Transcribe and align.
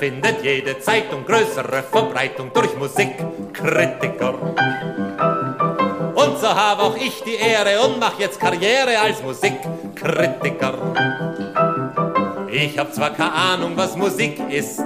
Findet 0.00 0.42
jede 0.42 0.80
Zeitung 0.80 1.26
größere 1.26 1.82
Verbreitung 1.82 2.50
durch 2.54 2.74
Musikkritiker. 2.74 4.34
Und 6.14 6.38
so 6.40 6.48
habe 6.48 6.82
auch 6.82 6.96
ich 6.96 7.22
die 7.22 7.34
Ehre 7.34 7.86
und 7.86 8.00
mach 8.00 8.18
jetzt 8.18 8.40
Karriere 8.40 8.98
als 8.98 9.22
Musikkritiker. 9.22 10.74
Ich 12.50 12.78
hab 12.78 12.94
zwar 12.94 13.10
keine 13.10 13.32
Ahnung, 13.32 13.72
was 13.76 13.94
Musik 13.94 14.40
ist, 14.48 14.80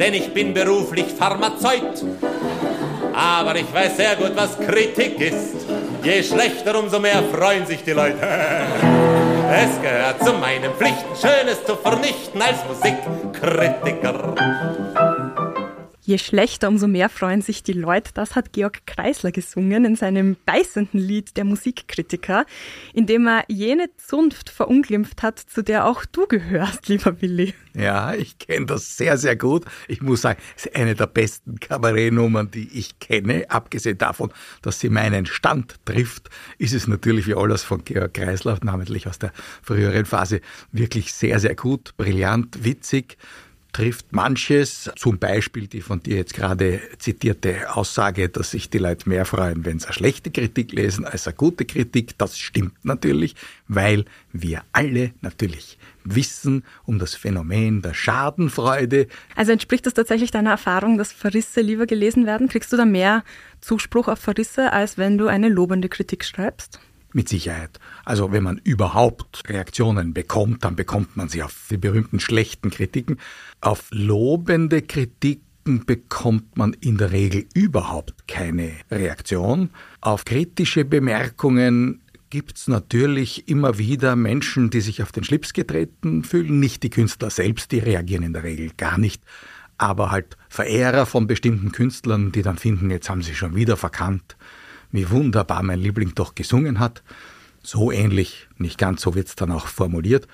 denn 0.00 0.14
ich 0.14 0.32
bin 0.32 0.54
beruflich 0.54 1.06
Pharmazeut. 1.18 2.02
Aber 3.14 3.56
ich 3.56 3.72
weiß 3.72 3.98
sehr 3.98 4.16
gut, 4.16 4.32
was 4.34 4.58
Kritik 4.58 5.20
ist. 5.20 5.66
Je 6.02 6.22
schlechter, 6.22 6.78
umso 6.78 6.98
mehr 6.98 7.22
freuen 7.30 7.66
sich 7.66 7.84
die 7.84 7.92
Leute. 7.92 8.18
Es 9.56 9.80
gehört 9.80 10.24
zu 10.24 10.32
meinen 10.32 10.72
Pflichten, 10.72 11.14
Schönes 11.14 11.64
zu 11.64 11.76
vernichten 11.76 12.40
als 12.42 12.64
Musikkritiker. 12.66 13.23
retecar. 13.44 15.03
Je 16.06 16.18
schlechter, 16.18 16.68
umso 16.68 16.86
mehr 16.86 17.08
freuen 17.08 17.40
sich 17.40 17.62
die 17.62 17.72
Leute. 17.72 18.10
Das 18.12 18.36
hat 18.36 18.52
Georg 18.52 18.86
Kreisler 18.86 19.32
gesungen 19.32 19.86
in 19.86 19.96
seinem 19.96 20.36
beißenden 20.44 21.00
Lied 21.00 21.38
Der 21.38 21.44
Musikkritiker, 21.44 22.44
in 22.92 23.06
dem 23.06 23.26
er 23.26 23.44
jene 23.48 23.88
Zunft 23.96 24.50
verunglimpft 24.50 25.22
hat, 25.22 25.38
zu 25.38 25.62
der 25.62 25.86
auch 25.86 26.04
du 26.04 26.26
gehörst, 26.26 26.88
lieber 26.88 27.22
Willi. 27.22 27.54
Ja, 27.72 28.12
ich 28.12 28.38
kenne 28.38 28.66
das 28.66 28.98
sehr, 28.98 29.16
sehr 29.16 29.34
gut. 29.34 29.64
Ich 29.88 30.02
muss 30.02 30.20
sagen, 30.20 30.38
es 30.56 30.66
ist 30.66 30.76
eine 30.76 30.94
der 30.94 31.06
besten 31.06 31.58
Kabarettnummern, 31.58 32.50
die 32.50 32.68
ich 32.78 32.98
kenne. 32.98 33.46
Abgesehen 33.48 33.96
davon, 33.96 34.30
dass 34.60 34.80
sie 34.80 34.90
meinen 34.90 35.24
Stand 35.24 35.76
trifft, 35.86 36.28
ist 36.58 36.74
es 36.74 36.86
natürlich 36.86 37.26
wie 37.26 37.34
alles 37.34 37.62
von 37.62 37.82
Georg 37.82 38.12
Kreisler, 38.12 38.58
namentlich 38.62 39.08
aus 39.08 39.18
der 39.18 39.32
früheren 39.62 40.04
Phase, 40.04 40.42
wirklich 40.70 41.14
sehr, 41.14 41.40
sehr 41.40 41.54
gut, 41.54 41.96
brillant, 41.96 42.62
witzig 42.62 43.16
trifft 43.74 44.12
manches, 44.12 44.90
zum 44.96 45.18
Beispiel 45.18 45.66
die 45.66 45.82
von 45.82 46.02
dir 46.02 46.16
jetzt 46.16 46.32
gerade 46.32 46.80
zitierte 46.98 47.74
Aussage, 47.76 48.30
dass 48.30 48.52
sich 48.52 48.70
die 48.70 48.78
Leute 48.78 49.08
mehr 49.08 49.26
freuen, 49.26 49.66
wenn 49.66 49.78
sie 49.78 49.86
eine 49.86 49.94
schlechte 49.94 50.30
Kritik 50.30 50.72
lesen 50.72 51.04
als 51.04 51.26
eine 51.26 51.36
gute 51.36 51.66
Kritik. 51.66 52.16
Das 52.16 52.38
stimmt 52.38 52.72
natürlich, 52.84 53.34
weil 53.68 54.04
wir 54.32 54.62
alle 54.72 55.12
natürlich 55.20 55.76
wissen 56.04 56.64
um 56.84 56.98
das 56.98 57.14
Phänomen 57.14 57.82
der 57.82 57.94
Schadenfreude. 57.94 59.08
Also 59.34 59.52
entspricht 59.52 59.86
das 59.86 59.94
tatsächlich 59.94 60.30
deiner 60.30 60.50
Erfahrung, 60.50 60.96
dass 60.96 61.12
Verrisse 61.12 61.60
lieber 61.60 61.86
gelesen 61.86 62.26
werden? 62.26 62.48
Kriegst 62.48 62.72
du 62.72 62.76
da 62.76 62.84
mehr 62.84 63.24
Zuspruch 63.60 64.06
auf 64.08 64.20
Verrisse, 64.20 64.72
als 64.72 64.98
wenn 64.98 65.18
du 65.18 65.26
eine 65.26 65.48
lobende 65.48 65.88
Kritik 65.88 66.24
schreibst? 66.24 66.78
Mit 67.16 67.28
Sicherheit. 67.28 67.78
Also 68.04 68.32
wenn 68.32 68.42
man 68.42 68.60
überhaupt 68.64 69.48
Reaktionen 69.48 70.14
bekommt, 70.14 70.64
dann 70.64 70.74
bekommt 70.74 71.16
man 71.16 71.28
sie 71.28 71.44
auf 71.44 71.68
die 71.70 71.76
berühmten 71.76 72.18
schlechten 72.18 72.70
Kritiken. 72.70 73.20
Auf 73.60 73.86
lobende 73.92 74.82
Kritiken 74.82 75.86
bekommt 75.86 76.56
man 76.56 76.72
in 76.72 76.98
der 76.98 77.12
Regel 77.12 77.46
überhaupt 77.54 78.26
keine 78.26 78.72
Reaktion. 78.90 79.70
Auf 80.00 80.24
kritische 80.24 80.84
Bemerkungen 80.84 82.02
gibt's 82.30 82.66
natürlich 82.66 83.46
immer 83.46 83.78
wieder 83.78 84.16
Menschen, 84.16 84.70
die 84.70 84.80
sich 84.80 85.00
auf 85.00 85.12
den 85.12 85.22
Schlips 85.22 85.52
getreten 85.52 86.24
fühlen. 86.24 86.58
Nicht 86.58 86.82
die 86.82 86.90
Künstler 86.90 87.30
selbst, 87.30 87.70
die 87.70 87.78
reagieren 87.78 88.24
in 88.24 88.32
der 88.32 88.42
Regel 88.42 88.72
gar 88.76 88.98
nicht. 88.98 89.22
Aber 89.78 90.10
halt 90.10 90.36
Verehrer 90.48 91.06
von 91.06 91.28
bestimmten 91.28 91.70
Künstlern, 91.70 92.32
die 92.32 92.42
dann 92.42 92.58
finden, 92.58 92.90
jetzt 92.90 93.08
haben 93.08 93.22
sie 93.22 93.36
schon 93.36 93.54
wieder 93.54 93.76
verkannt 93.76 94.36
wie 94.94 95.10
wunderbar 95.10 95.64
mein 95.64 95.80
Liebling 95.80 96.14
doch 96.14 96.36
gesungen 96.36 96.78
hat. 96.78 97.02
So 97.64 97.90
ähnlich, 97.90 98.48
nicht 98.58 98.78
ganz 98.78 99.02
so 99.02 99.16
wird 99.16 99.26
es 99.26 99.34
dann 99.34 99.50
auch 99.50 99.66
formuliert. 99.66 100.28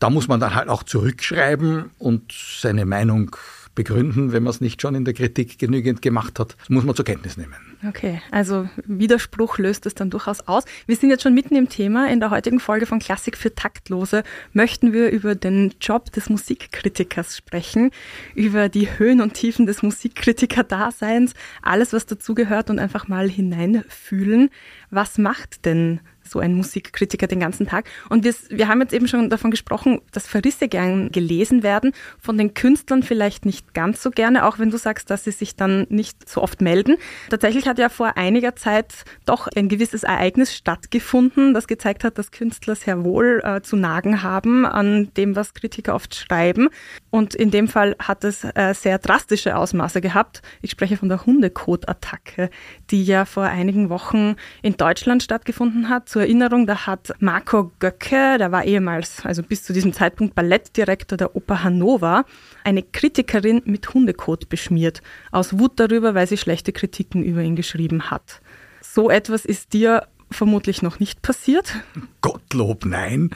Da 0.00 0.10
muss 0.10 0.26
man 0.26 0.40
dann 0.40 0.56
halt 0.56 0.68
auch 0.68 0.82
zurückschreiben 0.82 1.90
und 1.98 2.32
seine 2.32 2.86
Meinung 2.86 3.36
begründen, 3.76 4.32
wenn 4.32 4.42
man 4.42 4.50
es 4.50 4.60
nicht 4.60 4.82
schon 4.82 4.96
in 4.96 5.04
der 5.04 5.14
Kritik 5.14 5.60
genügend 5.60 6.02
gemacht 6.02 6.40
hat. 6.40 6.56
Das 6.58 6.68
muss 6.70 6.82
man 6.82 6.96
zur 6.96 7.04
Kenntnis 7.04 7.36
nehmen. 7.36 7.54
Okay, 7.86 8.20
also 8.32 8.68
Widerspruch 8.86 9.58
löst 9.58 9.86
es 9.86 9.94
dann 9.94 10.10
durchaus 10.10 10.40
aus. 10.48 10.64
Wir 10.86 10.96
sind 10.96 11.10
jetzt 11.10 11.22
schon 11.22 11.34
mitten 11.34 11.54
im 11.54 11.68
Thema. 11.68 12.10
In 12.10 12.18
der 12.18 12.30
heutigen 12.30 12.58
Folge 12.58 12.86
von 12.86 12.98
Klassik 12.98 13.36
für 13.36 13.54
Taktlose 13.54 14.24
möchten 14.52 14.92
wir 14.92 15.10
über 15.10 15.36
den 15.36 15.74
Job 15.80 16.10
des 16.10 16.28
Musikkritikers 16.28 17.36
sprechen, 17.36 17.92
über 18.34 18.68
die 18.68 18.98
Höhen 18.98 19.20
und 19.20 19.34
Tiefen 19.34 19.66
des 19.66 19.82
Musikkritiker-Daseins, 19.82 21.34
alles, 21.62 21.92
was 21.92 22.06
dazugehört 22.06 22.70
und 22.70 22.78
einfach 22.78 23.06
mal 23.06 23.28
hineinfühlen. 23.28 24.50
Was 24.90 25.18
macht 25.18 25.64
denn 25.66 26.00
so 26.26 26.40
ein 26.40 26.54
Musikkritiker 26.54 27.26
den 27.26 27.40
ganzen 27.40 27.66
Tag. 27.66 27.88
Und 28.08 28.24
wir, 28.24 28.34
wir 28.50 28.68
haben 28.68 28.80
jetzt 28.80 28.92
eben 28.92 29.08
schon 29.08 29.30
davon 29.30 29.50
gesprochen, 29.50 30.00
dass 30.12 30.26
Verrisse 30.26 30.68
gern 30.68 31.10
gelesen 31.10 31.62
werden, 31.62 31.92
von 32.18 32.36
den 32.38 32.54
Künstlern 32.54 33.02
vielleicht 33.02 33.46
nicht 33.46 33.74
ganz 33.74 34.02
so 34.02 34.10
gerne, 34.10 34.44
auch 34.46 34.58
wenn 34.58 34.70
du 34.70 34.78
sagst, 34.78 35.10
dass 35.10 35.24
sie 35.24 35.30
sich 35.30 35.56
dann 35.56 35.86
nicht 35.88 36.28
so 36.28 36.42
oft 36.42 36.60
melden. 36.60 36.96
Tatsächlich 37.30 37.66
hat 37.68 37.78
ja 37.78 37.88
vor 37.88 38.16
einiger 38.16 38.56
Zeit 38.56 39.04
doch 39.24 39.48
ein 39.54 39.68
gewisses 39.68 40.02
Ereignis 40.02 40.54
stattgefunden, 40.54 41.54
das 41.54 41.66
gezeigt 41.66 42.04
hat, 42.04 42.18
dass 42.18 42.30
Künstler 42.30 42.74
sehr 42.74 43.04
wohl 43.04 43.40
äh, 43.44 43.62
zu 43.62 43.76
nagen 43.76 44.22
haben 44.22 44.66
an 44.66 45.12
dem, 45.16 45.36
was 45.36 45.54
Kritiker 45.54 45.94
oft 45.94 46.14
schreiben. 46.14 46.68
Und 47.10 47.34
in 47.34 47.50
dem 47.50 47.68
Fall 47.68 47.96
hat 47.98 48.24
es 48.24 48.44
äh, 48.44 48.74
sehr 48.74 48.98
drastische 48.98 49.56
Ausmaße 49.56 50.00
gehabt. 50.00 50.42
Ich 50.62 50.70
spreche 50.70 50.96
von 50.96 51.08
der 51.08 51.24
Hundekot-Attacke, 51.24 52.50
die 52.90 53.04
ja 53.04 53.24
vor 53.24 53.44
einigen 53.44 53.88
Wochen 53.88 54.36
in 54.62 54.76
Deutschland 54.76 55.22
stattgefunden 55.22 55.88
hat 55.88 56.08
zur 56.16 56.22
Erinnerung, 56.22 56.66
da 56.66 56.86
hat 56.86 57.12
Marco 57.18 57.72
Göcke, 57.78 58.38
der 58.38 58.50
war 58.50 58.64
ehemals, 58.64 59.26
also 59.26 59.42
bis 59.42 59.64
zu 59.64 59.74
diesem 59.74 59.92
Zeitpunkt 59.92 60.34
Ballettdirektor 60.34 61.18
der 61.18 61.36
Oper 61.36 61.62
Hannover, 61.62 62.24
eine 62.64 62.82
Kritikerin 62.82 63.60
mit 63.66 63.92
Hundekot 63.92 64.48
beschmiert, 64.48 65.02
aus 65.30 65.58
Wut 65.58 65.72
darüber, 65.78 66.14
weil 66.14 66.26
sie 66.26 66.38
schlechte 66.38 66.72
Kritiken 66.72 67.22
über 67.22 67.42
ihn 67.42 67.54
geschrieben 67.54 68.10
hat. 68.10 68.40
So 68.80 69.10
etwas 69.10 69.44
ist 69.44 69.74
dir 69.74 70.08
vermutlich 70.30 70.80
noch 70.80 71.00
nicht 71.00 71.20
passiert? 71.20 71.74
Gottlob 72.22 72.86
nein, 72.86 73.28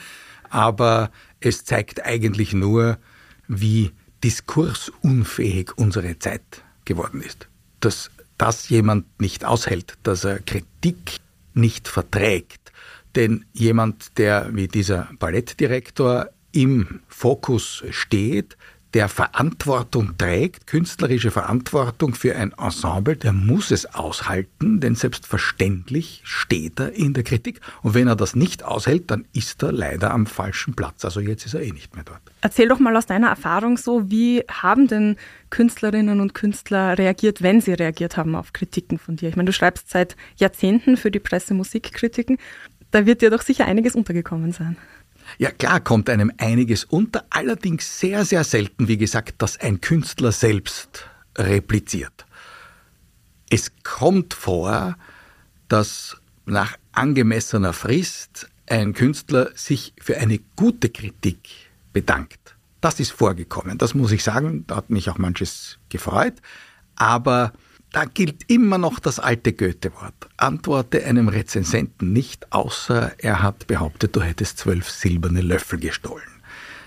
aber 0.49 1.11
es 1.41 1.67
zeigt 1.67 2.07
eigentlich 2.07 2.55
nur, 2.55 2.97
wie 3.47 3.91
diskursunfähig 4.25 5.77
unsere 5.77 6.19
Zeit 6.19 6.65
geworden 6.87 7.21
ist. 7.21 7.47
Dass 7.81 8.11
das 8.39 8.71
jemand 8.71 9.21
nicht 9.21 9.45
aushält, 9.45 9.99
dass 10.03 10.25
er 10.25 10.39
Kritik 10.39 11.21
nicht 11.55 11.89
verträgt, 11.89 12.60
denn 13.17 13.45
jemand, 13.53 14.19
der 14.19 14.51
wie 14.53 14.69
dieser 14.69 15.09
Ballettdirektor 15.19 16.29
im 16.53 17.01
Fokus 17.09 17.85
steht, 17.91 18.57
der 18.95 19.09
Verantwortung 19.09 20.17
trägt, 20.19 20.67
künstlerische 20.67 21.31
Verantwortung 21.31 22.15
für 22.15 22.35
ein 22.35 22.53
Ensemble, 22.59 23.17
der 23.17 23.33
muss 23.33 23.71
es 23.71 23.87
aushalten, 23.95 24.81
denn 24.81 24.97
selbstverständlich 24.97 26.23
steht 26.25 26.81
er 26.81 26.93
in 26.93 27.15
der 27.15 27.23
Kritik. 27.23 27.61
Und 27.83 27.95
wenn 27.95 28.09
er 28.09 28.17
das 28.17 28.35
nicht 28.35 28.65
aushält, 28.65 29.11
dann 29.11 29.27
ist 29.33 29.63
er 29.63 29.73
leider 29.73 30.11
am 30.11 30.27
falschen 30.27 30.75
Platz. 30.75 31.05
Also 31.05 31.21
jetzt 31.21 31.47
ist 31.47 31.55
er 31.55 31.63
eh 31.63 31.71
nicht 31.71 31.95
mehr 31.95 32.05
dort. 32.05 32.21
Erzähl 32.41 32.69
doch 32.69 32.81
mal 32.81 32.97
aus 32.97 33.07
deiner 33.07 33.29
Erfahrung 33.29 33.77
so, 33.77 34.11
wie 34.11 34.43
haben 34.51 34.89
denn 34.89 35.17
Künstlerinnen 35.51 36.21
und 36.21 36.35
Künstler 36.35 36.99
reagiert, 36.99 37.43
wenn 37.43 37.61
sie 37.61 37.73
reagiert 37.73 38.17
haben 38.17 38.35
auf 38.35 38.53
Kritiken 38.53 38.99
von 38.99 39.17
dir? 39.17 39.29
Ich 39.29 39.37
meine, 39.37 39.47
du 39.47 39.53
schreibst 39.53 39.91
seit 39.91 40.17
Jahrzehnten 40.37 40.97
für 40.97 41.11
die 41.11 41.21
Presse 41.21 41.55
Musikkritiken. 41.55 42.39
Da 42.91 43.07
wird 43.07 43.23
dir 43.23 43.31
doch 43.31 43.43
sicher 43.43 43.67
einiges 43.67 43.95
untergekommen 43.95 44.53
sein. 44.53 44.77
Ja 45.39 45.51
klar 45.51 45.81
kommt 45.81 46.11
einem 46.11 46.33
einiges 46.39 46.85
unter, 46.85 47.25
allerdings 47.31 48.01
sehr, 48.01 48.25
sehr 48.25 48.45
selten, 48.45 48.89
wie 48.89 48.97
gesagt, 48.97 49.43
dass 49.43 49.61
ein 49.61 49.81
Künstler 49.81 50.33
selbst 50.33 51.07
repliziert. 51.39 52.27
Es 53.49 53.73
kommt 53.83 54.35
vor, 54.35 54.97
dass 55.69 56.17
nach 56.47 56.77
angemessener 56.93 57.73
Frist 57.73 58.49
ein 58.69 58.93
Künstler 58.93 59.51
sich 59.55 59.93
für 60.01 60.19
eine 60.19 60.41
gute 60.57 60.89
Kritik 60.89 61.49
bedankt. 61.93 62.57
Das 62.81 62.99
ist 62.99 63.13
vorgekommen, 63.13 63.79
das 63.79 63.95
muss 63.95 64.13
ich 64.13 64.25
sagen, 64.25 64.65
da 64.67 64.77
hat 64.77 64.91
mich 64.91 65.11
auch 65.11 65.19
manches 65.19 65.79
gefreut, 65.91 66.35
aber 66.97 67.53
da 67.93 68.05
gilt 68.05 68.49
immer 68.49 68.79
noch 68.79 69.01
das 69.01 69.19
alte 69.19 69.53
Goethe-Wort. 69.53 70.29
Antworte 70.37 71.05
einem 71.05 71.29
Rezensenten 71.29 72.13
nicht, 72.13 72.53
außer 72.53 73.13
er 73.19 73.43
hat 73.43 73.67
behauptet, 73.67 74.15
du 74.15 74.23
hättest 74.23 74.59
zwölf 74.59 74.89
silberne 74.89 75.41
Löffel 75.41 75.79
gestohlen. 75.79 76.29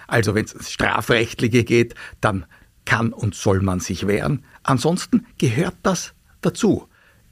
Also 0.08 0.36
wenn 0.36 0.46
es 0.46 0.54
ins 0.54 0.72
Strafrechtliche 0.72 1.64
geht, 1.64 1.96
dann 2.22 2.46
kann 2.86 3.14
und 3.14 3.36
soll 3.36 3.62
man 3.62 3.80
sich 3.80 4.08
wehren. 4.08 4.44
Ansonsten 4.64 5.26
gehört 5.38 5.76
das 5.84 6.14
dazu. 6.42 6.88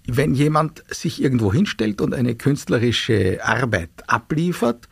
Wenn 0.07 0.33
jemand 0.33 0.83
sich 0.89 1.21
irgendwo 1.21 1.53
hinstellt 1.53 2.01
und 2.01 2.13
eine 2.13 2.35
künstlerische 2.35 3.39
Arbeit 3.44 3.91
abliefert, 4.07 4.89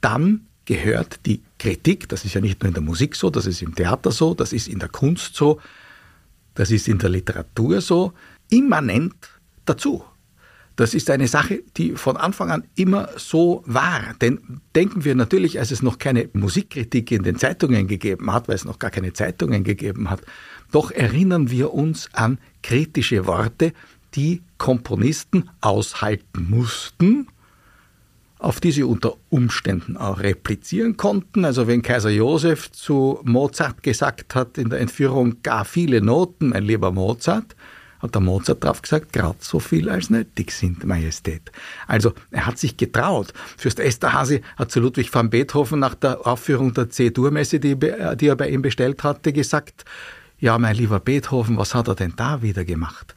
dann 0.00 0.46
gehört 0.64 1.24
die 1.26 1.42
Kritik, 1.58 2.08
das 2.08 2.24
ist 2.24 2.34
ja 2.34 2.40
nicht 2.40 2.62
nur 2.62 2.68
in 2.68 2.74
der 2.74 2.82
Musik 2.82 3.16
so, 3.16 3.30
das 3.30 3.46
ist 3.46 3.62
im 3.62 3.74
Theater 3.74 4.10
so, 4.10 4.34
das 4.34 4.52
ist 4.52 4.68
in 4.68 4.78
der 4.78 4.88
Kunst 4.88 5.34
so, 5.34 5.60
das 6.58 6.72
ist 6.72 6.88
in 6.88 6.98
der 6.98 7.08
Literatur 7.08 7.80
so, 7.80 8.12
immanent 8.50 9.14
dazu. 9.64 10.02
Das 10.74 10.92
ist 10.92 11.08
eine 11.08 11.28
Sache, 11.28 11.62
die 11.76 11.92
von 11.92 12.16
Anfang 12.16 12.50
an 12.50 12.64
immer 12.74 13.10
so 13.16 13.62
war. 13.64 14.14
Denn 14.20 14.60
denken 14.74 15.04
wir 15.04 15.14
natürlich, 15.14 15.60
als 15.60 15.70
es 15.70 15.82
noch 15.82 15.98
keine 15.98 16.28
Musikkritik 16.32 17.12
in 17.12 17.22
den 17.22 17.36
Zeitungen 17.36 17.86
gegeben 17.86 18.32
hat, 18.32 18.48
weil 18.48 18.56
es 18.56 18.64
noch 18.64 18.80
gar 18.80 18.90
keine 18.90 19.12
Zeitungen 19.12 19.62
gegeben 19.62 20.10
hat, 20.10 20.20
doch 20.72 20.90
erinnern 20.90 21.48
wir 21.48 21.74
uns 21.74 22.08
an 22.12 22.38
kritische 22.62 23.26
Worte, 23.26 23.72
die 24.16 24.42
Komponisten 24.56 25.48
aushalten 25.60 26.48
mussten, 26.50 27.28
auf 28.38 28.60
die 28.60 28.72
sie 28.72 28.84
unter 28.84 29.14
Umständen 29.30 29.96
auch 29.96 30.20
replizieren 30.20 30.96
konnten. 30.96 31.44
Also 31.44 31.66
wenn 31.66 31.82
Kaiser 31.82 32.10
Josef 32.10 32.70
zu 32.70 33.20
Mozart 33.24 33.82
gesagt 33.82 34.34
hat 34.34 34.58
in 34.58 34.70
der 34.70 34.80
Entführung 34.80 35.42
gar 35.42 35.64
viele 35.64 36.00
Noten, 36.00 36.50
mein 36.50 36.64
lieber 36.64 36.92
Mozart, 36.92 37.56
hat 38.00 38.14
der 38.14 38.20
Mozart 38.20 38.62
drauf 38.62 38.82
gesagt, 38.82 39.12
gerade 39.12 39.38
so 39.40 39.58
viel 39.58 39.88
als 39.88 40.08
nötig 40.08 40.52
sind, 40.52 40.84
Majestät. 40.84 41.50
Also 41.86 42.12
er 42.30 42.46
hat 42.46 42.58
sich 42.58 42.76
getraut. 42.76 43.32
Fürst 43.56 43.80
Esterhazy 43.80 44.42
hat 44.56 44.70
zu 44.70 44.80
Ludwig 44.80 45.12
van 45.12 45.30
Beethoven 45.30 45.80
nach 45.80 45.96
der 45.96 46.26
Aufführung 46.26 46.72
der 46.74 46.90
C-Dur-Messe, 46.90 47.58
die, 47.58 47.76
die 47.76 48.26
er 48.26 48.36
bei 48.36 48.48
ihm 48.50 48.62
bestellt 48.62 49.02
hatte, 49.02 49.32
gesagt, 49.32 49.84
ja, 50.38 50.56
mein 50.58 50.76
lieber 50.76 51.00
Beethoven, 51.00 51.56
was 51.56 51.74
hat 51.74 51.88
er 51.88 51.96
denn 51.96 52.12
da 52.16 52.42
wieder 52.42 52.64
gemacht? 52.64 53.16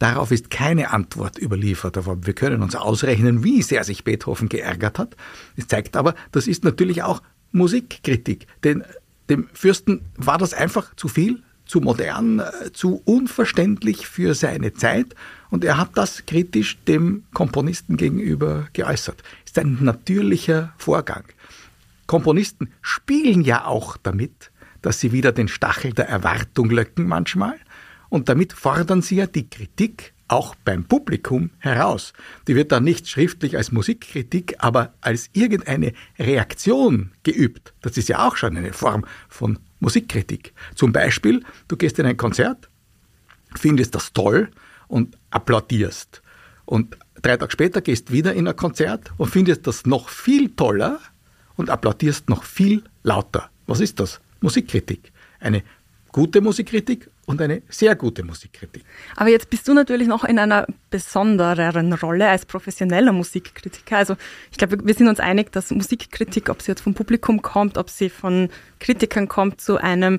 Darauf 0.00 0.30
ist 0.30 0.50
keine 0.50 0.92
Antwort 0.92 1.38
überliefert, 1.38 1.98
aber 1.98 2.26
wir 2.26 2.32
können 2.32 2.62
uns 2.62 2.74
ausrechnen, 2.74 3.44
wie 3.44 3.60
sehr 3.60 3.84
sich 3.84 4.02
Beethoven 4.02 4.48
geärgert 4.48 4.98
hat. 4.98 5.14
Es 5.56 5.68
zeigt 5.68 5.94
aber, 5.94 6.14
das 6.32 6.46
ist 6.46 6.64
natürlich 6.64 7.02
auch 7.02 7.22
Musikkritik, 7.52 8.46
denn 8.64 8.82
dem 9.28 9.48
Fürsten 9.52 10.00
war 10.16 10.38
das 10.38 10.54
einfach 10.54 10.96
zu 10.96 11.08
viel, 11.08 11.42
zu 11.66 11.82
modern, 11.82 12.38
äh, 12.38 12.72
zu 12.72 13.02
unverständlich 13.04 14.06
für 14.06 14.34
seine 14.34 14.72
Zeit 14.72 15.14
und 15.50 15.64
er 15.64 15.76
hat 15.76 15.90
das 15.94 16.24
kritisch 16.24 16.78
dem 16.88 17.24
Komponisten 17.34 17.98
gegenüber 17.98 18.68
geäußert. 18.72 19.22
Ist 19.44 19.58
ein 19.58 19.78
natürlicher 19.82 20.72
Vorgang. 20.78 21.24
Komponisten 22.06 22.72
spielen 22.80 23.42
ja 23.42 23.66
auch 23.66 23.98
damit, 23.98 24.50
dass 24.80 24.98
sie 24.98 25.12
wieder 25.12 25.30
den 25.30 25.48
Stachel 25.48 25.92
der 25.92 26.08
Erwartung 26.08 26.70
löcken 26.70 27.06
manchmal 27.06 27.58
und 28.10 28.28
damit 28.28 28.52
fordern 28.52 29.00
sie 29.00 29.16
ja 29.16 29.26
die 29.26 29.48
Kritik 29.48 30.12
auch 30.28 30.54
beim 30.54 30.84
Publikum 30.84 31.50
heraus. 31.58 32.12
Die 32.46 32.54
wird 32.54 32.70
dann 32.70 32.84
nicht 32.84 33.08
schriftlich 33.08 33.56
als 33.56 33.72
Musikkritik, 33.72 34.56
aber 34.58 34.94
als 35.00 35.30
irgendeine 35.32 35.92
Reaktion 36.18 37.12
geübt. 37.22 37.72
Das 37.80 37.96
ist 37.96 38.08
ja 38.08 38.26
auch 38.26 38.36
schon 38.36 38.56
eine 38.56 38.72
Form 38.72 39.04
von 39.28 39.58
Musikkritik. 39.80 40.52
Zum 40.74 40.92
Beispiel, 40.92 41.42
du 41.66 41.76
gehst 41.76 41.98
in 41.98 42.06
ein 42.06 42.16
Konzert, 42.16 42.68
findest 43.56 43.94
das 43.94 44.12
toll 44.12 44.50
und 44.86 45.16
applaudierst. 45.30 46.22
Und 46.64 46.96
drei 47.22 47.36
Tage 47.36 47.50
später 47.50 47.80
gehst 47.80 48.12
wieder 48.12 48.34
in 48.34 48.46
ein 48.46 48.56
Konzert 48.56 49.10
und 49.16 49.30
findest 49.30 49.66
das 49.66 49.84
noch 49.84 50.08
viel 50.08 50.50
toller 50.50 51.00
und 51.56 51.70
applaudierst 51.70 52.28
noch 52.28 52.44
viel 52.44 52.84
lauter. 53.02 53.50
Was 53.66 53.80
ist 53.80 53.98
das? 53.98 54.20
Musikkritik. 54.40 55.12
Eine 55.40 55.62
gute 56.12 56.40
Musikkritik 56.40 57.10
und 57.30 57.40
eine 57.40 57.62
sehr 57.68 57.94
gute 57.94 58.24
Musikkritik. 58.24 58.84
Aber 59.14 59.30
jetzt 59.30 59.50
bist 59.50 59.66
du 59.68 59.72
natürlich 59.72 60.08
noch 60.08 60.24
in 60.24 60.38
einer 60.38 60.66
besondereren 60.90 61.92
Rolle 61.92 62.28
als 62.28 62.44
professioneller 62.44 63.12
Musikkritiker. 63.12 63.96
Also 63.96 64.16
ich 64.50 64.58
glaube, 64.58 64.84
wir 64.84 64.94
sind 64.94 65.08
uns 65.08 65.20
einig, 65.20 65.52
dass 65.52 65.70
Musikkritik, 65.70 66.48
ob 66.48 66.60
sie 66.60 66.72
jetzt 66.72 66.80
vom 66.80 66.94
Publikum 66.94 67.40
kommt, 67.40 67.78
ob 67.78 67.88
sie 67.88 68.10
von 68.10 68.48
Kritikern 68.80 69.28
kommt, 69.28 69.60
zu 69.60 69.76
einem 69.76 70.18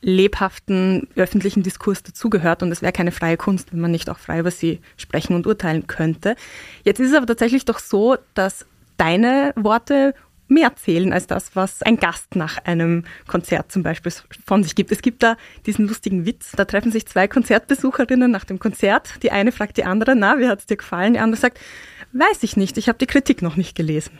lebhaften 0.00 1.08
öffentlichen 1.16 1.62
Diskurs 1.62 2.02
dazugehört 2.02 2.62
und 2.62 2.70
es 2.70 2.82
wäre 2.82 2.92
keine 2.92 3.12
freie 3.12 3.36
Kunst, 3.36 3.72
wenn 3.72 3.80
man 3.80 3.90
nicht 3.90 4.10
auch 4.10 4.18
frei 4.18 4.40
über 4.40 4.50
sie 4.50 4.80
sprechen 4.96 5.34
und 5.34 5.46
urteilen 5.46 5.86
könnte. 5.86 6.36
Jetzt 6.84 7.00
ist 7.00 7.10
es 7.10 7.16
aber 7.16 7.26
tatsächlich 7.26 7.64
doch 7.64 7.78
so, 7.78 8.16
dass 8.34 8.66
deine 8.96 9.52
Worte 9.56 10.14
mehr 10.48 10.74
zählen 10.76 11.12
als 11.12 11.26
das, 11.26 11.54
was 11.54 11.82
ein 11.82 11.98
Gast 11.98 12.34
nach 12.34 12.58
einem 12.64 13.04
Konzert 13.26 13.70
zum 13.70 13.82
Beispiel 13.82 14.12
von 14.46 14.62
sich 14.64 14.74
gibt. 14.74 14.90
Es 14.90 15.02
gibt 15.02 15.22
da 15.22 15.36
diesen 15.66 15.86
lustigen 15.86 16.26
Witz, 16.26 16.52
da 16.56 16.64
treffen 16.64 16.90
sich 16.90 17.06
zwei 17.06 17.28
Konzertbesucherinnen 17.28 18.30
nach 18.30 18.44
dem 18.44 18.58
Konzert. 18.58 19.22
Die 19.22 19.30
eine 19.30 19.52
fragt 19.52 19.76
die 19.76 19.84
andere, 19.84 20.16
na, 20.16 20.38
wie 20.38 20.48
hat 20.48 20.60
es 20.60 20.66
dir 20.66 20.76
gefallen? 20.76 21.12
Die 21.12 21.20
andere 21.20 21.40
sagt, 21.40 21.60
weiß 22.12 22.42
ich 22.42 22.56
nicht, 22.56 22.78
ich 22.78 22.88
habe 22.88 22.98
die 22.98 23.06
Kritik 23.06 23.42
noch 23.42 23.56
nicht 23.56 23.76
gelesen. 23.76 24.18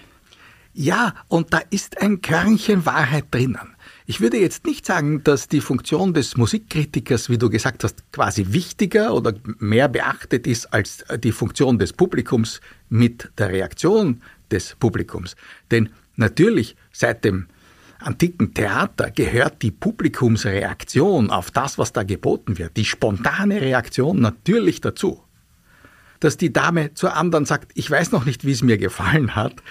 Ja, 0.74 1.14
und 1.26 1.52
da 1.52 1.60
ist 1.70 2.00
ein 2.00 2.20
Körnchen 2.20 2.86
Wahrheit 2.86 3.24
drinnen. 3.32 3.74
Ich 4.06 4.20
würde 4.20 4.38
jetzt 4.38 4.64
nicht 4.64 4.86
sagen, 4.86 5.24
dass 5.24 5.48
die 5.48 5.60
Funktion 5.60 6.14
des 6.14 6.36
Musikkritikers, 6.36 7.28
wie 7.28 7.36
du 7.36 7.50
gesagt 7.50 7.84
hast, 7.84 8.10
quasi 8.12 8.46
wichtiger 8.50 9.12
oder 9.12 9.34
mehr 9.58 9.88
beachtet 9.88 10.46
ist 10.46 10.72
als 10.72 11.04
die 11.18 11.32
Funktion 11.32 11.78
des 11.78 11.92
Publikums 11.92 12.60
mit 12.88 13.30
der 13.38 13.48
Reaktion 13.48 14.22
des 14.50 14.76
Publikums. 14.78 15.34
Denn 15.70 15.90
Natürlich, 16.18 16.74
seit 16.92 17.24
dem 17.24 17.46
antiken 18.00 18.52
Theater 18.52 19.12
gehört 19.12 19.62
die 19.62 19.70
Publikumsreaktion 19.70 21.30
auf 21.30 21.52
das, 21.52 21.78
was 21.78 21.92
da 21.92 22.02
geboten 22.02 22.58
wird, 22.58 22.76
die 22.76 22.84
spontane 22.84 23.60
Reaktion 23.60 24.20
natürlich 24.20 24.80
dazu. 24.80 25.22
Dass 26.18 26.36
die 26.36 26.52
Dame 26.52 26.92
zur 26.94 27.14
anderen 27.14 27.44
sagt, 27.44 27.70
ich 27.74 27.88
weiß 27.88 28.10
noch 28.10 28.24
nicht, 28.24 28.44
wie 28.44 28.50
es 28.50 28.62
mir 28.62 28.78
gefallen 28.78 29.36
hat, 29.36 29.62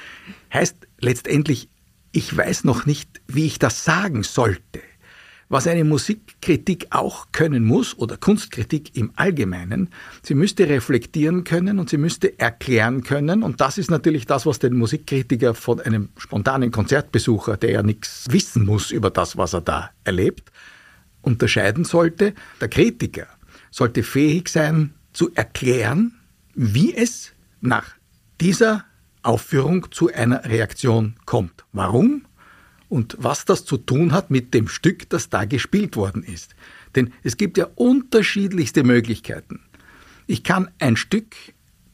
heißt 0.54 0.88
letztendlich, 1.02 1.68
ich 2.14 2.36
weiß 2.36 2.64
noch 2.64 2.86
nicht, 2.86 3.22
wie 3.28 3.46
ich 3.46 3.60
das 3.60 3.84
sagen 3.84 4.24
sollte. 4.24 4.80
Was 5.50 5.66
eine 5.66 5.86
Musikkritik 5.86 6.88
auch 6.90 7.28
können 7.32 7.64
muss, 7.64 7.98
oder 7.98 8.18
Kunstkritik 8.18 8.98
im 8.98 9.12
Allgemeinen, 9.16 9.90
sie 10.22 10.36
müsste 10.36 10.68
reflektieren 10.68 11.46
können 11.46 11.80
und 11.80 11.90
sie 11.90 11.98
müsste 11.98 12.38
erklären 12.38 13.04
können. 13.04 13.44
Und 13.44 13.62
das 13.62 13.78
ist 13.78 13.90
natürlich 13.90 14.26
das, 14.26 14.46
was 14.46 14.60
den 14.60 14.76
Musikkritiker 14.76 15.54
von 15.54 15.80
einem 15.80 16.10
spontanen 16.18 16.72
Konzertbesucher, 16.72 17.56
der 17.56 17.72
ja 17.72 17.84
nichts 17.84 18.26
wissen 18.30 18.66
muss 18.66 18.92
über 18.92 19.10
das, 19.10 19.38
was 19.38 19.54
er 19.54 19.62
da 19.62 19.92
erlebt, 20.04 20.52
unterscheiden 21.22 21.86
sollte. 21.86 22.34
Der 22.60 22.68
Kritiker 22.68 23.28
sollte 23.72 24.04
fähig 24.04 24.50
sein 24.50 24.94
zu 25.14 25.34
erklären, 25.34 26.14
wie 26.56 26.94
es 26.94 27.32
nach 27.62 27.86
dieser 28.42 28.84
Aufführung 29.24 29.92
zu 29.92 30.14
einer 30.14 30.46
Reaktion 30.46 31.16
kommt. 31.26 31.66
Warum? 31.72 32.27
Und 32.90 33.16
was 33.20 33.46
das 33.46 33.66
zu 33.66 33.78
tun 33.78 34.12
hat 34.12 34.32
mit 34.32 34.54
dem 34.54 34.68
Stück, 34.68 35.10
das 35.10 35.30
da 35.30 35.46
gespielt 35.46 35.96
worden 35.96 36.24
ist. 36.24 36.56
Denn 36.96 37.14
es 37.24 37.38
gibt 37.38 37.58
ja 37.58 37.68
unterschiedlichste 37.76 38.84
Möglichkeiten. 38.84 39.62
Ich 40.26 40.44
kann 40.44 40.70
ein 40.80 40.96
Stück 40.98 41.36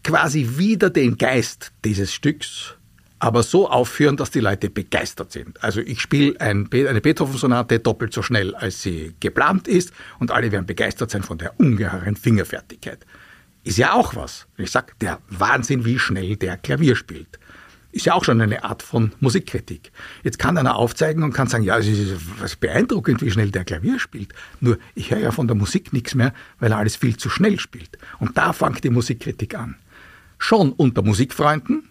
quasi 0.04 0.58
wieder 0.58 0.90
den 0.90 1.18
Geist 1.18 1.72
dieses 1.84 2.14
Stücks 2.14 2.76
aber 3.24 3.42
so 3.42 3.70
aufführen, 3.70 4.18
dass 4.18 4.32
die 4.32 4.42
Leute 4.42 4.70
begeistert 4.70 5.32
sind. 5.32 5.64
Also 5.64 5.80
ich 5.80 6.02
spiele 6.02 6.42
ein, 6.42 6.68
eine 6.74 7.00
Beethoven-Sonate 7.00 7.80
doppelt 7.80 8.12
so 8.12 8.22
schnell, 8.22 8.54
als 8.54 8.82
sie 8.82 9.16
geplant 9.22 9.70
ist 9.70 9.94
und 10.20 10.30
alle 10.32 10.52
werden 10.52 10.66
begeistert 10.66 11.10
sein 11.10 11.24
von 11.24 11.38
der 11.38 11.58
ungeheuren 11.58 12.18
Fingerfertigkeit. 12.18 13.06
Ist 13.64 13.78
ja 13.78 13.94
auch 13.94 14.14
was. 14.18 14.46
Ich 14.58 14.72
sage, 14.72 14.92
der 15.00 15.22
Wahnsinn, 15.30 15.86
wie 15.86 16.00
schnell 16.00 16.36
der 16.36 16.58
Klavier 16.58 16.98
spielt. 16.98 17.40
Ist 17.94 18.08
ja 18.08 18.16
auch 18.16 18.24
schon 18.24 18.42
eine 18.42 18.64
Art 18.64 18.82
von 18.82 19.12
Musikkritik. 19.20 19.92
Jetzt 20.24 20.40
kann 20.40 20.58
einer 20.58 20.78
aufzeigen 20.78 21.22
und 21.22 21.32
kann 21.32 21.48
sagen, 21.48 21.64
ja, 21.64 21.78
es 21.78 21.86
ist 21.86 22.60
beeindruckend, 22.60 23.22
wie 23.22 23.30
schnell 23.30 23.52
der 23.52 23.66
Klavier 23.66 24.00
spielt. 24.00 24.34
Nur 24.60 24.80
ich 24.96 25.12
höre 25.12 25.20
ja 25.20 25.32
von 25.32 25.46
der 25.46 25.56
Musik 25.56 25.94
nichts 25.94 26.16
mehr, 26.16 26.34
weil 26.60 26.72
er 26.72 26.80
alles 26.80 26.96
viel 26.96 27.18
zu 27.18 27.30
schnell 27.30 27.60
spielt. 27.60 28.00
Und 28.18 28.36
da 28.36 28.52
fängt 28.52 28.84
die 28.84 28.90
Musikkritik 28.90 29.56
an. 29.56 29.76
Schon 30.40 30.72
unter 30.72 31.04
Musikfreunden, 31.04 31.88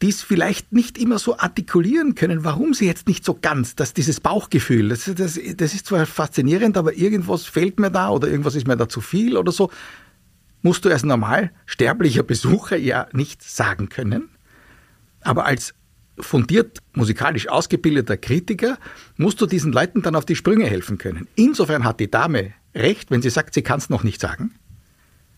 die 0.00 0.10
es 0.10 0.22
vielleicht 0.22 0.72
nicht 0.72 0.96
immer 0.96 1.18
so 1.18 1.36
artikulieren 1.36 2.14
können, 2.14 2.44
warum 2.44 2.72
sie 2.72 2.86
jetzt 2.86 3.08
nicht 3.08 3.24
so 3.24 3.34
ganz, 3.34 3.74
dass 3.74 3.92
dieses 3.92 4.20
Bauchgefühl, 4.20 4.90
das, 4.90 5.10
das, 5.12 5.40
das 5.56 5.74
ist 5.74 5.86
zwar 5.86 6.06
faszinierend, 6.06 6.76
aber 6.76 6.94
irgendwas 6.94 7.46
fehlt 7.46 7.80
mir 7.80 7.90
da 7.90 8.10
oder 8.10 8.28
irgendwas 8.28 8.54
ist 8.54 8.68
mir 8.68 8.76
da 8.76 8.88
zu 8.88 9.00
viel 9.00 9.36
oder 9.36 9.50
so, 9.50 9.72
musst 10.62 10.84
du 10.84 10.88
als 10.88 11.02
normal 11.02 11.50
sterblicher 11.66 12.22
Besucher 12.22 12.76
ja 12.76 13.08
nicht 13.12 13.42
sagen 13.42 13.88
können. 13.88 14.28
Aber 15.22 15.46
als 15.46 15.74
fundiert 16.18 16.78
musikalisch 16.92 17.48
ausgebildeter 17.48 18.16
Kritiker 18.16 18.78
musst 19.16 19.40
du 19.40 19.46
diesen 19.46 19.72
Leuten 19.72 20.02
dann 20.02 20.16
auf 20.16 20.26
die 20.26 20.36
Sprünge 20.36 20.66
helfen 20.66 20.98
können. 20.98 21.28
Insofern 21.34 21.84
hat 21.84 22.00
die 22.00 22.10
Dame 22.10 22.52
recht, 22.74 23.10
wenn 23.10 23.22
sie 23.22 23.30
sagt, 23.30 23.54
sie 23.54 23.62
kann 23.62 23.78
es 23.78 23.90
noch 23.90 24.02
nicht 24.02 24.20
sagen. 24.20 24.54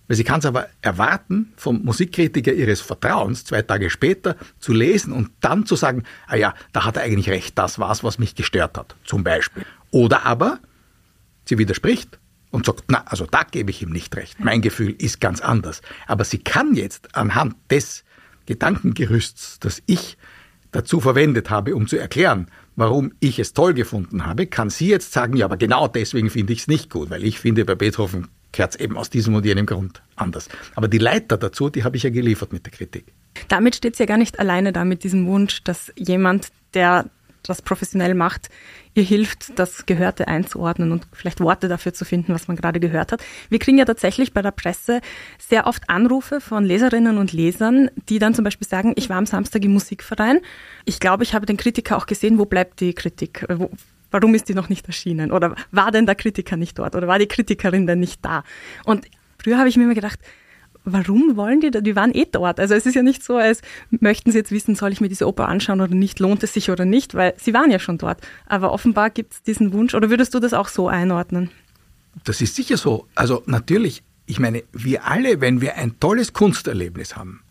Weil 0.08 0.16
sie 0.16 0.24
kann 0.24 0.40
es 0.40 0.46
aber 0.46 0.68
erwarten, 0.82 1.52
vom 1.56 1.84
Musikkritiker 1.84 2.52
ihres 2.52 2.80
Vertrauens 2.80 3.44
zwei 3.44 3.62
Tage 3.62 3.88
später 3.88 4.36
zu 4.58 4.72
lesen 4.72 5.12
und 5.12 5.30
dann 5.40 5.64
zu 5.64 5.76
sagen, 5.76 6.02
ah 6.26 6.36
ja, 6.36 6.54
da 6.72 6.84
hat 6.84 6.96
er 6.96 7.04
eigentlich 7.04 7.30
recht, 7.30 7.56
das 7.56 7.78
war's, 7.78 8.02
was 8.02 8.18
mich 8.18 8.34
gestört 8.34 8.76
hat, 8.76 8.96
zum 9.04 9.24
Beispiel. 9.24 9.64
Oder 9.90 10.26
aber, 10.26 10.58
sie 11.44 11.58
widerspricht 11.58 12.18
und 12.50 12.66
sagt, 12.66 12.84
na, 12.88 13.04
also 13.06 13.26
da 13.26 13.44
gebe 13.44 13.70
ich 13.70 13.80
ihm 13.82 13.90
nicht 13.90 14.14
recht. 14.16 14.40
Mein 14.40 14.60
Gefühl 14.60 14.94
ist 14.98 15.20
ganz 15.20 15.40
anders. 15.40 15.80
Aber 16.06 16.24
sie 16.24 16.38
kann 16.38 16.74
jetzt 16.74 17.14
anhand 17.16 17.54
des 17.70 18.04
Gedankengerüsts, 18.46 19.58
das 19.60 19.82
ich 19.86 20.16
dazu 20.70 21.00
verwendet 21.00 21.50
habe, 21.50 21.76
um 21.76 21.86
zu 21.86 21.96
erklären, 21.96 22.48
warum 22.76 23.12
ich 23.20 23.38
es 23.38 23.52
toll 23.52 23.74
gefunden 23.74 24.26
habe, 24.26 24.46
kann 24.46 24.70
sie 24.70 24.88
jetzt 24.88 25.12
sagen, 25.12 25.36
ja, 25.36 25.44
aber 25.44 25.56
genau 25.56 25.86
deswegen 25.86 26.30
finde 26.30 26.52
ich 26.52 26.60
es 26.60 26.68
nicht 26.68 26.90
gut, 26.90 27.10
weil 27.10 27.24
ich 27.24 27.38
finde, 27.38 27.64
bei 27.64 27.74
Beethoven 27.74 28.28
kehrt 28.52 28.74
es 28.74 28.80
eben 28.80 28.96
aus 28.96 29.10
diesem 29.10 29.34
und 29.34 29.44
jenem 29.44 29.66
Grund 29.66 30.02
anders. 30.16 30.48
Aber 30.74 30.88
die 30.88 30.98
Leiter 30.98 31.36
dazu, 31.36 31.70
die 31.70 31.84
habe 31.84 31.96
ich 31.96 32.02
ja 32.02 32.10
geliefert 32.10 32.52
mit 32.52 32.64
der 32.66 32.72
Kritik. 32.72 33.06
Damit 33.48 33.76
steht 33.76 33.96
sie 33.96 34.02
ja 34.02 34.06
gar 34.06 34.18
nicht 34.18 34.38
alleine 34.38 34.72
da 34.72 34.84
mit 34.84 35.04
diesem 35.04 35.26
Wunsch, 35.26 35.62
dass 35.64 35.92
jemand, 35.96 36.48
der 36.74 37.06
das 37.42 37.62
professionell 37.62 38.14
macht, 38.14 38.48
ihr 38.94 39.02
hilft, 39.02 39.58
das 39.58 39.86
Gehörte 39.86 40.28
einzuordnen 40.28 40.92
und 40.92 41.06
vielleicht 41.12 41.40
Worte 41.40 41.68
dafür 41.68 41.92
zu 41.92 42.04
finden, 42.04 42.34
was 42.34 42.48
man 42.48 42.56
gerade 42.56 42.80
gehört 42.80 43.12
hat. 43.12 43.22
Wir 43.48 43.58
kriegen 43.58 43.78
ja 43.78 43.84
tatsächlich 43.84 44.32
bei 44.32 44.42
der 44.42 44.50
Presse 44.50 45.00
sehr 45.38 45.66
oft 45.66 45.88
Anrufe 45.88 46.40
von 46.40 46.64
Leserinnen 46.64 47.18
und 47.18 47.32
Lesern, 47.32 47.90
die 48.08 48.18
dann 48.18 48.34
zum 48.34 48.44
Beispiel 48.44 48.68
sagen, 48.68 48.92
ich 48.96 49.08
war 49.08 49.16
am 49.16 49.26
Samstag 49.26 49.64
im 49.64 49.72
Musikverein. 49.72 50.40
Ich 50.84 51.00
glaube, 51.00 51.22
ich 51.22 51.34
habe 51.34 51.46
den 51.46 51.56
Kritiker 51.56 51.96
auch 51.96 52.06
gesehen. 52.06 52.38
Wo 52.38 52.44
bleibt 52.44 52.80
die 52.80 52.94
Kritik? 52.94 53.46
Wo, 53.48 53.70
warum 54.10 54.34
ist 54.34 54.48
die 54.48 54.54
noch 54.54 54.68
nicht 54.68 54.86
erschienen? 54.86 55.32
Oder 55.32 55.54
war 55.70 55.90
denn 55.90 56.06
der 56.06 56.14
Kritiker 56.14 56.56
nicht 56.56 56.78
dort? 56.78 56.94
Oder 56.94 57.08
war 57.08 57.18
die 57.18 57.26
Kritikerin 57.26 57.86
denn 57.86 58.00
nicht 58.00 58.24
da? 58.24 58.44
Und 58.84 59.06
früher 59.42 59.58
habe 59.58 59.68
ich 59.68 59.76
mir 59.76 59.84
immer 59.84 59.94
gedacht, 59.94 60.20
warum 60.84 61.36
wollen 61.36 61.60
die 61.60 61.70
da? 61.70 61.80
Die 61.80 61.96
waren 61.96 62.14
eh 62.14 62.26
dort. 62.30 62.60
Also 62.60 62.74
es 62.74 62.86
ist 62.86 62.94
ja 62.94 63.02
nicht 63.02 63.22
so, 63.22 63.36
als 63.36 63.62
möchten 63.90 64.32
sie 64.32 64.38
jetzt 64.38 64.50
wissen, 64.50 64.74
soll 64.74 64.92
ich 64.92 65.00
mir 65.00 65.08
diese 65.08 65.26
Oper 65.26 65.48
anschauen 65.48 65.80
oder 65.80 65.94
nicht, 65.94 66.20
lohnt 66.20 66.42
es 66.42 66.52
sich 66.54 66.70
oder 66.70 66.84
nicht, 66.84 67.14
weil 67.14 67.34
sie 67.36 67.54
waren 67.54 67.70
ja 67.70 67.78
schon 67.78 67.98
dort. 67.98 68.18
Aber 68.46 68.72
offenbar 68.72 69.10
gibt 69.10 69.32
es 69.32 69.42
diesen 69.42 69.72
Wunsch, 69.72 69.94
oder 69.94 70.10
würdest 70.10 70.34
du 70.34 70.40
das 70.40 70.54
auch 70.54 70.68
so 70.68 70.88
einordnen? 70.88 71.50
Das 72.24 72.40
ist 72.40 72.56
sicher 72.56 72.76
so. 72.76 73.06
Also 73.14 73.42
natürlich, 73.46 74.02
ich 74.26 74.38
meine, 74.38 74.62
wir 74.72 75.06
alle, 75.06 75.40
wenn 75.40 75.60
wir 75.60 75.76
ein 75.76 75.98
tolles 75.98 76.32
Kunsterlebnis 76.32 77.16
haben, 77.16 77.42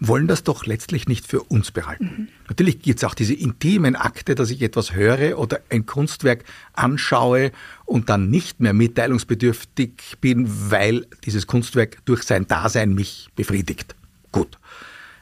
wollen 0.00 0.26
das 0.26 0.42
doch 0.42 0.66
letztlich 0.66 1.06
nicht 1.06 1.26
für 1.26 1.42
uns 1.42 1.70
behalten. 1.70 2.04
Mhm. 2.04 2.28
Natürlich 2.48 2.82
gibt 2.82 2.98
es 2.98 3.04
auch 3.04 3.14
diese 3.14 3.34
intimen 3.34 3.96
Akte, 3.96 4.34
dass 4.34 4.50
ich 4.50 4.62
etwas 4.62 4.94
höre 4.94 5.38
oder 5.38 5.60
ein 5.70 5.86
Kunstwerk 5.86 6.44
anschaue 6.72 7.52
und 7.84 8.08
dann 8.08 8.28
nicht 8.28 8.60
mehr 8.60 8.72
mitteilungsbedürftig 8.72 10.16
bin, 10.20 10.70
weil 10.70 11.06
dieses 11.24 11.46
Kunstwerk 11.46 12.04
durch 12.04 12.22
sein 12.22 12.46
Dasein 12.46 12.94
mich 12.94 13.28
befriedigt. 13.36 13.94
Gut. 14.32 14.58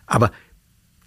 Aber 0.07 0.33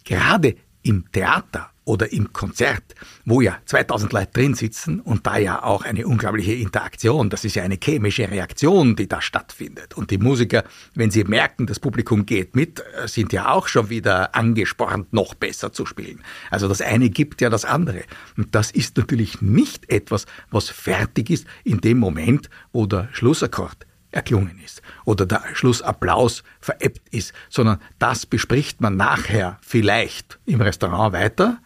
gerade 0.03 0.55
im 0.83 1.11
Theater 1.11 1.71
oder 1.85 2.11
im 2.11 2.33
Konzert, 2.33 2.95
wo 3.25 3.41
ja 3.41 3.57
2000 3.65 4.11
Leute 4.11 4.31
drin 4.33 4.55
sitzen 4.55 4.99
und 4.99 5.25
da 5.25 5.37
ja 5.37 5.63
auch 5.63 5.83
eine 5.83 6.05
unglaubliche 6.05 6.53
Interaktion, 6.53 7.29
das 7.29 7.45
ist 7.45 7.55
ja 7.55 7.63
eine 7.63 7.77
chemische 7.81 8.29
Reaktion, 8.29 8.95
die 8.95 9.07
da 9.07 9.21
stattfindet. 9.21 9.93
Und 9.93 10.11
die 10.11 10.17
Musiker, 10.17 10.63
wenn 10.95 11.11
sie 11.11 11.23
merken, 11.23 11.67
das 11.67 11.79
Publikum 11.79 12.25
geht 12.25 12.55
mit, 12.55 12.79
äh, 12.79 13.07
sind 13.07 13.31
ja 13.33 13.49
auch 13.49 13.67
schon 13.67 13.89
wieder 13.89 14.35
angespornt, 14.35 15.13
noch 15.13 15.35
besser 15.35 15.71
zu 15.71 15.85
spielen. 15.85 16.21
Also 16.49 16.67
das 16.67 16.81
eine 16.81 17.09
gibt 17.09 17.39
ja 17.41 17.49
das 17.49 17.65
andere. 17.65 18.03
Und 18.35 18.55
das 18.55 18.71
ist 18.71 18.97
natürlich 18.97 19.41
nicht 19.41 19.89
etwas, 19.89 20.25
was 20.49 20.69
fertig 20.69 21.29
ist 21.29 21.45
in 21.63 21.81
dem 21.81 21.99
Moment, 21.99 22.49
wo 22.73 22.87
der 22.87 23.09
Schlussakkord 23.11 23.85
erklungen 24.15 24.59
ist 24.63 24.81
oder 25.03 25.25
der 25.25 25.43
Schlussapplaus 25.53 26.43
veräppt 26.61 27.09
ist, 27.13 27.33
sondern 27.49 27.79
das 27.99 28.25
bespricht 28.25 28.81
man 28.81 28.95
nachher 28.95 29.59
vielleicht 29.61 30.39
im 30.45 30.61
Restaurant 30.61 31.13
weiter 31.13 31.59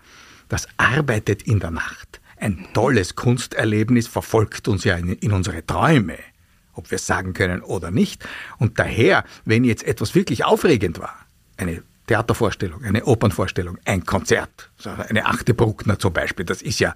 das 0.50 0.68
arbeitet 0.78 1.44
in 1.44 1.60
der 1.60 1.72
Nacht. 1.72 2.20
Ein 2.38 2.68
tolles 2.74 3.16
Kunsterlebnis 3.16 4.08
verfolgt 4.08 4.68
uns 4.68 4.84
ja 4.84 4.96
in, 4.96 5.14
in 5.14 5.32
unsere 5.32 5.66
Träume, 5.66 6.18
ob 6.74 6.92
wir 6.92 6.98
es 6.98 7.08
sagen 7.08 7.34
können 7.34 7.62
oder 7.62 7.92
nicht. 7.92 8.28
Und 8.58 8.80
daher, 8.80 9.24
wenn 9.46 9.64
jetzt 9.64 9.84
etwas 9.84 10.16
wirklich 10.16 10.46
aufregend 10.46 11.00
war, 11.00 11.16
eine 11.58 11.84
Theatervorstellung, 12.08 12.84
eine 12.84 13.06
Opernvorstellung, 13.06 13.78
ein 13.86 14.06
Konzert, 14.06 14.72
eine 15.10 15.26
achte 15.26 15.54
Bruckner 15.54 16.00
zum 16.00 16.14
Beispiel, 16.14 16.46
das 16.46 16.62
ist 16.62 16.80
ja, 16.80 16.96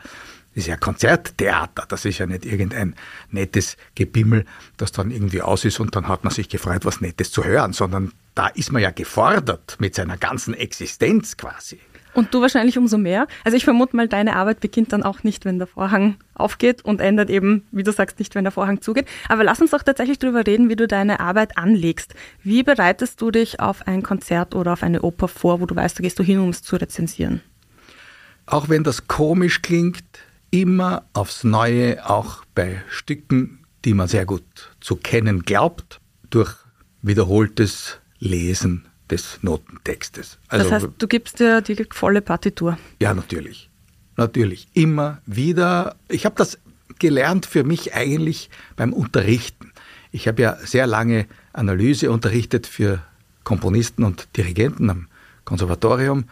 ist 0.56 0.68
ja 0.68 0.78
Konzerttheater, 0.78 1.86
das 1.88 2.06
ist 2.06 2.18
ja 2.18 2.26
nicht 2.26 2.46
irgendein 2.46 2.96
nettes 3.30 3.78
Gebimmel, 3.96 4.46
das 4.78 4.92
dann 4.92 5.12
irgendwie 5.12 5.42
aus 5.42 5.66
ist 5.66 5.80
und 5.80 5.96
dann 5.96 6.08
hat 6.08 6.24
man 6.24 6.34
sich 6.34 6.50
gefreut, 6.50 6.86
was 6.86 7.02
Nettes 7.02 7.32
zu 7.32 7.44
hören, 7.44 7.74
sondern 7.74 8.14
da 8.34 8.48
ist 8.48 8.72
man 8.72 8.82
ja 8.82 8.90
gefordert 8.92 9.76
mit 9.80 9.94
seiner 9.94 10.18
ganzen 10.18 10.54
Existenz 10.54 11.38
quasi. 11.38 11.80
Und 12.13 12.34
du 12.34 12.41
wahrscheinlich 12.41 12.77
umso 12.77 12.98
mehr. 12.98 13.27
Also 13.43 13.58
ich 13.58 13.63
vermute 13.63 13.96
mal, 13.96 14.08
deine 14.08 14.36
Arbeit 14.36 14.60
beginnt 14.60 14.93
dann 14.93 15.03
auch 15.03 15.24
nicht, 15.24 15.46
wenn 15.46 15.58
der 15.58 15.67
Vorhang 15.67 16.15
aufgeht 16.36 16.86
und 16.86 17.01
endet 17.01 17.29
eben, 17.29 17.65
wie 17.72 17.84
du 17.84 17.91
sagst, 17.91 18.20
nicht, 18.20 18.36
wenn 18.36 18.43
der 18.43 18.51
Vorhang 18.51 18.82
zugeht. 18.82 19.08
Aber 19.29 19.43
lass 19.43 19.62
uns 19.62 19.72
doch 19.72 19.84
tatsächlich 19.84 20.20
darüber 20.20 20.46
reden, 20.46 20.70
wie 20.70 20.75
du 20.75 20.88
deine 20.88 21.20
Arbeit 21.20 21.58
anlegst. 21.58 22.13
Wie 22.43 22.63
bereitest 22.63 23.20
du 23.22 23.32
dich 23.32 23.60
auf 23.60 23.88
ein 23.88 24.03
Konzert 24.03 24.53
oder 24.53 24.74
auf 24.74 24.84
eine 24.84 25.01
Oper 25.01 25.27
vor, 25.27 25.60
wo 25.60 25.65
du 25.65 25.75
weißt, 25.75 25.98
da 25.98 26.01
gehst 26.01 26.20
du 26.20 26.24
hin, 26.24 26.39
um 26.39 26.50
es 26.50 26.62
zu 26.62 26.75
rezensieren? 26.75 27.41
Auch 28.46 28.70
wenn 28.70 28.84
das 28.84 29.08
komisch 29.08 29.62
klingt, 29.62 30.03
immer 30.51 31.05
aufs 31.13 31.43
Neue, 31.43 32.08
auch 32.08 32.43
bei 32.53 32.84
Stücken, 32.89 33.65
die 33.86 33.93
man 33.93 34.08
sehr 34.08 34.25
gut 34.25 34.43
zu 34.79 34.96
kennen 34.98 35.43
glaubt, 35.43 36.00
durch 36.29 36.55
wiederholtes 37.01 38.00
Lesen 38.20 38.86
des 39.10 39.40
Notentextes. 39.42 40.40
Also, 40.48 40.64
das 40.64 40.84
heißt, 40.84 40.94
du 40.98 41.08
gibst 41.08 41.40
dir 41.40 41.62
die 41.62 41.86
volle 41.92 42.22
Partitur. 42.22 42.78
Ja, 43.00 43.14
natürlich. 43.14 43.70
Natürlich. 44.16 44.68
Immer 44.74 45.22
wieder. 45.26 45.96
Ich 46.08 46.26
habe 46.26 46.36
das 46.36 46.60
gelernt 47.00 47.46
für 47.46 47.64
mich 47.64 47.94
eigentlich 47.94 48.50
beim 48.76 48.94
Unterrichten. 48.94 49.72
Ich 50.12 50.28
habe 50.28 50.42
ja 50.42 50.58
sehr 50.64 50.88
lange 50.88 51.26
Analyse 51.54 52.12
unterrichtet 52.12 52.68
für 52.68 53.02
Komponisten 53.44 54.04
und 54.04 54.28
Dirigenten 54.38 54.90
am 54.90 55.08
Konservatorium 55.44 56.26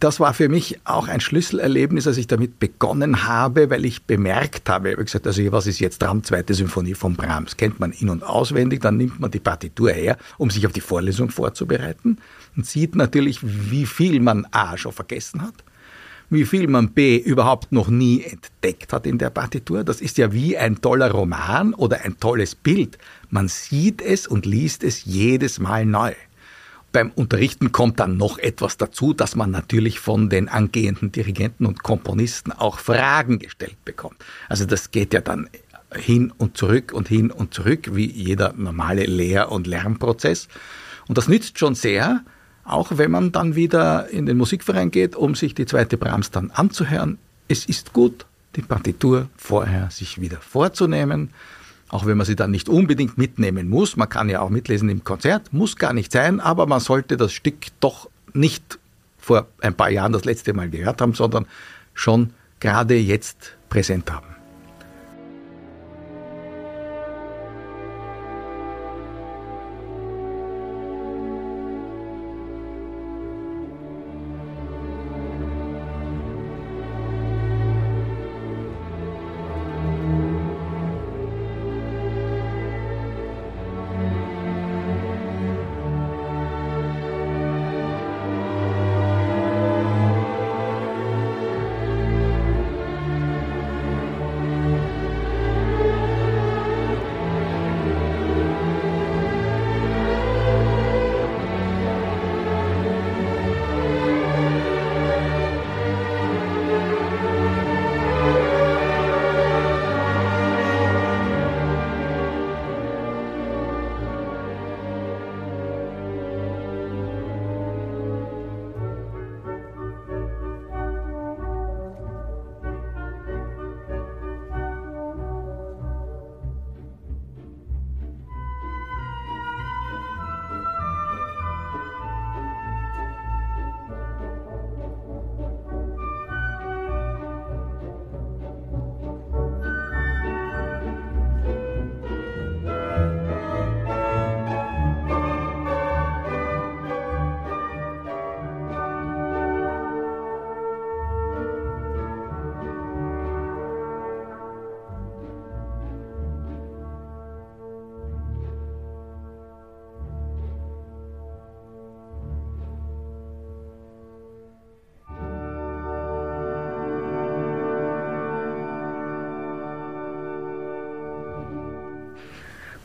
das 0.00 0.18
war 0.18 0.34
für 0.34 0.48
mich 0.48 0.80
auch 0.84 1.08
ein 1.08 1.20
Schlüsselerlebnis, 1.20 2.06
als 2.06 2.16
ich 2.16 2.26
damit 2.26 2.58
begonnen 2.58 3.26
habe, 3.26 3.70
weil 3.70 3.84
ich 3.84 4.02
bemerkt 4.04 4.68
habe, 4.68 4.88
ich 4.88 4.94
habe 4.94 5.04
gesagt, 5.04 5.26
also 5.26 5.52
was 5.52 5.66
ist 5.66 5.78
jetzt 5.78 6.02
dran? 6.02 6.24
Zweite 6.24 6.54
Symphonie 6.54 6.94
von 6.94 7.14
Brahms. 7.14 7.56
Kennt 7.56 7.78
man 7.78 7.92
in- 7.92 8.10
und 8.10 8.24
auswendig, 8.24 8.80
dann 8.80 8.96
nimmt 8.96 9.20
man 9.20 9.30
die 9.30 9.40
Partitur 9.40 9.92
her, 9.92 10.16
um 10.36 10.50
sich 10.50 10.66
auf 10.66 10.72
die 10.72 10.80
Vorlesung 10.80 11.30
vorzubereiten 11.30 12.18
und 12.56 12.66
sieht 12.66 12.96
natürlich, 12.96 13.38
wie 13.42 13.86
viel 13.86 14.20
man 14.20 14.46
A 14.50 14.76
schon 14.76 14.92
vergessen 14.92 15.42
hat, 15.42 15.54
wie 16.28 16.44
viel 16.44 16.66
man 16.66 16.90
B 16.90 17.16
überhaupt 17.16 17.72
noch 17.72 17.88
nie 17.88 18.22
entdeckt 18.22 18.92
hat 18.92 19.06
in 19.06 19.18
der 19.18 19.30
Partitur. 19.30 19.84
Das 19.84 20.00
ist 20.00 20.18
ja 20.18 20.32
wie 20.32 20.58
ein 20.58 20.80
toller 20.80 21.10
Roman 21.10 21.72
oder 21.72 22.02
ein 22.04 22.18
tolles 22.18 22.54
Bild. 22.54 22.98
Man 23.30 23.48
sieht 23.48 24.02
es 24.02 24.26
und 24.26 24.44
liest 24.44 24.82
es 24.82 25.04
jedes 25.04 25.58
Mal 25.60 25.86
neu. 25.86 26.12
Beim 26.90 27.10
Unterrichten 27.14 27.70
kommt 27.70 28.00
dann 28.00 28.16
noch 28.16 28.38
etwas 28.38 28.78
dazu, 28.78 29.12
dass 29.12 29.36
man 29.36 29.50
natürlich 29.50 30.00
von 30.00 30.30
den 30.30 30.48
angehenden 30.48 31.12
Dirigenten 31.12 31.66
und 31.66 31.82
Komponisten 31.82 32.50
auch 32.50 32.78
Fragen 32.78 33.38
gestellt 33.38 33.84
bekommt. 33.84 34.16
Also 34.48 34.64
das 34.64 34.90
geht 34.90 35.12
ja 35.12 35.20
dann 35.20 35.50
hin 35.94 36.32
und 36.36 36.56
zurück 36.56 36.92
und 36.92 37.08
hin 37.08 37.30
und 37.30 37.52
zurück, 37.52 37.94
wie 37.94 38.10
jeder 38.10 38.54
normale 38.54 39.04
Lehr- 39.04 39.52
und 39.52 39.66
Lernprozess. 39.66 40.48
Und 41.08 41.18
das 41.18 41.28
nützt 41.28 41.58
schon 41.58 41.74
sehr, 41.74 42.22
auch 42.64 42.92
wenn 42.96 43.10
man 43.10 43.32
dann 43.32 43.54
wieder 43.54 44.08
in 44.08 44.26
den 44.26 44.36
Musikverein 44.36 44.90
geht, 44.90 45.16
um 45.16 45.34
sich 45.34 45.54
die 45.54 45.66
zweite 45.66 45.96
Brahms 45.96 46.30
dann 46.30 46.50
anzuhören. 46.50 47.18
Es 47.48 47.64
ist 47.64 47.92
gut, 47.92 48.26
die 48.56 48.62
Partitur 48.62 49.28
vorher 49.36 49.90
sich 49.90 50.20
wieder 50.20 50.38
vorzunehmen 50.38 51.30
auch 51.88 52.06
wenn 52.06 52.16
man 52.16 52.26
sie 52.26 52.36
dann 52.36 52.50
nicht 52.50 52.68
unbedingt 52.68 53.18
mitnehmen 53.18 53.68
muss. 53.68 53.96
Man 53.96 54.08
kann 54.08 54.28
ja 54.28 54.40
auch 54.40 54.50
mitlesen 54.50 54.88
im 54.88 55.04
Konzert, 55.04 55.52
muss 55.52 55.76
gar 55.76 55.92
nicht 55.92 56.12
sein, 56.12 56.40
aber 56.40 56.66
man 56.66 56.80
sollte 56.80 57.16
das 57.16 57.32
Stück 57.32 57.66
doch 57.80 58.08
nicht 58.34 58.78
vor 59.18 59.46
ein 59.60 59.74
paar 59.74 59.90
Jahren 59.90 60.12
das 60.12 60.24
letzte 60.24 60.52
Mal 60.54 60.70
gehört 60.70 61.00
haben, 61.00 61.14
sondern 61.14 61.46
schon 61.94 62.30
gerade 62.60 62.96
jetzt 62.96 63.56
präsent 63.68 64.10
haben. 64.10 64.37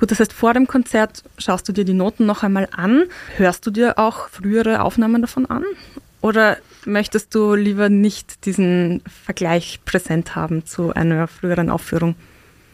Gut, 0.04 0.12
das 0.12 0.20
heißt, 0.20 0.34
vor 0.34 0.54
dem 0.54 0.68
Konzert 0.68 1.24
schaust 1.38 1.70
du 1.70 1.72
dir 1.72 1.86
die 1.86 1.94
Noten 1.94 2.26
noch 2.26 2.44
einmal 2.44 2.68
an. 2.76 3.06
Hörst 3.38 3.66
du 3.66 3.72
dir 3.72 3.98
auch 3.98 4.28
frühere 4.28 4.82
Aufnahmen 4.82 5.22
davon 5.22 5.46
an? 5.46 5.64
Oder 6.20 6.58
möchtest 6.84 7.34
du 7.34 7.54
lieber 7.54 7.88
nicht 7.88 8.46
diesen 8.46 9.02
Vergleich 9.24 9.80
präsent 9.86 10.36
haben 10.36 10.66
zu 10.66 10.94
einer 10.94 11.30
früheren 11.30 11.70
Aufführung? 11.70 12.16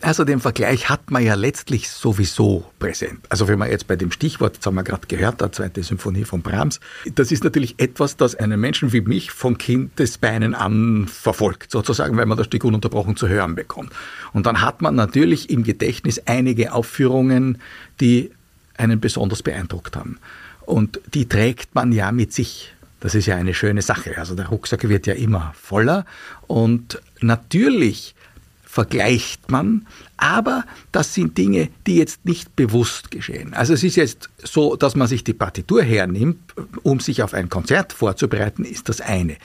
Also 0.01 0.23
den 0.23 0.39
Vergleich 0.39 0.87
hat 0.87 1.11
man 1.11 1.23
ja 1.23 1.35
letztlich 1.35 1.89
sowieso 1.89 2.65
präsent. 2.79 3.19
Also 3.27 3.49
wenn 3.49 3.59
man 3.59 3.69
jetzt 3.69 3.87
bei 3.87 3.97
dem 3.97 4.11
Stichwort, 4.11 4.57
das 4.57 4.65
haben 4.65 4.75
wir 4.75 4.83
gerade 4.83 5.07
gehört, 5.07 5.41
der 5.41 5.51
zweite 5.51 5.83
Symphonie 5.83 6.23
von 6.23 6.41
Brahms, 6.41 6.79
das 7.15 7.33
ist 7.33 7.43
natürlich 7.43 7.75
etwas, 7.79 8.15
das 8.15 8.35
einen 8.35 8.61
Menschen 8.61 8.93
wie 8.93 9.01
mich 9.01 9.31
von 9.31 9.57
Kindesbeinen 9.57 10.55
an 10.55 11.07
verfolgt, 11.07 11.71
sozusagen, 11.71 12.15
weil 12.15 12.25
man 12.25 12.37
das 12.37 12.47
Stück 12.47 12.63
ununterbrochen 12.63 13.17
zu 13.17 13.27
hören 13.27 13.55
bekommt. 13.55 13.91
Und 14.31 14.45
dann 14.45 14.61
hat 14.61 14.81
man 14.81 14.95
natürlich 14.95 15.49
im 15.49 15.63
Gedächtnis 15.63 16.21
einige 16.25 16.71
Aufführungen, 16.71 17.57
die 17.99 18.31
einen 18.77 19.01
besonders 19.01 19.43
beeindruckt 19.43 19.97
haben. 19.97 20.17
Und 20.65 21.01
die 21.13 21.27
trägt 21.27 21.75
man 21.75 21.91
ja 21.91 22.11
mit 22.13 22.31
sich. 22.31 22.73
Das 23.01 23.15
ist 23.15 23.25
ja 23.25 23.35
eine 23.35 23.53
schöne 23.53 23.81
Sache. 23.81 24.17
Also 24.17 24.35
der 24.35 24.47
Rucksack 24.47 24.87
wird 24.87 25.07
ja 25.07 25.13
immer 25.13 25.53
voller 25.59 26.05
und 26.47 27.01
natürlich 27.21 28.15
vergleicht 28.71 29.49
man, 29.49 29.87
aber 30.15 30.63
das 30.91 31.15
sind 31.15 31.39
Dinge, 31.39 31.69
die 31.87 31.95
jetzt 31.95 32.23
nicht 32.23 32.55
bewusst 32.55 33.09
geschehen. 33.09 33.55
Also 33.55 33.73
es 33.73 33.83
ist 33.83 33.95
jetzt 33.95 34.29
so, 34.43 34.75
dass 34.75 34.95
man 34.95 35.07
sich 35.07 35.23
die 35.23 35.33
Partitur 35.33 35.81
hernimmt, 35.81 36.53
um 36.83 36.99
sich 36.99 37.23
auf 37.23 37.33
ein 37.33 37.49
Konzert 37.49 37.93
vorzubereiten, 37.93 38.63
ist 38.63 38.87
das 38.87 39.01
eine. 39.01 39.37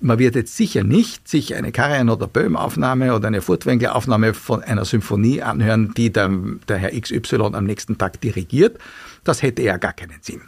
Man 0.00 0.18
wird 0.18 0.34
jetzt 0.34 0.58
sicher 0.58 0.84
nicht 0.84 1.26
sich 1.26 1.54
eine 1.54 1.72
Karajan- 1.72 2.10
oder 2.10 2.26
Böhm-Aufnahme 2.26 3.14
oder 3.14 3.28
eine 3.28 3.40
Furtwängler-Aufnahme 3.40 4.34
von 4.34 4.62
einer 4.62 4.84
Symphonie 4.84 5.40
anhören, 5.40 5.94
die 5.96 6.12
der, 6.12 6.30
der 6.68 6.76
Herr 6.76 7.00
XY 7.00 7.54
am 7.54 7.64
nächsten 7.64 7.96
Tag 7.96 8.20
dirigiert. 8.20 8.78
Das 9.24 9.40
hätte 9.40 9.62
ja 9.62 9.78
gar 9.78 9.94
keinen 9.94 10.20
Sinn. 10.20 10.42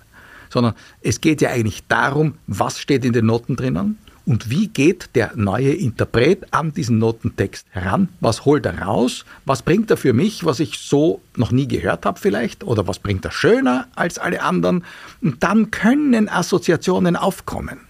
Sondern 0.50 0.74
es 1.00 1.22
geht 1.22 1.40
ja 1.40 1.48
eigentlich 1.48 1.86
darum, 1.88 2.34
was 2.46 2.78
steht 2.78 3.06
in 3.06 3.14
den 3.14 3.24
Noten 3.24 3.56
drinnen, 3.56 3.96
und 4.28 4.50
wie 4.50 4.68
geht 4.68 5.08
der 5.14 5.32
neue 5.36 5.72
Interpret 5.72 6.52
an 6.52 6.74
diesen 6.74 6.98
Notentext 6.98 7.66
heran? 7.70 8.10
Was 8.20 8.44
holt 8.44 8.66
er 8.66 8.82
raus? 8.82 9.24
Was 9.46 9.62
bringt 9.62 9.90
er 9.90 9.96
für 9.96 10.12
mich, 10.12 10.44
was 10.44 10.60
ich 10.60 10.76
so 10.76 11.22
noch 11.36 11.50
nie 11.50 11.66
gehört 11.66 12.04
habe 12.04 12.20
vielleicht? 12.20 12.62
Oder 12.62 12.86
was 12.86 12.98
bringt 12.98 13.24
er 13.24 13.30
schöner 13.30 13.88
als 13.94 14.18
alle 14.18 14.42
anderen? 14.42 14.84
Und 15.22 15.42
dann 15.42 15.70
können 15.70 16.28
Assoziationen 16.28 17.16
aufkommen. 17.16 17.87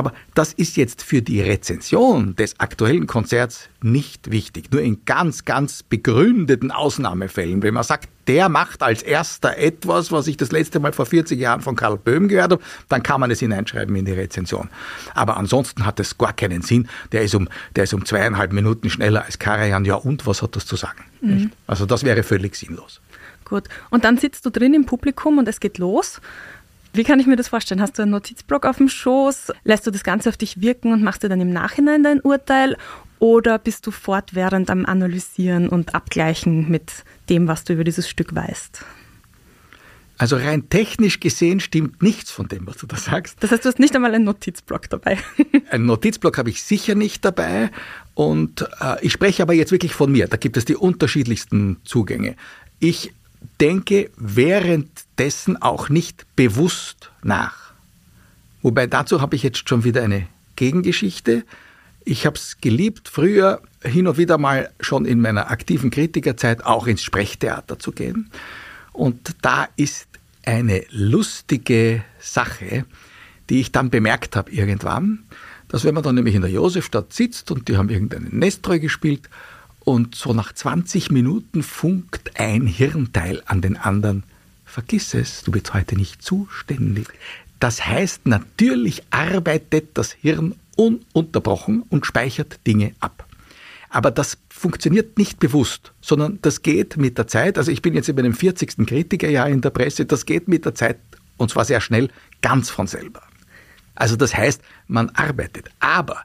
Aber 0.00 0.14
das 0.32 0.54
ist 0.54 0.78
jetzt 0.78 1.02
für 1.02 1.20
die 1.20 1.42
Rezension 1.42 2.34
des 2.34 2.58
aktuellen 2.58 3.06
Konzerts 3.06 3.68
nicht 3.82 4.30
wichtig. 4.30 4.72
Nur 4.72 4.80
in 4.80 5.04
ganz, 5.04 5.44
ganz 5.44 5.82
begründeten 5.82 6.70
Ausnahmefällen. 6.70 7.62
Wenn 7.62 7.74
man 7.74 7.82
sagt, 7.82 8.08
der 8.26 8.48
macht 8.48 8.82
als 8.82 9.02
erster 9.02 9.58
etwas, 9.58 10.10
was 10.10 10.26
ich 10.26 10.38
das 10.38 10.52
letzte 10.52 10.80
Mal 10.80 10.94
vor 10.94 11.04
40 11.04 11.38
Jahren 11.38 11.60
von 11.60 11.76
Karl 11.76 11.98
Böhm 11.98 12.28
gehört 12.28 12.52
habe, 12.52 12.62
dann 12.88 13.02
kann 13.02 13.20
man 13.20 13.30
es 13.30 13.40
hineinschreiben 13.40 13.94
in 13.94 14.06
die 14.06 14.12
Rezension. 14.12 14.70
Aber 15.12 15.36
ansonsten 15.36 15.84
hat 15.84 16.00
es 16.00 16.16
gar 16.16 16.32
keinen 16.32 16.62
Sinn. 16.62 16.88
Der 17.12 17.20
ist 17.20 17.34
um, 17.34 17.46
der 17.76 17.84
ist 17.84 17.92
um 17.92 18.06
zweieinhalb 18.06 18.54
Minuten 18.54 18.88
schneller 18.88 19.26
als 19.26 19.38
Karajan. 19.38 19.84
Ja, 19.84 19.96
und 19.96 20.26
was 20.26 20.40
hat 20.40 20.56
das 20.56 20.64
zu 20.64 20.76
sagen? 20.76 21.04
Mhm. 21.20 21.52
Also 21.66 21.84
das 21.84 22.04
wäre 22.04 22.22
völlig 22.22 22.56
sinnlos. 22.56 23.02
Gut. 23.44 23.64
Und 23.90 24.04
dann 24.04 24.16
sitzt 24.16 24.46
du 24.46 24.50
drin 24.50 24.72
im 24.72 24.86
Publikum 24.86 25.36
und 25.36 25.46
es 25.46 25.60
geht 25.60 25.76
los. 25.76 26.22
Wie 26.92 27.04
kann 27.04 27.20
ich 27.20 27.26
mir 27.26 27.36
das 27.36 27.48
vorstellen? 27.48 27.80
Hast 27.80 27.98
du 27.98 28.02
einen 28.02 28.10
Notizblock 28.10 28.66
auf 28.66 28.78
dem 28.78 28.88
Schoß? 28.88 29.52
Lässt 29.64 29.86
du 29.86 29.90
das 29.90 30.02
Ganze 30.02 30.28
auf 30.28 30.36
dich 30.36 30.60
wirken 30.60 30.92
und 30.92 31.02
machst 31.02 31.22
du 31.22 31.28
dann 31.28 31.40
im 31.40 31.52
Nachhinein 31.52 32.02
dein 32.02 32.20
Urteil? 32.20 32.76
Oder 33.20 33.58
bist 33.58 33.86
du 33.86 33.90
fortwährend 33.90 34.70
am 34.70 34.86
Analysieren 34.86 35.68
und 35.68 35.94
Abgleichen 35.94 36.68
mit 36.68 37.04
dem, 37.28 37.46
was 37.46 37.64
du 37.64 37.74
über 37.74 37.84
dieses 37.84 38.08
Stück 38.08 38.34
weißt? 38.34 38.84
Also 40.18 40.36
rein 40.36 40.68
technisch 40.68 41.20
gesehen 41.20 41.60
stimmt 41.60 42.02
nichts 42.02 42.30
von 42.30 42.46
dem, 42.48 42.66
was 42.66 42.76
du 42.76 42.86
da 42.86 42.96
sagst. 42.96 43.36
Das 43.40 43.52
heißt, 43.52 43.64
du 43.64 43.68
hast 43.68 43.78
nicht 43.78 43.94
einmal 43.94 44.14
einen 44.14 44.24
Notizblock 44.24 44.90
dabei. 44.90 45.16
einen 45.70 45.86
Notizblock 45.86 46.36
habe 46.36 46.50
ich 46.50 46.62
sicher 46.62 46.94
nicht 46.94 47.24
dabei. 47.24 47.70
Und 48.14 48.68
äh, 48.80 48.96
ich 49.00 49.12
spreche 49.12 49.42
aber 49.42 49.54
jetzt 49.54 49.72
wirklich 49.72 49.94
von 49.94 50.12
mir. 50.12 50.28
Da 50.28 50.36
gibt 50.36 50.58
es 50.58 50.66
die 50.66 50.76
unterschiedlichsten 50.76 51.78
Zugänge. 51.84 52.36
Ich 52.80 53.14
denke 53.60 54.10
währenddessen 54.16 55.60
auch 55.60 55.88
nicht 55.88 56.26
bewusst 56.36 57.10
nach. 57.22 57.72
Wobei 58.62 58.86
dazu 58.86 59.20
habe 59.20 59.36
ich 59.36 59.42
jetzt 59.42 59.68
schon 59.68 59.84
wieder 59.84 60.02
eine 60.02 60.26
Gegengeschichte. 60.56 61.44
Ich 62.04 62.26
habe 62.26 62.36
es 62.36 62.58
geliebt, 62.60 63.08
früher 63.08 63.62
hin 63.82 64.06
und 64.06 64.18
wieder 64.18 64.38
mal 64.38 64.70
schon 64.80 65.04
in 65.04 65.20
meiner 65.20 65.50
aktiven 65.50 65.90
Kritikerzeit 65.90 66.64
auch 66.64 66.86
ins 66.86 67.02
Sprechtheater 67.02 67.78
zu 67.78 67.92
gehen. 67.92 68.30
Und 68.92 69.36
da 69.42 69.68
ist 69.76 70.08
eine 70.44 70.84
lustige 70.90 72.04
Sache, 72.18 72.84
die 73.48 73.60
ich 73.60 73.72
dann 73.72 73.90
bemerkt 73.90 74.36
habe 74.36 74.50
irgendwann, 74.50 75.24
dass 75.68 75.84
wenn 75.84 75.94
man 75.94 76.02
dann 76.02 76.16
nämlich 76.16 76.34
in 76.34 76.42
der 76.42 76.50
Josefstadt 76.50 77.12
sitzt 77.12 77.50
und 77.50 77.68
die 77.68 77.76
haben 77.76 77.90
irgendeinen 77.90 78.38
Nestreu 78.38 78.78
gespielt 78.78 79.28
und 79.90 80.14
so 80.14 80.32
nach 80.32 80.52
20 80.52 81.10
Minuten 81.10 81.64
funkt 81.64 82.38
ein 82.38 82.66
Hirnteil 82.66 83.42
an 83.46 83.60
den 83.60 83.76
anderen. 83.76 84.22
Vergiss 84.64 85.14
es, 85.14 85.42
du 85.42 85.50
bist 85.50 85.74
heute 85.74 85.96
nicht 85.96 86.22
zuständig. 86.22 87.08
Das 87.58 87.84
heißt, 87.84 88.26
natürlich 88.26 89.02
arbeitet 89.10 89.98
das 89.98 90.12
Hirn 90.12 90.54
ununterbrochen 90.76 91.82
und 91.88 92.06
speichert 92.06 92.60
Dinge 92.68 92.94
ab. 93.00 93.26
Aber 93.88 94.12
das 94.12 94.38
funktioniert 94.48 95.18
nicht 95.18 95.40
bewusst, 95.40 95.90
sondern 96.00 96.38
das 96.42 96.62
geht 96.62 96.96
mit 96.96 97.18
der 97.18 97.26
Zeit. 97.26 97.58
Also 97.58 97.72
ich 97.72 97.82
bin 97.82 97.94
jetzt 97.94 98.06
über 98.06 98.22
dem 98.22 98.32
40. 98.34 98.86
Kritikerjahr 98.86 99.48
in 99.48 99.60
der 99.60 99.70
Presse, 99.70 100.06
das 100.06 100.24
geht 100.24 100.46
mit 100.46 100.64
der 100.64 100.76
Zeit, 100.76 100.98
und 101.36 101.50
zwar 101.50 101.64
sehr 101.64 101.80
schnell, 101.80 102.10
ganz 102.42 102.70
von 102.70 102.86
selber. 102.86 103.22
Also 103.96 104.14
das 104.14 104.36
heißt, 104.36 104.62
man 104.86 105.10
arbeitet. 105.10 105.68
Aber 105.80 106.22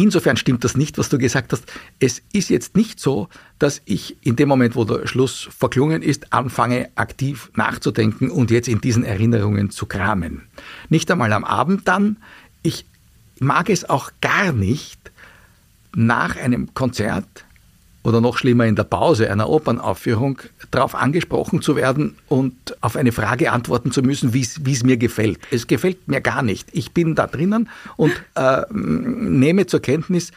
Insofern 0.00 0.38
stimmt 0.38 0.64
das 0.64 0.78
nicht, 0.78 0.96
was 0.96 1.10
du 1.10 1.18
gesagt 1.18 1.52
hast. 1.52 1.70
Es 1.98 2.22
ist 2.32 2.48
jetzt 2.48 2.74
nicht 2.74 2.98
so, 2.98 3.28
dass 3.58 3.82
ich 3.84 4.16
in 4.22 4.34
dem 4.34 4.48
Moment, 4.48 4.74
wo 4.74 4.84
der 4.84 5.06
Schluss 5.06 5.46
verklungen 5.54 6.00
ist, 6.00 6.32
anfange 6.32 6.88
aktiv 6.94 7.50
nachzudenken 7.54 8.30
und 8.30 8.50
jetzt 8.50 8.66
in 8.66 8.80
diesen 8.80 9.04
Erinnerungen 9.04 9.68
zu 9.68 9.84
kramen. 9.84 10.48
Nicht 10.88 11.10
einmal 11.10 11.34
am 11.34 11.44
Abend 11.44 11.86
dann. 11.86 12.16
Ich 12.62 12.86
mag 13.40 13.68
es 13.68 13.90
auch 13.90 14.10
gar 14.22 14.52
nicht, 14.52 15.12
nach 15.94 16.34
einem 16.34 16.72
Konzert 16.72 17.44
oder 18.02 18.20
noch 18.20 18.38
schlimmer 18.38 18.66
in 18.66 18.76
der 18.76 18.84
Pause 18.84 19.30
einer 19.30 19.48
Opernaufführung 19.48 20.40
darauf 20.70 20.94
angesprochen 20.94 21.62
zu 21.62 21.76
werden 21.76 22.16
und 22.28 22.54
auf 22.80 22.96
eine 22.96 23.12
Frage 23.12 23.52
antworten 23.52 23.92
zu 23.92 24.02
müssen, 24.02 24.32
wie 24.32 24.40
es 24.40 24.82
mir 24.82 24.96
gefällt. 24.96 25.38
Es 25.50 25.66
gefällt 25.66 26.08
mir 26.08 26.20
gar 26.20 26.42
nicht. 26.42 26.68
Ich 26.72 26.92
bin 26.92 27.14
da 27.14 27.26
drinnen 27.26 27.68
und 27.96 28.12
äh, 28.36 28.62
nehme 28.70 29.66
zur 29.66 29.80
Kenntnis, 29.80 30.32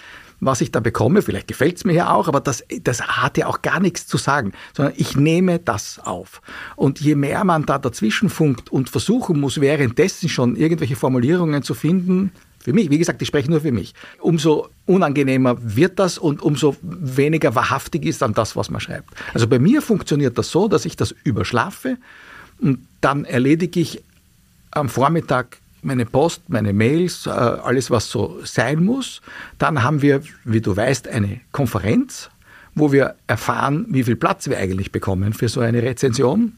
was 0.46 0.62
ich 0.62 0.72
da 0.72 0.80
bekomme. 0.80 1.22
Vielleicht 1.22 1.48
gefällt 1.48 1.78
es 1.78 1.86
mir 1.86 1.94
ja 1.94 2.14
auch, 2.14 2.28
aber 2.28 2.42
das, 2.42 2.64
das 2.84 3.02
hat 3.02 3.38
ja 3.38 3.48
auch 3.48 3.62
gar 3.62 3.80
nichts 3.80 4.08
zu 4.08 4.18
sagen, 4.18 4.52
sondern 4.76 4.94
ich 4.98 5.16
nehme 5.16 5.60
das 5.60 6.00
auf. 6.04 6.42
Und 6.76 7.00
je 7.00 7.16
mehr 7.16 7.44
man 7.44 7.66
da 7.66 7.78
dazwischen 7.78 8.30
funkt 8.30 8.72
und 8.72 8.90
versuchen 8.90 9.40
muss, 9.40 9.62
währenddessen 9.62 10.30
schon 10.30 10.56
irgendwelche 10.56 10.96
Formulierungen 10.96 11.64
zu 11.64 11.74
finden, 11.74 12.32
für 12.64 12.74
mich, 12.74 12.90
wie 12.90 12.98
gesagt, 12.98 13.22
ich 13.22 13.28
spreche 13.28 13.52
nur 13.52 13.62
für 13.62 13.72
mich. 13.72 13.94
Umso 14.20 14.70
unangenehmer 14.86 15.58
wird 15.60 16.00
das 16.00 16.18
und 16.18 16.42
umso 16.42 16.76
weniger 16.82 17.56
wahrhaftig 17.56 18.06
ist 18.06 18.22
dann 18.22 18.34
das, 18.34 18.56
was 18.56 18.70
man 18.70 18.80
schreibt. 18.80 19.10
Also 19.34 19.48
bei 19.48 19.60
mir 19.60 19.82
funktioniert 19.82 20.38
das 20.38 20.50
so, 20.50 20.68
dass 20.70 20.86
ich 20.86 20.96
das 20.96 21.14
überschlafe 21.24 21.98
und 22.62 22.80
dann 23.02 23.26
erledige 23.26 23.82
ich 23.82 24.02
am 24.72 24.88
Vormittag 24.88 25.58
meine 25.82 26.06
Post, 26.06 26.44
meine 26.48 26.72
Mails, 26.72 27.28
äh, 27.28 27.32
alles, 27.32 27.92
was 27.92 28.10
so 28.10 28.40
sein 28.46 28.84
muss. 28.84 29.22
Dann 29.58 29.84
haben 29.84 30.02
wir, 30.02 30.22
wie 30.46 30.62
du 30.62 30.76
weißt, 30.76 31.10
eine 31.10 31.42
Konferenz, 31.52 32.30
wo 32.74 32.94
wir 32.94 33.16
erfahren, 33.28 33.86
wie 33.90 34.04
viel 34.04 34.16
Platz 34.16 34.48
wir 34.48 34.58
eigentlich 34.58 34.94
bekommen 34.94 35.34
für 35.34 35.50
so 35.50 35.60
eine 35.60 35.84
Rezension. 35.84 36.54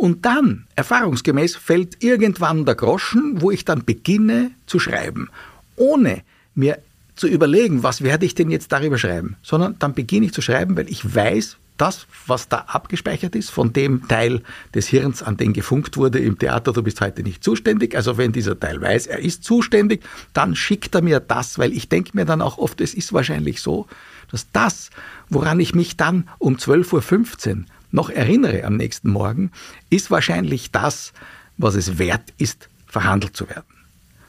Und 0.00 0.24
dann, 0.24 0.64
erfahrungsgemäß, 0.76 1.56
fällt 1.56 2.02
irgendwann 2.02 2.64
der 2.64 2.74
Groschen, 2.74 3.42
wo 3.42 3.50
ich 3.50 3.66
dann 3.66 3.84
beginne 3.84 4.50
zu 4.64 4.78
schreiben, 4.78 5.28
ohne 5.76 6.22
mir 6.54 6.78
zu 7.16 7.28
überlegen, 7.28 7.82
was 7.82 8.00
werde 8.00 8.24
ich 8.24 8.34
denn 8.34 8.48
jetzt 8.48 8.72
darüber 8.72 8.96
schreiben, 8.96 9.36
sondern 9.42 9.76
dann 9.78 9.92
beginne 9.92 10.24
ich 10.24 10.32
zu 10.32 10.40
schreiben, 10.40 10.74
weil 10.74 10.88
ich 10.88 11.14
weiß, 11.14 11.58
das, 11.76 12.06
was 12.26 12.48
da 12.48 12.64
abgespeichert 12.68 13.36
ist, 13.36 13.50
von 13.50 13.74
dem 13.74 14.08
Teil 14.08 14.40
des 14.74 14.88
Hirns, 14.88 15.22
an 15.22 15.36
den 15.36 15.52
gefunkt 15.52 15.98
wurde 15.98 16.18
im 16.18 16.38
Theater, 16.38 16.72
du 16.72 16.82
bist 16.82 17.02
heute 17.02 17.22
nicht 17.22 17.44
zuständig. 17.44 17.94
Also 17.94 18.16
wenn 18.16 18.32
dieser 18.32 18.58
Teil 18.58 18.80
weiß, 18.80 19.06
er 19.06 19.18
ist 19.18 19.44
zuständig, 19.44 20.02
dann 20.32 20.56
schickt 20.56 20.94
er 20.94 21.02
mir 21.02 21.20
das, 21.20 21.58
weil 21.58 21.74
ich 21.74 21.90
denke 21.90 22.12
mir 22.14 22.24
dann 22.24 22.40
auch 22.40 22.56
oft, 22.56 22.80
es 22.80 22.94
ist 22.94 23.12
wahrscheinlich 23.12 23.60
so, 23.60 23.86
dass 24.30 24.50
das, 24.50 24.88
woran 25.28 25.60
ich 25.60 25.74
mich 25.74 25.98
dann 25.98 26.26
um 26.38 26.56
12.15 26.56 27.50
Uhr 27.50 27.64
noch 27.90 28.10
erinnere 28.10 28.64
am 28.64 28.76
nächsten 28.76 29.10
Morgen, 29.10 29.50
ist 29.90 30.10
wahrscheinlich 30.10 30.70
das, 30.70 31.12
was 31.58 31.74
es 31.74 31.98
wert 31.98 32.32
ist, 32.38 32.68
verhandelt 32.86 33.36
zu 33.36 33.48
werden. 33.48 33.64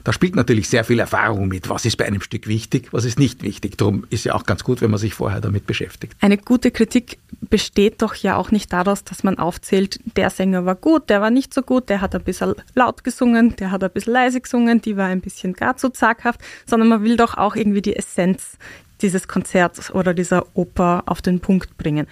Da 0.04 0.12
spielt 0.12 0.34
natürlich 0.34 0.68
sehr 0.68 0.84
viel 0.84 0.98
Erfahrung 0.98 1.46
mit. 1.48 1.68
Was 1.68 1.84
ist 1.84 1.96
bei 1.96 2.04
einem 2.06 2.20
Stück 2.20 2.48
wichtig, 2.48 2.88
was 2.92 3.04
ist 3.04 3.18
nicht 3.18 3.42
wichtig. 3.42 3.78
Darum 3.78 4.04
ist 4.10 4.24
ja 4.24 4.34
auch 4.34 4.44
ganz 4.44 4.64
gut, 4.64 4.80
wenn 4.80 4.90
man 4.90 4.98
sich 4.98 5.14
vorher 5.14 5.40
damit 5.40 5.66
beschäftigt. 5.66 6.14
Eine 6.20 6.38
gute 6.38 6.72
Kritik 6.72 7.18
besteht 7.40 8.02
doch 8.02 8.14
ja 8.16 8.36
auch 8.36 8.50
nicht 8.50 8.72
daraus, 8.72 9.04
dass 9.04 9.22
man 9.22 9.38
aufzählt, 9.38 10.00
der 10.16 10.30
Sänger 10.30 10.66
war 10.66 10.74
gut, 10.74 11.08
der 11.08 11.20
war 11.20 11.30
nicht 11.30 11.54
so 11.54 11.62
gut, 11.62 11.88
der 11.88 12.00
hat 12.00 12.14
ein 12.14 12.24
bisschen 12.24 12.54
laut 12.74 13.04
gesungen, 13.04 13.54
der 13.56 13.70
hat 13.70 13.84
ein 13.84 13.90
bisschen 13.90 14.12
leise 14.12 14.40
gesungen, 14.40 14.80
die 14.80 14.96
war 14.96 15.06
ein 15.06 15.20
bisschen 15.20 15.52
gar 15.52 15.76
zu 15.76 15.90
zaghaft, 15.90 16.40
sondern 16.66 16.88
man 16.88 17.04
will 17.04 17.16
doch 17.16 17.36
auch 17.36 17.54
irgendwie 17.54 17.82
die 17.82 17.94
Essenz 17.94 18.58
dieses 19.02 19.28
Konzerts 19.28 19.92
oder 19.92 20.14
dieser 20.14 20.46
Oper 20.54 21.04
auf 21.06 21.22
den 21.22 21.40
Punkt 21.40 21.76
bringen 21.76 22.06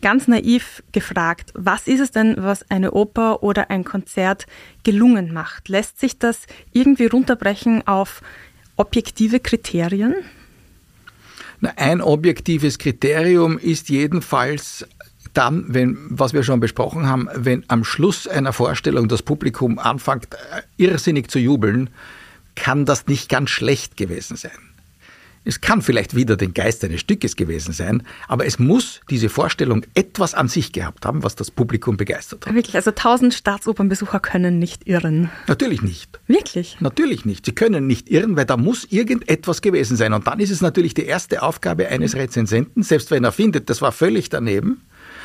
ganz 0.00 0.28
naiv 0.28 0.82
gefragt, 0.92 1.52
was 1.54 1.86
ist 1.86 2.00
es 2.00 2.10
denn, 2.10 2.36
was 2.38 2.68
eine 2.70 2.92
Oper 2.92 3.42
oder 3.42 3.70
ein 3.70 3.84
Konzert 3.84 4.46
gelungen 4.84 5.32
macht? 5.32 5.68
Lässt 5.68 5.98
sich 5.98 6.18
das 6.18 6.46
irgendwie 6.72 7.06
runterbrechen 7.06 7.86
auf 7.86 8.22
objektive 8.76 9.40
Kriterien? 9.40 10.14
Ein 11.76 12.00
objektives 12.00 12.78
Kriterium 12.78 13.58
ist 13.58 13.88
jedenfalls 13.88 14.86
dann, 15.34 15.66
wenn, 15.68 15.98
was 16.08 16.32
wir 16.32 16.42
schon 16.42 16.60
besprochen 16.60 17.06
haben, 17.06 17.28
wenn 17.34 17.64
am 17.68 17.84
Schluss 17.84 18.26
einer 18.26 18.52
Vorstellung 18.52 19.08
das 19.08 19.22
Publikum 19.22 19.78
anfängt, 19.78 20.28
äh, 20.34 20.62
irrsinnig 20.76 21.30
zu 21.30 21.38
jubeln, 21.38 21.90
kann 22.54 22.84
das 22.84 23.06
nicht 23.06 23.28
ganz 23.28 23.50
schlecht 23.50 23.96
gewesen 23.96 24.36
sein. 24.36 24.67
Es 25.48 25.62
kann 25.62 25.80
vielleicht 25.80 26.14
wieder 26.14 26.36
den 26.36 26.52
Geist 26.52 26.84
eines 26.84 27.00
Stückes 27.00 27.34
gewesen 27.34 27.72
sein, 27.72 28.02
aber 28.26 28.44
es 28.44 28.58
muss 28.58 29.00
diese 29.08 29.30
Vorstellung 29.30 29.82
etwas 29.94 30.34
an 30.34 30.46
sich 30.46 30.72
gehabt 30.72 31.06
haben, 31.06 31.22
was 31.22 31.36
das 31.36 31.50
Publikum 31.50 31.96
begeistert 31.96 32.44
hat. 32.44 32.54
Wirklich, 32.54 32.76
also 32.76 32.90
tausend 32.90 33.32
Staatsopernbesucher 33.32 34.20
können 34.20 34.58
nicht 34.58 34.86
irren. 34.86 35.30
Natürlich 35.46 35.80
nicht. 35.80 36.20
Wirklich? 36.26 36.76
Natürlich 36.80 37.24
nicht. 37.24 37.46
Sie 37.46 37.52
können 37.52 37.86
nicht 37.86 38.10
irren, 38.10 38.36
weil 38.36 38.44
da 38.44 38.58
muss 38.58 38.84
irgendetwas 38.90 39.62
gewesen 39.62 39.96
sein. 39.96 40.12
Und 40.12 40.26
dann 40.26 40.38
ist 40.38 40.50
es 40.50 40.60
natürlich 40.60 40.92
die 40.92 41.06
erste 41.06 41.42
Aufgabe 41.42 41.88
eines 41.88 42.14
Rezensenten, 42.14 42.82
selbst 42.82 43.10
wenn 43.10 43.24
er 43.24 43.32
findet, 43.32 43.70
das 43.70 43.80
war 43.80 43.92
völlig 43.92 44.28
daneben, 44.28 44.82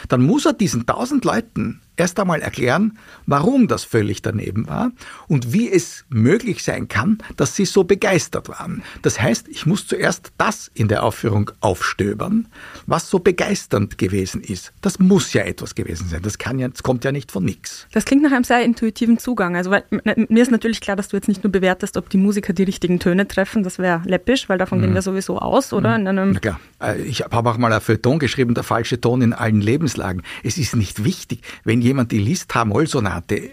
dann 0.07 0.21
muss 0.21 0.45
er 0.45 0.53
diesen 0.53 0.85
tausend 0.85 1.25
Leuten 1.25 1.81
erst 1.95 2.19
einmal 2.19 2.41
erklären, 2.41 2.97
warum 3.25 3.67
das 3.67 3.83
völlig 3.83 4.21
daneben 4.21 4.67
war 4.67 4.91
und 5.27 5.53
wie 5.53 5.71
es 5.71 6.05
möglich 6.09 6.63
sein 6.63 6.87
kann, 6.87 7.19
dass 7.37 7.55
sie 7.55 7.65
so 7.65 7.83
begeistert 7.83 8.49
waren. 8.49 8.83
Das 9.01 9.19
heißt, 9.19 9.47
ich 9.47 9.65
muss 9.65 9.87
zuerst 9.87 10.31
das 10.37 10.71
in 10.73 10.87
der 10.87 11.03
Aufführung 11.03 11.51
aufstöbern, 11.59 12.47
was 12.85 13.09
so 13.09 13.19
begeisternd 13.19 13.97
gewesen 13.97 14.41
ist. 14.41 14.73
Das 14.81 14.99
muss 14.99 15.33
ja 15.33 15.43
etwas 15.43 15.75
gewesen 15.75 16.07
sein. 16.09 16.21
Das 16.21 16.37
kann 16.37 16.59
ja, 16.59 16.67
das 16.67 16.83
kommt 16.83 17.03
ja 17.03 17.11
nicht 17.11 17.31
von 17.31 17.43
nichts. 17.43 17.87
Das 17.91 18.05
klingt 18.05 18.23
nach 18.23 18.31
einem 18.31 18.43
sehr 18.43 18.63
intuitiven 18.63 19.17
Zugang. 19.17 19.55
Also 19.55 19.71
weil, 19.71 19.83
mir 19.89 20.41
ist 20.41 20.51
natürlich 20.51 20.81
klar, 20.81 20.95
dass 20.95 21.09
du 21.09 21.17
jetzt 21.17 21.27
nicht 21.27 21.43
nur 21.43 21.51
bewertest, 21.51 21.97
ob 21.97 22.09
die 22.09 22.17
Musiker 22.17 22.53
die 22.53 22.63
richtigen 22.63 22.99
Töne 22.99 23.27
treffen. 23.27 23.63
Das 23.63 23.79
wäre 23.79 24.01
läppisch, 24.05 24.49
weil 24.49 24.57
davon 24.57 24.79
mhm. 24.79 24.83
gehen 24.83 24.93
wir 24.93 25.01
sowieso 25.01 25.39
aus, 25.39 25.73
oder? 25.73 25.97
Mhm. 25.97 26.03
Na 26.03 26.39
klar. 26.39 26.59
Äh, 26.81 27.01
ich 27.01 27.21
habe 27.21 27.49
auch 27.49 27.57
mal 27.57 27.71
ein 27.71 27.81
Feuilleton 27.81 28.19
geschrieben, 28.19 28.53
der 28.53 28.63
falsche 28.63 28.99
Ton 28.99 29.21
in 29.21 29.33
allen 29.33 29.61
Lebenslagen. 29.61 30.23
Es 30.43 30.57
ist 30.57 30.75
nicht 30.75 31.03
wichtig, 31.03 31.41
wenn 31.63 31.82
jemand 31.83 32.11
die 32.11 32.19
Liszt 32.19 32.53
H-Moll-Sonate 32.53 33.51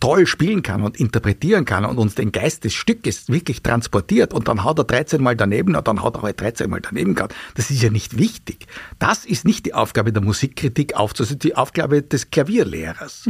toll 0.00 0.26
spielen 0.26 0.62
kann 0.62 0.82
und 0.82 0.98
interpretieren 0.98 1.64
kann 1.64 1.84
und 1.84 1.98
uns 1.98 2.14
den 2.14 2.32
Geist 2.32 2.64
des 2.64 2.74
Stückes 2.74 3.28
wirklich 3.28 3.62
transportiert 3.62 4.32
und 4.32 4.48
dann 4.48 4.64
haut 4.64 4.78
er 4.78 4.84
13 4.84 5.22
Mal 5.22 5.36
daneben 5.36 5.74
und 5.74 5.88
dann 5.88 6.02
haut 6.02 6.16
er 6.16 6.22
halt 6.22 6.40
13 6.40 6.70
Mal 6.70 6.80
daneben 6.80 7.14
gehabt. 7.14 7.34
Das 7.54 7.70
ist 7.70 7.82
ja 7.82 7.90
nicht 7.90 8.18
wichtig. 8.18 8.66
Das 8.98 9.24
ist 9.24 9.44
nicht 9.44 9.66
die 9.66 9.74
Aufgabe 9.74 10.12
der 10.12 10.22
Musikkritik 10.22 10.94
aufzusetzen, 10.94 11.40
die 11.40 11.56
Aufgabe 11.56 12.02
des 12.02 12.30
Klavierlehrers. 12.30 13.28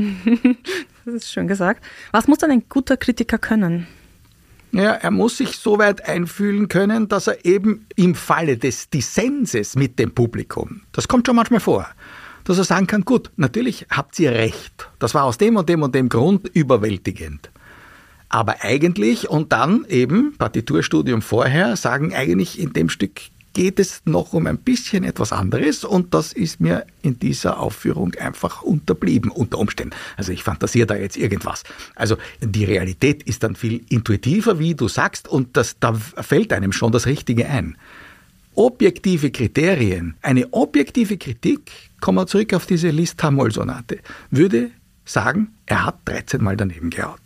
das 1.04 1.14
ist 1.14 1.32
schön 1.32 1.48
gesagt. 1.48 1.84
Was 2.10 2.28
muss 2.28 2.38
dann 2.38 2.50
ein 2.50 2.64
guter 2.68 2.96
Kritiker 2.96 3.38
können? 3.38 3.86
Ja, 4.74 4.92
er 4.92 5.10
muss 5.10 5.36
sich 5.36 5.58
so 5.58 5.78
weit 5.78 6.08
einfühlen 6.08 6.68
können, 6.68 7.06
dass 7.06 7.26
er 7.26 7.44
eben 7.44 7.86
im 7.94 8.14
Falle 8.14 8.56
des 8.56 8.88
Dissenses 8.88 9.76
mit 9.76 9.98
dem 9.98 10.14
Publikum, 10.14 10.80
das 10.92 11.08
kommt 11.08 11.26
schon 11.26 11.36
manchmal 11.36 11.60
vor, 11.60 11.86
dass 12.44 12.58
er 12.58 12.64
sagen 12.64 12.86
kann, 12.86 13.04
gut, 13.04 13.30
natürlich 13.36 13.86
habt 13.90 14.18
ihr 14.18 14.32
recht. 14.32 14.88
Das 14.98 15.14
war 15.14 15.24
aus 15.24 15.38
dem 15.38 15.56
und 15.56 15.68
dem 15.68 15.82
und 15.82 15.94
dem 15.94 16.08
Grund 16.08 16.48
überwältigend. 16.48 17.50
Aber 18.28 18.56
eigentlich, 18.62 19.28
und 19.28 19.52
dann 19.52 19.84
eben, 19.88 20.34
Partiturstudium 20.38 21.20
vorher, 21.20 21.76
sagen 21.76 22.14
eigentlich 22.14 22.58
in 22.58 22.72
dem 22.72 22.88
Stück 22.88 23.20
geht 23.52 23.78
es 23.78 24.02
noch 24.06 24.32
um 24.32 24.46
ein 24.46 24.58
bisschen 24.58 25.04
etwas 25.04 25.32
anderes 25.32 25.84
und 25.84 26.14
das 26.14 26.32
ist 26.32 26.60
mir 26.60 26.86
in 27.02 27.18
dieser 27.18 27.60
Aufführung 27.60 28.14
einfach 28.14 28.62
unterblieben 28.62 29.30
unter 29.30 29.58
Umständen. 29.58 29.94
Also 30.16 30.32
ich 30.32 30.42
fantasiere 30.42 30.86
da 30.86 30.96
jetzt 30.96 31.16
irgendwas. 31.16 31.64
Also 31.94 32.16
die 32.40 32.64
Realität 32.64 33.22
ist 33.24 33.42
dann 33.42 33.56
viel 33.56 33.84
intuitiver, 33.90 34.58
wie 34.58 34.74
du 34.74 34.88
sagst, 34.88 35.28
und 35.28 35.56
das, 35.56 35.76
da 35.78 35.92
fällt 35.92 36.52
einem 36.52 36.72
schon 36.72 36.92
das 36.92 37.06
Richtige 37.06 37.46
ein 37.46 37.76
objektive 38.54 39.30
Kriterien, 39.30 40.14
eine 40.22 40.52
objektive 40.52 41.16
Kritik, 41.18 41.70
kommen 42.00 42.18
wir 42.18 42.26
zurück 42.26 42.54
auf 42.54 42.66
diese 42.66 42.90
Liszt-Hamoll-Sonate, 42.90 43.98
würde 44.30 44.70
sagen, 45.04 45.52
er 45.66 45.86
hat 45.86 45.98
13 46.04 46.42
Mal 46.42 46.56
daneben 46.56 46.90
gehaut. 46.90 47.20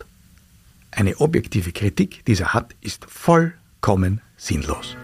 Eine 0.91 1.19
objektive 1.19 1.71
Kritik, 1.71 2.25
die 2.25 2.35
er 2.35 2.53
hat, 2.53 2.75
ist 2.81 3.05
vollkommen 3.05 4.21
sinnlos. 4.37 4.95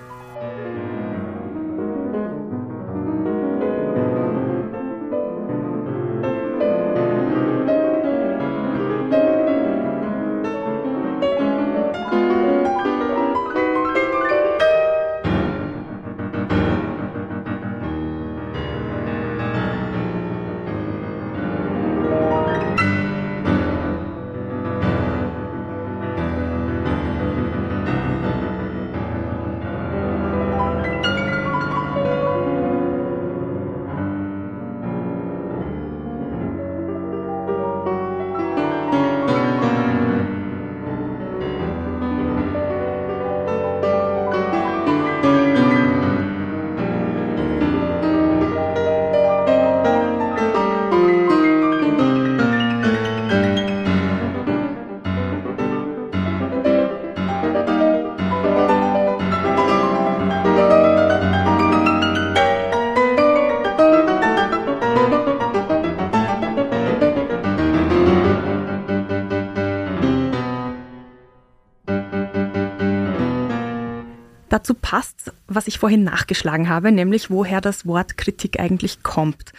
Passt, 74.83 75.31
was 75.47 75.67
ich 75.67 75.79
vorhin 75.79 76.03
nachgeschlagen 76.03 76.69
habe, 76.69 76.91
nämlich 76.91 77.31
woher 77.31 77.61
das 77.61 77.87
Wort 77.87 78.17
Kritik 78.17 78.59
eigentlich 78.59 79.01
kommt. 79.01 79.53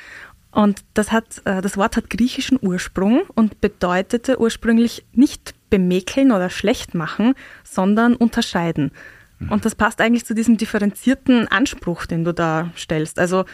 Und 0.53 0.85
das, 0.95 1.11
hat, 1.11 1.43
äh, 1.47 1.61
das 1.61 1.77
Wort 1.77 1.97
hat 1.97 2.11
griechischen 2.11 2.59
Ursprung 2.63 3.23
und 3.35 3.61
bedeutete 3.61 4.39
ursprünglich 4.39 5.05
nicht 5.13 5.55
bemäkeln 5.69 6.31
oder 6.31 6.49
schlecht 6.51 6.95
machen, 6.95 7.35
sondern 7.65 8.15
unterscheiden. 8.15 8.93
Mhm. 9.41 9.51
Und 9.51 9.65
das 9.65 9.75
passt 9.75 10.01
eigentlich 10.01 10.25
zu 10.25 10.35
diesem 10.35 10.57
differenzierten 10.57 11.49
Anspruch, 11.49 12.07
den 12.07 12.23
du 12.23 12.33
da 12.33 12.71
stellst. 12.77 13.19
Also 13.19 13.47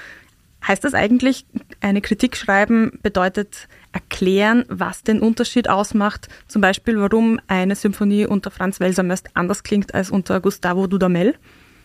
heißt 0.66 0.84
das 0.84 0.92
eigentlich, 0.92 1.46
eine 1.80 2.02
Kritik 2.02 2.36
schreiben 2.36 2.98
bedeutet 3.02 3.68
erklären, 3.92 4.64
was 4.68 5.02
den 5.02 5.20
Unterschied 5.20 5.68
ausmacht. 5.68 6.28
Zum 6.48 6.60
Beispiel, 6.60 7.00
warum 7.00 7.40
eine 7.48 7.74
Symphonie 7.76 8.26
unter 8.26 8.50
Franz 8.50 8.78
Welser 8.78 9.04
anders 9.34 9.62
klingt 9.62 9.94
als 9.94 10.10
unter 10.10 10.40
Gustavo 10.40 10.86
Dudamel. 10.86 11.34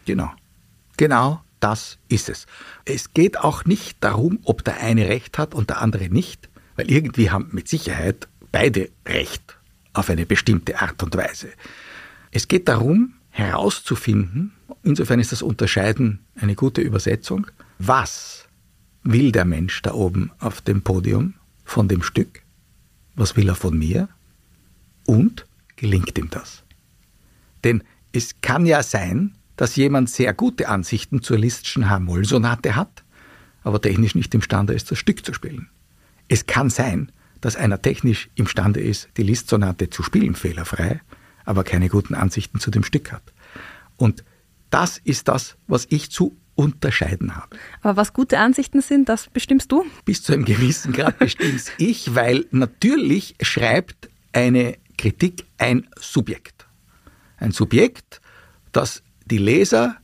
Genau. 0.06 0.32
Genau 0.98 1.42
das 1.60 1.98
ist 2.10 2.30
es. 2.30 2.46
Es 2.86 3.14
geht 3.14 3.40
auch 3.40 3.66
nicht 3.66 3.98
darum, 4.02 4.40
ob 4.44 4.64
der 4.64 4.82
eine 4.82 5.10
Recht 5.10 5.38
hat 5.38 5.56
und 5.56 5.70
der 5.70 5.82
andere 5.82 6.10
nicht, 6.10 6.50
weil 6.76 6.92
irgendwie 6.92 7.32
haben 7.32 7.50
mit 7.52 7.68
Sicherheit 7.68 8.28
beide 8.52 8.90
Recht 9.06 9.58
auf 9.94 10.10
eine 10.10 10.26
bestimmte 10.26 10.80
Art 10.80 11.02
und 11.02 11.16
Weise. 11.16 11.50
Es 12.32 12.48
geht 12.48 12.68
darum, 12.68 13.16
herauszufinden, 13.30 14.54
insofern 14.84 15.20
ist 15.20 15.32
das 15.32 15.42
Unterscheiden 15.42 16.20
eine 16.36 16.56
gute 16.56 16.82
Übersetzung, 16.82 17.48
was 17.80 18.48
will 19.04 19.32
der 19.32 19.46
Mensch 19.46 19.82
da 19.82 19.94
oben 19.94 20.32
auf 20.40 20.62
dem 20.62 20.82
Podium 20.84 21.34
von 21.64 21.88
dem 21.88 22.02
Stück? 22.02 22.44
Was 23.16 23.36
will 23.36 23.50
er 23.50 23.56
von 23.56 23.78
mir? 23.78 24.10
Und 25.06 25.46
gelingt 25.76 26.18
ihm 26.18 26.30
das? 26.30 26.64
Denn 27.64 27.84
es 28.12 28.42
kann 28.42 28.66
ja 28.66 28.84
sein, 28.84 29.36
dass 29.58 29.76
jemand 29.76 30.10
sehr 30.10 30.34
gute 30.34 30.68
Ansichten 30.68 31.22
zur 31.22 31.38
Liszt'schen 31.38 31.90
H-Moll-Sonate 31.90 32.76
hat, 32.76 33.04
aber 33.64 33.82
technisch 33.82 34.16
nicht 34.16 34.34
imstande 34.34 34.74
ist, 34.74 34.92
das 34.92 35.00
Stück 35.00 35.26
zu 35.26 35.34
spielen. 35.34 35.70
Es 36.28 36.46
kann 36.46 36.70
sein, 36.70 37.12
dass 37.42 37.56
einer 37.56 37.82
technisch 37.82 38.30
imstande 38.36 38.80
ist, 38.80 39.10
die 39.18 39.24
Liszt-Sonate 39.24 39.90
zu 39.90 40.04
spielen, 40.04 40.36
fehlerfrei, 40.36 41.02
aber 41.46 41.64
keine 41.64 41.90
guten 41.90 42.16
Ansichten 42.16 42.60
zu 42.60 42.72
dem 42.72 42.84
Stück 42.84 43.12
hat. 43.12 43.22
Und 43.98 44.24
das 44.70 44.98
ist 44.98 45.28
das, 45.28 45.56
was 45.68 45.86
ich 45.90 46.10
zu 46.10 46.36
unterscheiden 46.56 47.36
habe. 47.36 47.58
Aber 47.82 47.98
was 47.98 48.14
gute 48.14 48.40
Ansichten 48.40 48.82
sind, 48.82 49.10
das 49.10 49.28
bestimmst 49.28 49.72
du? 49.72 49.86
Bis 50.06 50.24
zu 50.24 50.34
einem 50.34 50.46
gewissen 50.46 50.94
Grad 50.94 51.20
bestimm's 51.20 51.72
ich, 51.78 52.16
weil 52.16 52.46
natürlich 52.52 53.36
schreibt 53.42 54.10
eine 54.32 54.78
Kritik 54.98 55.46
ein 55.58 55.88
Subjekt. 56.00 56.66
Ein 57.38 57.52
Subjekt, 57.52 58.22
das 58.72 59.04
die 59.26 59.38
Leser, 59.38 59.98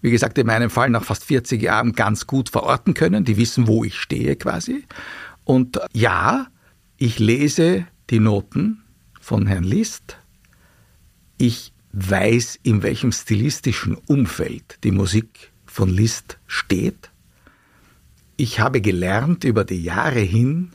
wie 0.00 0.10
gesagt, 0.10 0.38
in 0.38 0.46
meinem 0.46 0.70
Fall 0.70 0.90
nach 0.90 1.04
fast 1.04 1.24
40 1.24 1.62
Jahren 1.62 1.92
ganz 1.92 2.26
gut 2.26 2.50
verorten 2.50 2.94
können. 2.94 3.24
Die 3.24 3.36
wissen, 3.36 3.66
wo 3.66 3.84
ich 3.84 3.98
stehe 3.98 4.36
quasi. 4.36 4.84
Und 5.44 5.80
ja, 5.92 6.46
ich 6.96 7.18
lese 7.18 7.86
die 8.10 8.20
Noten 8.20 8.82
von 9.20 9.46
Herrn 9.46 9.64
Liszt. 9.64 10.18
Ich 11.38 11.72
weiß, 11.92 12.60
in 12.62 12.82
welchem 12.82 13.12
stilistischen 13.12 13.96
Umfeld 14.06 14.78
die 14.84 14.90
Musik 14.90 15.52
von 15.66 15.88
Liszt 15.88 16.38
steht. 16.46 17.10
Ich 18.36 18.60
habe 18.60 18.80
gelernt 18.80 19.44
über 19.44 19.64
die 19.64 19.82
Jahre 19.82 20.20
hin, 20.20 20.72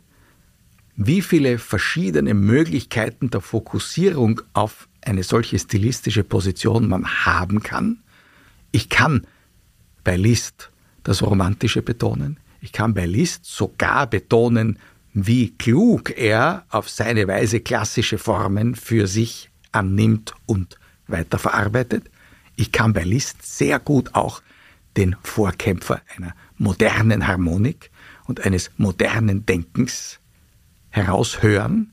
wie 0.95 1.21
viele 1.21 1.59
verschiedene 1.59 2.33
Möglichkeiten 2.33 3.29
der 3.29 3.39
Fokussierung 3.39 4.41
auf 4.51 4.88
eine 5.01 5.23
solche 5.23 5.57
stilistische 5.59 6.23
Position 6.23 6.87
man 6.87 7.25
haben 7.25 7.61
kann. 7.61 7.99
Ich 8.71 8.89
kann 8.89 9.25
bei 10.03 10.17
Liszt 10.17 10.69
das 11.03 11.21
Romantische 11.21 11.81
betonen. 11.81 12.37
Ich 12.61 12.71
kann 12.71 12.93
bei 12.93 13.05
Liszt 13.05 13.45
sogar 13.45 14.07
betonen, 14.07 14.79
wie 15.13 15.51
klug 15.51 16.17
er 16.17 16.65
auf 16.69 16.89
seine 16.89 17.27
Weise 17.27 17.61
klassische 17.61 18.17
Formen 18.17 18.75
für 18.75 19.07
sich 19.07 19.49
annimmt 19.71 20.33
und 20.45 20.77
weiterverarbeitet. 21.07 22.09
Ich 22.55 22.71
kann 22.71 22.93
bei 22.93 23.03
Liszt 23.03 23.57
sehr 23.57 23.79
gut 23.79 24.13
auch 24.15 24.41
den 24.97 25.15
Vorkämpfer 25.23 26.01
einer 26.15 26.33
modernen 26.57 27.27
Harmonik 27.27 27.89
und 28.25 28.45
eines 28.45 28.71
modernen 28.77 29.45
Denkens 29.45 30.19
heraushören 30.89 31.91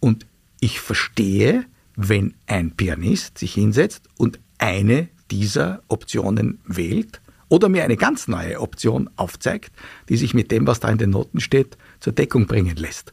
und 0.00 0.26
ich 0.60 0.80
verstehe, 0.80 1.64
wenn 1.96 2.34
ein 2.46 2.72
Pianist 2.72 3.38
sich 3.38 3.54
hinsetzt 3.54 4.08
und 4.16 4.38
eine 4.58 5.08
dieser 5.30 5.82
Optionen 5.88 6.60
wählt 6.66 7.20
oder 7.48 7.68
mir 7.68 7.84
eine 7.84 7.96
ganz 7.96 8.28
neue 8.28 8.60
Option 8.60 9.10
aufzeigt, 9.16 9.72
die 10.08 10.16
sich 10.16 10.34
mit 10.34 10.50
dem, 10.50 10.66
was 10.66 10.80
da 10.80 10.88
in 10.88 10.98
den 10.98 11.10
Noten 11.10 11.40
steht, 11.40 11.76
zur 12.00 12.12
Deckung 12.12 12.46
bringen 12.46 12.76
lässt. 12.76 13.12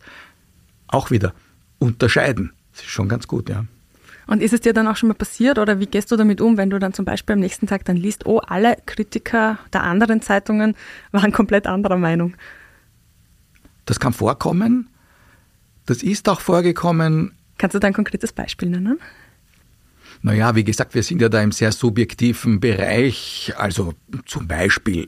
Auch 0.88 1.12
wieder 1.12 1.34
unterscheiden. 1.80 2.52
Das 2.72 2.82
ist 2.82 2.90
schon 2.90 3.10
ganz 3.10 3.28
gut, 3.28 3.50
ja. 3.50 3.66
Und 4.26 4.42
ist 4.42 4.54
es 4.54 4.62
dir 4.62 4.74
dann 4.74 4.88
auch 4.88 4.96
schon 4.96 5.10
mal 5.10 5.16
passiert 5.16 5.60
oder 5.60 5.80
wie 5.80 5.86
gehst 5.86 6.12
du 6.12 6.16
damit 6.16 6.40
um, 6.40 6.56
wenn 6.58 6.70
du 6.70 6.80
dann 6.80 6.94
zum 6.94 7.04
Beispiel 7.04 7.34
am 7.34 7.40
nächsten 7.40 7.68
Tag 7.68 7.84
dann 7.86 7.98
liest, 7.98 8.26
oh, 8.26 8.40
alle 8.40 8.78
Kritiker 8.86 9.60
der 9.74 9.84
anderen 9.84 10.22
Zeitungen 10.22 10.76
waren 11.12 11.32
komplett 11.32 11.68
anderer 11.68 11.98
Meinung? 11.98 12.36
Das 13.86 14.00
kann 14.00 14.14
vorkommen. 14.14 14.88
Das 15.86 16.04
ist 16.04 16.30
auch 16.30 16.40
vorgekommen. 16.40 17.34
Kannst 17.64 17.76
du 17.76 17.80
da 17.80 17.88
ein 17.88 17.94
konkretes 17.94 18.34
Beispiel 18.34 18.68
nennen? 18.68 19.00
Naja, 20.22 20.54
wie 20.54 20.66
gesagt, 20.66 20.96
wir 20.96 21.02
sind 21.02 21.22
ja 21.22 21.30
da 21.30 21.42
im 21.42 21.54
sehr 21.54 21.72
subjektiven 21.72 22.60
Bereich. 22.60 23.54
Also 23.56 23.94
zum 24.26 24.50
Beispiel 24.50 25.08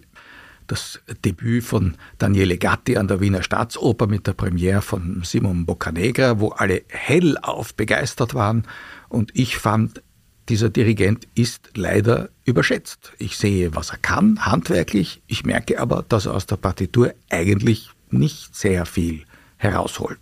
das 0.65 1.01
Debüt 1.25 1.65
von 1.65 1.97
Daniele 2.17 2.57
Gatti 2.57 2.95
an 2.95 3.09
der 3.09 3.19
Wiener 3.19 3.43
Staatsoper 3.43 4.07
mit 4.07 4.25
der 4.25 4.31
Premiere 4.31 4.81
von 4.81 5.21
Simon 5.25 5.65
Boccanegra, 5.65 6.39
wo 6.39 6.51
alle 6.51 6.83
hellauf 6.87 7.73
begeistert 7.73 8.35
waren. 8.35 8.63
Und 9.09 9.31
ich 9.33 9.57
fand, 9.57 10.01
dieser 10.47 10.69
Dirigent 10.69 11.27
ist 11.35 11.71
leider 11.75 12.29
überschätzt. 12.45 13.11
Ich 13.17 13.35
sehe, 13.35 13.75
was 13.75 13.89
er 13.89 13.97
kann, 13.97 14.45
handwerklich. 14.45 15.21
Ich 15.27 15.43
merke 15.43 15.81
aber, 15.81 16.05
dass 16.07 16.25
er 16.25 16.33
aus 16.33 16.45
der 16.45 16.55
Partitur 16.55 17.13
eigentlich 17.29 17.89
nicht 18.11 18.55
sehr 18.55 18.85
viel 18.85 19.25
herausholt. 19.57 20.19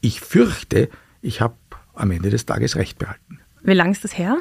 Ich 0.00 0.20
fürchte, 0.20 0.88
ich 1.22 1.40
habe 1.40 1.54
am 1.98 2.10
Ende 2.10 2.30
des 2.30 2.46
Tages 2.46 2.76
recht 2.76 2.98
behalten. 2.98 3.40
Wie 3.62 3.74
lang 3.74 3.92
ist 3.92 4.04
das 4.04 4.16
her? 4.16 4.38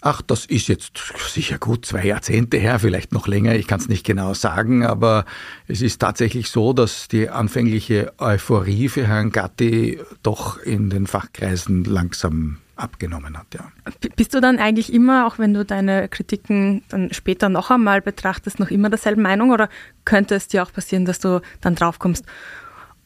Ach, 0.00 0.22
das 0.22 0.46
ist 0.46 0.68
jetzt 0.68 0.92
sicher 1.32 1.58
gut 1.58 1.84
zwei 1.84 2.04
Jahrzehnte 2.04 2.56
her, 2.56 2.78
vielleicht 2.78 3.12
noch 3.12 3.26
länger, 3.26 3.56
ich 3.56 3.66
kann 3.66 3.80
es 3.80 3.88
nicht 3.88 4.06
genau 4.06 4.32
sagen, 4.32 4.86
aber 4.86 5.24
es 5.66 5.82
ist 5.82 5.98
tatsächlich 5.98 6.50
so, 6.50 6.72
dass 6.72 7.08
die 7.08 7.28
anfängliche 7.28 8.12
Euphorie 8.18 8.88
für 8.88 9.08
Herrn 9.08 9.30
Gatti 9.30 9.98
doch 10.22 10.58
in 10.58 10.88
den 10.88 11.08
Fachkreisen 11.08 11.82
langsam 11.82 12.58
abgenommen 12.76 13.36
hat, 13.36 13.46
ja. 13.54 13.72
Bist 14.14 14.34
du 14.34 14.40
dann 14.40 14.58
eigentlich 14.60 14.92
immer, 14.92 15.26
auch 15.26 15.40
wenn 15.40 15.52
du 15.52 15.64
deine 15.64 16.08
Kritiken 16.08 16.82
dann 16.88 17.12
später 17.12 17.48
noch 17.48 17.72
einmal 17.72 18.00
betrachtest, 18.00 18.60
noch 18.60 18.70
immer 18.70 18.90
derselben 18.90 19.22
Meinung 19.22 19.50
oder 19.50 19.68
könnte 20.04 20.36
es 20.36 20.46
dir 20.46 20.62
auch 20.62 20.72
passieren, 20.72 21.06
dass 21.06 21.18
du 21.18 21.40
dann 21.60 21.74
draufkommst, 21.74 22.24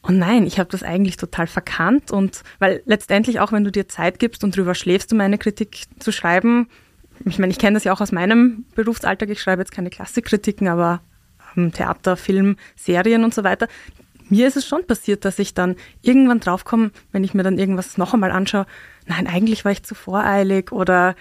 oh 0.03 0.11
nein, 0.11 0.45
ich 0.45 0.59
habe 0.59 0.69
das 0.69 0.83
eigentlich 0.83 1.17
total 1.17 1.47
verkannt 1.47 2.11
und 2.11 2.43
weil 2.59 2.83
letztendlich 2.85 3.39
auch 3.39 3.51
wenn 3.51 3.63
du 3.63 3.71
dir 3.71 3.87
Zeit 3.87 4.19
gibst 4.19 4.43
und 4.43 4.55
drüber 4.55 4.75
schläfst, 4.75 5.13
um 5.13 5.21
eine 5.21 5.37
Kritik 5.37 5.85
zu 5.99 6.11
schreiben, 6.11 6.67
ich 7.25 7.39
meine, 7.39 7.51
ich 7.51 7.59
kenne 7.59 7.75
das 7.75 7.83
ja 7.85 7.93
auch 7.93 8.01
aus 8.01 8.11
meinem 8.11 8.65
Berufsalltag, 8.75 9.29
ich 9.29 9.41
schreibe 9.41 9.61
jetzt 9.61 9.71
keine 9.71 9.89
Klassikkritiken, 9.89 10.67
aber 10.67 11.01
ähm, 11.55 11.71
Theater, 11.71 12.17
Film, 12.17 12.57
Serien 12.75 13.23
und 13.23 13.33
so 13.33 13.43
weiter. 13.43 13.67
Mir 14.29 14.47
ist 14.47 14.57
es 14.57 14.67
schon 14.67 14.85
passiert, 14.85 15.25
dass 15.25 15.39
ich 15.39 15.53
dann 15.53 15.75
irgendwann 16.01 16.39
draufkomme, 16.39 16.91
wenn 17.11 17.23
ich 17.23 17.33
mir 17.33 17.43
dann 17.43 17.57
irgendwas 17.57 17.97
noch 17.97 18.13
einmal 18.13 18.31
anschaue, 18.31 18.65
nein, 19.05 19.27
eigentlich 19.27 19.63
war 19.63 19.71
ich 19.71 19.83
zu 19.83 19.95
voreilig 19.95 20.71
oder 20.71 21.15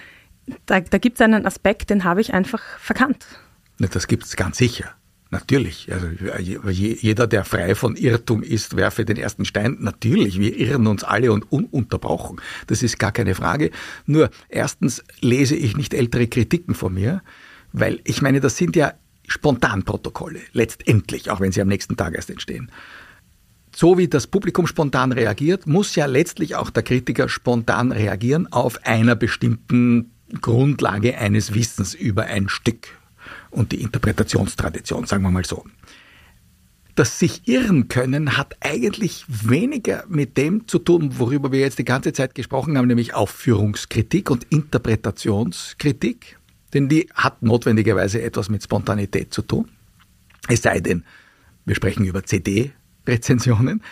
da, 0.67 0.81
da 0.81 0.99
gibt 0.99 1.17
es 1.17 1.21
einen 1.21 1.47
Aspekt, 1.47 1.91
den 1.91 2.05
habe 2.05 2.21
ich 2.21 2.35
einfach 2.35 2.63
verkannt. 2.79 3.27
Das 3.79 4.07
gibt 4.07 4.25
es 4.25 4.37
ganz 4.37 4.59
sicher. 4.59 4.95
Natürlich, 5.33 5.91
also 5.91 6.09
jeder, 6.69 7.27
der 7.27 7.47
frei 7.47 7.75
von 7.75 7.97
Irrtum 7.97 8.43
ist, 8.43 8.77
werfe 8.77 9.07
den 9.07 9.17
ersten 9.17 9.47
Stein. 9.47 9.79
Natürlich, 9.81 10.39
wir 10.39 10.55
irren 10.59 10.87
uns 10.87 11.05
alle 11.05 11.33
und 11.33 11.51
ununterbrochen. 11.51 12.39
Das 12.67 12.83
ist 12.83 12.99
gar 12.99 13.13
keine 13.13 13.35
Frage. 13.35 13.71
Nur 14.05 14.29
erstens 14.51 15.03
lese 15.23 15.57
ich 15.57 15.75
nicht 15.75 15.95
ältere 15.95 16.27
Kritiken 16.27 16.75
von 16.75 16.93
mir, 16.93 17.23
weil 17.73 18.01
ich 18.05 18.21
meine, 18.21 18.41
das 18.41 18.59
sind 18.59 18.77
ja 18.77 18.93
Spontanprotokolle, 19.27 20.41
letztendlich, 20.53 21.31
auch 21.31 21.41
wenn 21.41 21.51
sie 21.51 21.63
am 21.63 21.69
nächsten 21.69 21.97
Tag 21.97 22.15
erst 22.15 22.29
entstehen. 22.29 22.71
So 23.75 23.97
wie 23.97 24.09
das 24.09 24.27
Publikum 24.27 24.67
spontan 24.67 25.13
reagiert, 25.13 25.67
muss 25.67 25.95
ja 25.95 26.05
letztlich 26.05 26.57
auch 26.57 26.69
der 26.69 26.83
Kritiker 26.83 27.31
spontan 27.31 27.91
reagieren 27.91 28.53
auf 28.53 28.85
einer 28.85 29.17
bestimmten 29.17 30.11
Grundlage 30.43 31.17
eines 31.17 31.55
Wissens 31.55 31.95
über 31.95 32.25
ein 32.25 32.51
Stück 32.51 32.89
und 33.53 33.73
die 33.73 33.83
Interpretationstradition, 33.83 35.07
sagen 35.07 35.23
wir 35.23 35.31
mal 35.31 35.45
so. 35.45 35.65
Das 36.95 37.19
sich 37.19 37.49
irren 37.49 37.89
können 37.89 38.37
hat 38.37 38.57
eigentlich 38.61 39.25
weniger 39.29 40.05
mit 40.09 40.37
dem 40.37 40.69
zu 40.69 40.79
tun, 40.79 41.19
worüber 41.19 41.51
wir 41.51 41.61
jetzt 41.61 41.79
die 41.79 41.85
ganze 41.85 42.13
Zeit 42.13 42.35
gesprochen 42.35 42.77
haben, 42.77 42.87
nämlich 42.87 43.15
Aufführungskritik 43.15 44.31
und 44.31 44.45
Interpretationskritik, 44.51 46.39
denn 46.75 46.89
die 46.89 47.09
hat 47.15 47.43
notwendigerweise 47.43 48.21
etwas 48.21 48.51
mit 48.51 48.63
Spontanität 48.63 49.33
zu 49.33 49.43
tun. 49.43 49.71
Es 50.49 50.63
sei 50.63 50.81
denn, 50.81 51.05
wir 51.65 51.75
sprechen 51.75 52.05
über 52.05 52.25
CD-Rezensionen, 52.25 53.83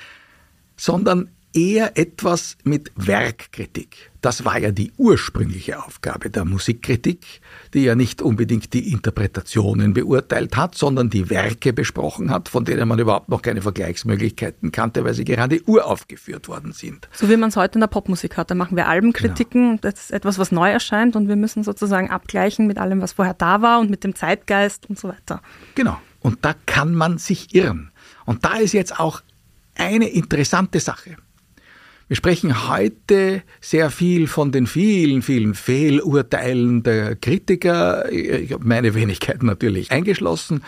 sondern 0.76 1.30
eher 1.52 1.96
etwas 1.98 2.56
mit 2.64 2.92
Werkkritik. 2.96 4.10
Das 4.20 4.44
war 4.44 4.58
ja 4.58 4.70
die 4.70 4.92
ursprüngliche 4.98 5.82
Aufgabe 5.82 6.28
der 6.28 6.44
Musikkritik, 6.44 7.40
die 7.72 7.84
ja 7.84 7.94
nicht 7.94 8.20
unbedingt 8.20 8.74
die 8.74 8.92
Interpretationen 8.92 9.94
beurteilt 9.94 10.56
hat, 10.56 10.74
sondern 10.74 11.08
die 11.08 11.30
Werke 11.30 11.72
besprochen 11.72 12.30
hat, 12.30 12.50
von 12.50 12.66
denen 12.66 12.86
man 12.86 12.98
überhaupt 12.98 13.30
noch 13.30 13.40
keine 13.40 13.62
Vergleichsmöglichkeiten 13.62 14.72
kannte, 14.72 15.04
weil 15.04 15.14
sie 15.14 15.24
gerade 15.24 15.62
uraufgeführt 15.66 16.48
worden 16.48 16.72
sind. 16.72 17.08
So 17.12 17.30
wie 17.30 17.36
man 17.38 17.48
es 17.48 17.56
heute 17.56 17.74
in 17.74 17.80
der 17.80 17.88
Popmusik 17.88 18.36
hat. 18.36 18.50
Da 18.50 18.54
machen 18.54 18.76
wir 18.76 18.88
Albenkritiken, 18.88 19.78
genau. 19.78 19.78
das 19.80 19.94
ist 19.94 20.10
etwas, 20.12 20.38
was 20.38 20.52
neu 20.52 20.70
erscheint 20.70 21.16
und 21.16 21.28
wir 21.28 21.36
müssen 21.36 21.64
sozusagen 21.64 22.10
abgleichen 22.10 22.66
mit 22.66 22.76
allem, 22.78 23.00
was 23.00 23.12
vorher 23.12 23.34
da 23.34 23.62
war 23.62 23.80
und 23.80 23.90
mit 23.90 24.04
dem 24.04 24.14
Zeitgeist 24.14 24.88
und 24.90 24.98
so 24.98 25.08
weiter. 25.08 25.40
Genau. 25.74 25.98
Und 26.20 26.44
da 26.44 26.54
kann 26.66 26.94
man 26.94 27.16
sich 27.16 27.54
irren. 27.54 27.90
Und 28.26 28.44
da 28.44 28.58
ist 28.58 28.74
jetzt 28.74 29.00
auch 29.00 29.22
eine 29.76 30.08
interessante 30.08 30.78
Sache. 30.78 31.16
Wir 32.10 32.16
sprechen 32.16 32.68
heute 32.68 33.44
sehr 33.60 33.88
viel 33.88 34.26
von 34.26 34.50
den 34.50 34.66
vielen, 34.66 35.22
vielen 35.22 35.54
Fehlurteilen 35.54 36.82
der 36.82 37.14
Kritiker. 37.14 38.10
Ich 38.10 38.52
habe 38.52 38.66
meine 38.66 38.96
Wenigkeit 38.96 39.44
natürlich 39.44 39.92
eingeschlossen. 39.92 40.64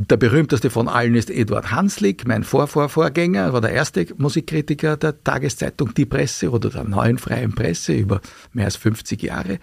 Der 0.00 0.16
berühmteste 0.16 0.68
von 0.68 0.88
allen 0.88 1.14
ist 1.14 1.30
Eduard 1.30 1.70
Hanslick, 1.70 2.26
mein 2.26 2.42
Vorvorvorgänger, 2.42 3.52
war 3.52 3.60
der 3.60 3.70
erste 3.70 4.04
Musikkritiker 4.16 4.96
der 4.96 5.22
Tageszeitung 5.22 5.94
Die 5.94 6.06
Presse 6.06 6.50
oder 6.50 6.70
der 6.70 6.82
neuen 6.82 7.18
freien 7.18 7.54
Presse 7.54 7.92
über 7.92 8.20
mehr 8.52 8.64
als 8.64 8.74
50 8.74 9.22
Jahre. 9.22 9.60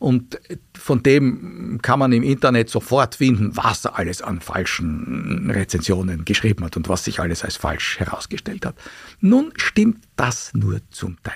Und 0.00 0.40
von 0.74 1.02
dem 1.02 1.78
kann 1.82 1.98
man 1.98 2.10
im 2.12 2.22
Internet 2.22 2.70
sofort 2.70 3.16
finden, 3.16 3.54
was 3.54 3.84
er 3.84 3.98
alles 3.98 4.22
an 4.22 4.40
falschen 4.40 5.50
Rezensionen 5.50 6.24
geschrieben 6.24 6.64
hat 6.64 6.78
und 6.78 6.88
was 6.88 7.04
sich 7.04 7.20
alles 7.20 7.44
als 7.44 7.56
falsch 7.56 8.00
herausgestellt 8.00 8.64
hat. 8.64 8.76
Nun 9.20 9.52
stimmt 9.56 10.02
das 10.16 10.52
nur 10.54 10.80
zum 10.90 11.22
Teil. 11.22 11.34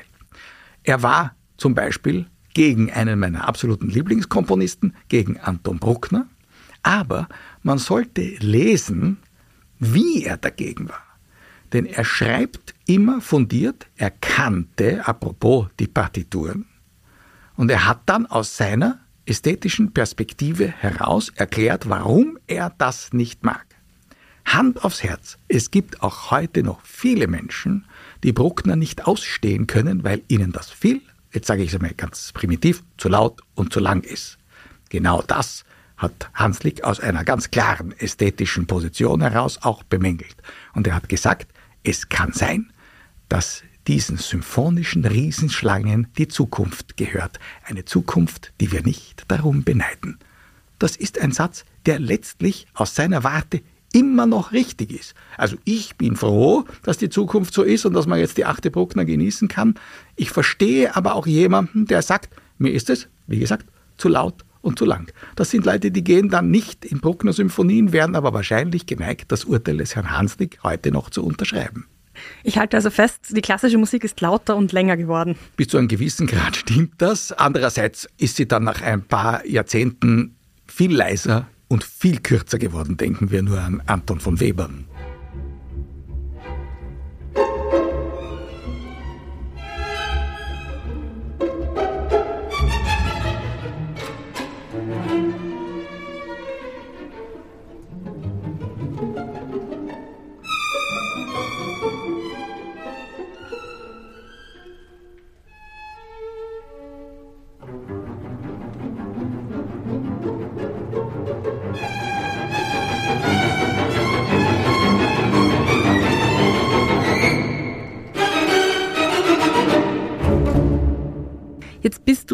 Er 0.82 1.02
war 1.02 1.36
zum 1.58 1.74
Beispiel 1.74 2.26
gegen 2.54 2.90
einen 2.90 3.18
meiner 3.18 3.46
absoluten 3.46 3.90
Lieblingskomponisten, 3.90 4.94
gegen 5.08 5.38
Anton 5.38 5.78
Bruckner, 5.78 6.26
aber 6.82 7.28
man 7.62 7.76
sollte 7.76 8.22
lesen, 8.40 9.18
wie 9.78 10.24
er 10.24 10.38
dagegen 10.38 10.88
war. 10.88 11.02
Denn 11.74 11.84
er 11.84 12.04
schreibt 12.04 12.74
immer 12.86 13.20
fundiert, 13.20 13.88
er 13.96 14.10
kannte, 14.10 15.06
apropos 15.06 15.66
die 15.78 15.86
Partituren, 15.86 16.64
und 17.56 17.70
er 17.70 17.86
hat 17.86 18.00
dann 18.06 18.26
aus 18.26 18.56
seiner 18.56 18.98
ästhetischen 19.26 19.92
Perspektive 19.92 20.68
heraus 20.68 21.30
erklärt, 21.34 21.88
warum 21.88 22.38
er 22.46 22.74
das 22.76 23.12
nicht 23.12 23.44
mag. 23.44 23.64
Hand 24.44 24.84
aufs 24.84 25.02
Herz, 25.02 25.38
es 25.48 25.70
gibt 25.70 26.02
auch 26.02 26.30
heute 26.30 26.62
noch 26.62 26.84
viele 26.84 27.26
Menschen, 27.26 27.86
die 28.22 28.32
Bruckner 28.32 28.76
nicht 28.76 29.06
ausstehen 29.06 29.66
können, 29.66 30.04
weil 30.04 30.22
ihnen 30.28 30.52
das 30.52 30.70
viel, 30.70 31.00
jetzt 31.32 31.46
sage 31.46 31.62
ich 31.62 31.70
es 31.70 31.74
einmal 31.74 31.94
ganz 31.94 32.32
primitiv, 32.32 32.82
zu 32.98 33.08
laut 33.08 33.40
und 33.54 33.72
zu 33.72 33.80
lang 33.80 34.04
ist. 34.04 34.38
Genau 34.90 35.22
das 35.22 35.64
hat 35.96 36.30
Hanslick 36.34 36.84
aus 36.84 37.00
einer 37.00 37.24
ganz 37.24 37.50
klaren 37.50 37.92
ästhetischen 37.92 38.66
Position 38.66 39.22
heraus 39.22 39.58
auch 39.62 39.82
bemängelt. 39.84 40.36
Und 40.74 40.86
er 40.86 40.94
hat 40.94 41.08
gesagt, 41.08 41.48
es 41.82 42.08
kann 42.08 42.32
sein, 42.32 42.72
dass 43.28 43.62
diesen 43.86 44.16
symphonischen 44.16 45.04
Riesenschlangen 45.04 46.08
die 46.18 46.28
Zukunft 46.28 46.96
gehört. 46.96 47.38
Eine 47.64 47.84
Zukunft, 47.84 48.52
die 48.60 48.72
wir 48.72 48.82
nicht 48.82 49.24
darum 49.28 49.64
beneiden. 49.64 50.18
Das 50.78 50.96
ist 50.96 51.20
ein 51.20 51.32
Satz, 51.32 51.64
der 51.86 51.98
letztlich 51.98 52.66
aus 52.74 52.94
seiner 52.94 53.24
Warte 53.24 53.62
immer 53.92 54.26
noch 54.26 54.52
richtig 54.52 54.92
ist. 54.92 55.14
Also 55.36 55.56
ich 55.64 55.96
bin 55.96 56.16
froh, 56.16 56.64
dass 56.82 56.98
die 56.98 57.08
Zukunft 57.08 57.54
so 57.54 57.62
ist 57.62 57.86
und 57.86 57.92
dass 57.92 58.06
man 58.06 58.18
jetzt 58.18 58.36
die 58.36 58.44
achte 58.44 58.70
Bruckner 58.70 59.04
genießen 59.04 59.48
kann. 59.48 59.76
Ich 60.16 60.30
verstehe 60.30 60.96
aber 60.96 61.14
auch 61.14 61.26
jemanden, 61.26 61.86
der 61.86 62.02
sagt, 62.02 62.34
mir 62.58 62.72
ist 62.72 62.90
es, 62.90 63.08
wie 63.26 63.38
gesagt, 63.38 63.66
zu 63.96 64.08
laut 64.08 64.44
und 64.62 64.78
zu 64.78 64.84
lang. 64.84 65.12
Das 65.36 65.50
sind 65.50 65.64
Leute, 65.64 65.92
die 65.92 66.02
gehen 66.02 66.28
dann 66.28 66.50
nicht 66.50 66.84
in 66.84 67.00
Bruckner 67.00 67.32
Symphonien, 67.32 67.92
werden 67.92 68.16
aber 68.16 68.32
wahrscheinlich 68.34 68.86
geneigt, 68.86 69.30
das 69.30 69.44
Urteil 69.44 69.76
des 69.76 69.94
Herrn 69.94 70.10
Hanslick 70.10 70.58
heute 70.64 70.90
noch 70.90 71.10
zu 71.10 71.24
unterschreiben. 71.24 71.86
Ich 72.42 72.58
halte 72.58 72.76
also 72.76 72.90
fest, 72.90 73.28
die 73.30 73.40
klassische 73.40 73.78
Musik 73.78 74.04
ist 74.04 74.20
lauter 74.20 74.56
und 74.56 74.72
länger 74.72 74.96
geworden. 74.96 75.36
Bis 75.56 75.68
zu 75.68 75.78
einem 75.78 75.88
gewissen 75.88 76.26
Grad 76.26 76.56
stimmt 76.56 76.94
das. 76.98 77.32
Andererseits 77.32 78.08
ist 78.18 78.36
sie 78.36 78.46
dann 78.46 78.64
nach 78.64 78.82
ein 78.82 79.02
paar 79.02 79.44
Jahrzehnten 79.46 80.36
viel 80.66 80.94
leiser 80.94 81.46
und 81.68 81.84
viel 81.84 82.20
kürzer 82.20 82.58
geworden. 82.58 82.96
Denken 82.96 83.30
wir 83.30 83.42
nur 83.42 83.60
an 83.60 83.82
Anton 83.86 84.20
von 84.20 84.40
Webern. 84.40 84.86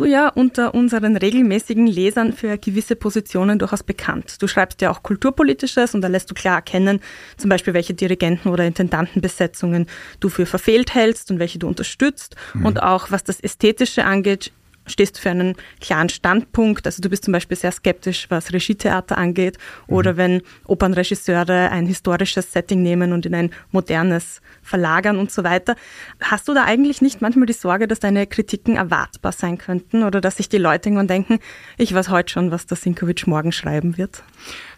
Ja 0.05 0.29
unter 0.29 0.75
unseren 0.75 1.17
regelmäßigen 1.17 1.87
Lesern 1.87 2.33
für 2.33 2.59
gewisse 2.59 2.97
Positionen 2.97 3.59
durchaus 3.59 3.83
bekannt. 3.83 4.37
Du 4.41 4.47
schreibst 4.47 4.81
ja 4.81 4.91
auch 4.91 5.03
Kulturpolitisches 5.03 5.95
und 5.95 6.03
da 6.03 6.09
lässt 6.09 6.31
du 6.31 6.35
klar 6.35 6.57
erkennen, 6.57 7.01
zum 7.37 7.51
Beispiel 7.51 7.75
welche 7.75 7.95
Dirigenten- 7.95 8.49
oder 8.49 8.65
Intendantenbesetzungen 8.65 9.87
du 10.21 10.29
für 10.29 10.47
verfehlt 10.47 10.95
hältst 10.95 11.31
und 11.31 11.39
welche 11.39 11.59
du 11.59 11.69
unterstützt. 11.69 12.37
Mhm. 12.55 12.67
Und 12.67 12.83
auch 12.83 13.11
was 13.11 13.25
das 13.25 13.41
Ästhetische 13.41 14.05
angeht, 14.05 14.53
stehst 14.91 15.17
du 15.17 15.21
für 15.21 15.31
einen 15.31 15.57
klaren 15.81 16.09
Standpunkt. 16.09 16.87
Also 16.87 17.01
du 17.01 17.09
bist 17.09 17.25
zum 17.25 17.33
Beispiel 17.33 17.57
sehr 17.57 17.73
skeptisch, 17.73 18.27
was 18.29 18.53
Regietheater 18.53 19.17
angeht 19.17 19.59
oder 19.87 20.15
mhm. 20.15 20.17
wenn 20.17 20.43
Opernregisseure 20.67 21.71
ein 21.71 21.87
historisches 21.87 22.53
Setting 22.53 22.83
nehmen 22.83 23.13
und 23.13 23.27
in 23.27 23.35
ein 23.35 23.51
modernes 23.71 24.41
verlagern 24.63 25.19
und 25.19 25.31
so 25.31 25.45
weiter. 25.45 25.77
Hast 26.21 26.49
du 26.49 26.55
da 26.55 26.65
eigentlich 26.65 27.01
nicht 27.01 27.21
manchmal 27.23 27.47
die 27.47 27.53
Sorge, 27.53 27.89
dass 27.89 28.01
deine 28.01 28.27
Kritiken 28.27 28.77
erwartbar 28.77 29.33
sein 29.33 29.59
könnten 29.59 30.03
oder 30.03 30.21
dass 30.21 30.37
sich 30.37 30.49
die 30.49 30.59
Leute 30.59 30.89
irgendwann 30.89 31.09
denken, 31.09 31.39
ich 31.79 31.95
weiß 31.95 32.09
heute 32.11 32.33
schon, 32.33 32.51
was 32.51 32.67
der 32.67 32.77
Sinkovic 32.77 33.27
morgen 33.27 33.53
schreiben 33.53 33.97
wird? 33.97 34.23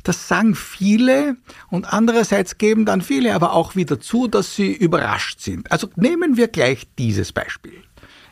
Das 0.03 0.27
sagen 0.27 0.55
viele 0.55 1.37
und 1.71 1.93
andererseits 1.93 2.59
geben 2.59 2.85
dann 2.85 3.03
viele 3.03 3.35
aber 3.35 3.53
auch 3.53 3.77
wieder 3.77 4.01
zu, 4.01 4.27
dass 4.27 4.57
sie 4.57 4.73
überrascht 4.73 5.41
sind. 5.41 5.71
Also 5.71 5.89
nehmen 5.97 6.37
wir 6.37 6.49
gleich 6.49 6.89
dieses 6.99 7.33
Beispiel. 7.33 7.83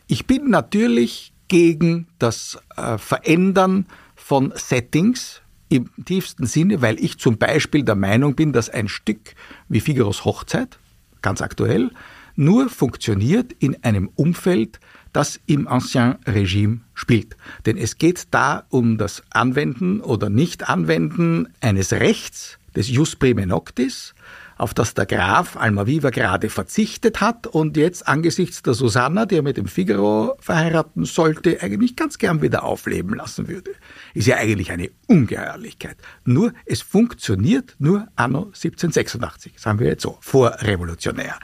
Ich 0.08 0.26
bin 0.26 0.50
natürlich 0.50 1.29
gegen 1.50 2.06
das 2.18 2.58
äh, 2.76 2.96
Verändern 2.96 3.86
von 4.14 4.52
Settings 4.54 5.42
im 5.68 5.90
tiefsten 6.04 6.46
Sinne, 6.46 6.80
weil 6.80 6.98
ich 6.98 7.18
zum 7.18 7.38
Beispiel 7.38 7.82
der 7.82 7.96
Meinung 7.96 8.34
bin, 8.36 8.52
dass 8.52 8.70
ein 8.70 8.88
Stück 8.88 9.34
wie 9.68 9.80
Figaros 9.80 10.24
Hochzeit, 10.24 10.78
ganz 11.22 11.42
aktuell, 11.42 11.90
nur 12.36 12.70
funktioniert 12.70 13.52
in 13.58 13.82
einem 13.82 14.10
Umfeld, 14.14 14.78
das 15.12 15.40
im 15.46 15.66
Ancien 15.66 16.16
Regime 16.24 16.80
spielt. 16.94 17.36
Denn 17.66 17.76
es 17.76 17.98
geht 17.98 18.28
da 18.30 18.64
um 18.68 18.96
das 18.96 19.24
Anwenden 19.30 20.00
oder 20.00 20.30
Nicht-Anwenden 20.30 21.48
eines 21.60 21.92
Rechts 21.92 22.58
des 22.76 22.88
Jus 22.88 23.16
Prime 23.16 23.46
Noctis, 23.46 24.14
auf 24.60 24.74
das 24.74 24.92
der 24.92 25.06
Graf 25.06 25.56
Almaviva 25.56 26.10
gerade 26.10 26.50
verzichtet 26.50 27.22
hat 27.22 27.46
und 27.46 27.78
jetzt 27.78 28.06
angesichts 28.06 28.62
der 28.62 28.74
Susanna, 28.74 29.24
die 29.24 29.36
er 29.36 29.42
mit 29.42 29.56
dem 29.56 29.66
Figaro 29.66 30.36
verheiraten 30.38 31.06
sollte, 31.06 31.62
eigentlich 31.62 31.96
ganz 31.96 32.18
gern 32.18 32.42
wieder 32.42 32.62
aufleben 32.62 33.14
lassen 33.14 33.48
würde. 33.48 33.72
Ist 34.12 34.26
ja 34.26 34.36
eigentlich 34.36 34.70
eine 34.70 34.90
Ungeheuerlichkeit. 35.06 35.96
Nur, 36.26 36.52
es 36.66 36.82
funktioniert 36.82 37.74
nur 37.78 38.08
anno 38.16 38.48
1786, 38.48 39.54
sagen 39.56 39.78
wir 39.78 39.86
jetzt 39.86 40.02
so, 40.02 40.18
vorrevolutionär. 40.20 41.38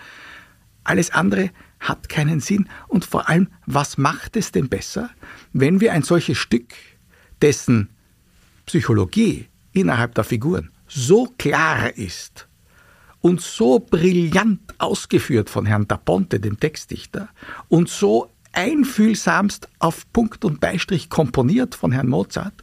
Alles 0.84 1.10
andere 1.10 1.50
hat 1.80 2.10
keinen 2.10 2.40
Sinn 2.40 2.68
und 2.86 3.06
vor 3.06 3.30
allem, 3.30 3.48
was 3.64 3.96
macht 3.96 4.36
es 4.36 4.52
denn 4.52 4.68
besser, 4.68 5.08
wenn 5.54 5.80
wir 5.80 5.94
ein 5.94 6.02
solches 6.02 6.36
Stück, 6.36 6.74
dessen 7.40 7.88
Psychologie 8.66 9.48
innerhalb 9.72 10.14
der 10.14 10.24
Figuren 10.24 10.70
so 10.86 11.32
klar 11.38 11.96
ist, 11.96 12.45
und 13.26 13.40
so 13.40 13.80
brillant 13.80 14.60
ausgeführt 14.78 15.50
von 15.50 15.66
Herrn 15.66 15.88
da 15.88 15.96
Ponte, 15.96 16.38
dem 16.38 16.60
Textdichter, 16.60 17.28
und 17.66 17.88
so 17.88 18.30
einfühlsamst 18.52 19.68
auf 19.80 20.06
Punkt 20.12 20.44
und 20.44 20.60
Beistrich 20.60 21.10
komponiert 21.10 21.74
von 21.74 21.90
Herrn 21.90 22.06
Mozart, 22.06 22.62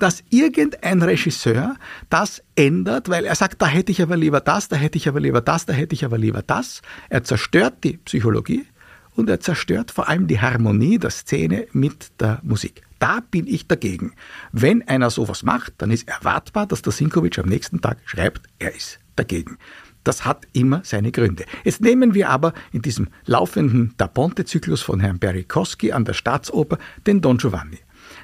dass 0.00 0.24
irgendein 0.30 1.02
Regisseur 1.02 1.76
das 2.10 2.42
ändert, 2.56 3.10
weil 3.10 3.24
er 3.24 3.36
sagt, 3.36 3.62
da 3.62 3.66
hätte 3.66 3.92
ich 3.92 4.02
aber 4.02 4.16
lieber 4.16 4.40
das, 4.40 4.66
da 4.66 4.74
hätte 4.74 4.98
ich 4.98 5.06
aber 5.06 5.20
lieber 5.20 5.40
das, 5.40 5.66
da 5.66 5.72
hätte 5.72 5.94
ich 5.94 6.04
aber 6.04 6.18
lieber 6.18 6.42
das. 6.42 6.82
Er 7.08 7.22
zerstört 7.22 7.84
die 7.84 7.98
Psychologie 7.98 8.66
und 9.14 9.30
er 9.30 9.38
zerstört 9.38 9.92
vor 9.92 10.08
allem 10.08 10.26
die 10.26 10.40
Harmonie 10.40 10.98
der 10.98 11.10
Szene 11.10 11.68
mit 11.70 12.10
der 12.20 12.40
Musik. 12.42 12.82
Da 12.98 13.20
bin 13.20 13.46
ich 13.46 13.68
dagegen. 13.68 14.14
Wenn 14.50 14.82
einer 14.88 15.10
sowas 15.10 15.44
macht, 15.44 15.74
dann 15.78 15.92
ist 15.92 16.08
erwartbar, 16.08 16.66
dass 16.66 16.82
der 16.82 16.92
Sinkovic 16.92 17.38
am 17.38 17.48
nächsten 17.48 17.80
Tag 17.80 17.98
schreibt, 18.04 18.48
er 18.58 18.74
ist 18.74 18.98
dagegen. 19.14 19.58
Das 20.04 20.24
hat 20.24 20.46
immer 20.52 20.80
seine 20.84 21.12
Gründe. 21.12 21.44
Jetzt 21.64 21.80
nehmen 21.80 22.14
wir 22.14 22.30
aber 22.30 22.54
in 22.72 22.82
diesem 22.82 23.08
laufenden 23.24 23.94
Da 23.96 24.08
Ponte-Zyklus 24.08 24.82
von 24.82 25.00
Herrn 25.00 25.18
Berikowski 25.18 25.92
an 25.92 26.04
der 26.04 26.14
Staatsoper 26.14 26.78
den 27.06 27.20
Don 27.20 27.38
Giovanni. 27.38 27.78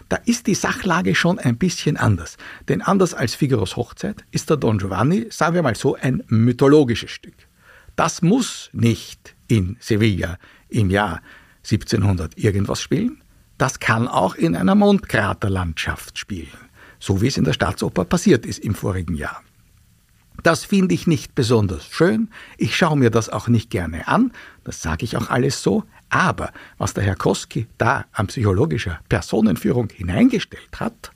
Da 0.08 0.16
ist 0.24 0.46
die 0.46 0.54
Sachlage 0.54 1.14
schon 1.14 1.38
ein 1.38 1.56
bisschen 1.56 1.96
anders. 1.96 2.36
Denn 2.68 2.82
anders 2.82 3.14
als 3.14 3.34
Figaros 3.34 3.76
Hochzeit 3.76 4.24
ist 4.30 4.50
der 4.50 4.56
Don 4.56 4.78
Giovanni, 4.78 5.26
sagen 5.30 5.54
wir 5.54 5.62
mal 5.62 5.76
so, 5.76 5.94
ein 5.94 6.22
mythologisches 6.28 7.10
Stück. 7.10 7.34
Das 7.96 8.22
muss 8.22 8.70
nicht 8.72 9.34
in 9.48 9.76
Sevilla 9.80 10.38
im 10.68 10.90
Jahr 10.90 11.20
1700 11.64 12.38
irgendwas 12.38 12.80
spielen. 12.80 13.22
Das 13.58 13.80
kann 13.80 14.06
auch 14.08 14.34
in 14.36 14.54
einer 14.54 14.74
Mondkraterlandschaft 14.74 16.18
spielen. 16.18 16.48
So 17.00 17.20
wie 17.20 17.26
es 17.26 17.36
in 17.36 17.44
der 17.44 17.52
Staatsoper 17.52 18.04
passiert 18.04 18.46
ist 18.46 18.58
im 18.58 18.74
vorigen 18.74 19.14
Jahr. 19.14 19.42
Das 20.42 20.64
finde 20.64 20.94
ich 20.94 21.06
nicht 21.06 21.34
besonders 21.34 21.86
schön. 21.86 22.30
Ich 22.56 22.76
schaue 22.76 22.96
mir 22.96 23.10
das 23.10 23.28
auch 23.28 23.48
nicht 23.48 23.70
gerne 23.70 24.06
an. 24.06 24.32
Das 24.64 24.82
sage 24.82 25.04
ich 25.04 25.16
auch 25.16 25.30
alles 25.30 25.62
so. 25.62 25.84
Aber 26.10 26.52
was 26.78 26.94
der 26.94 27.04
Herr 27.04 27.16
Koski 27.16 27.66
da 27.76 28.04
an 28.12 28.28
psychologischer 28.28 29.00
Personenführung 29.08 29.88
hineingestellt 29.90 30.80
hat, 30.80 31.10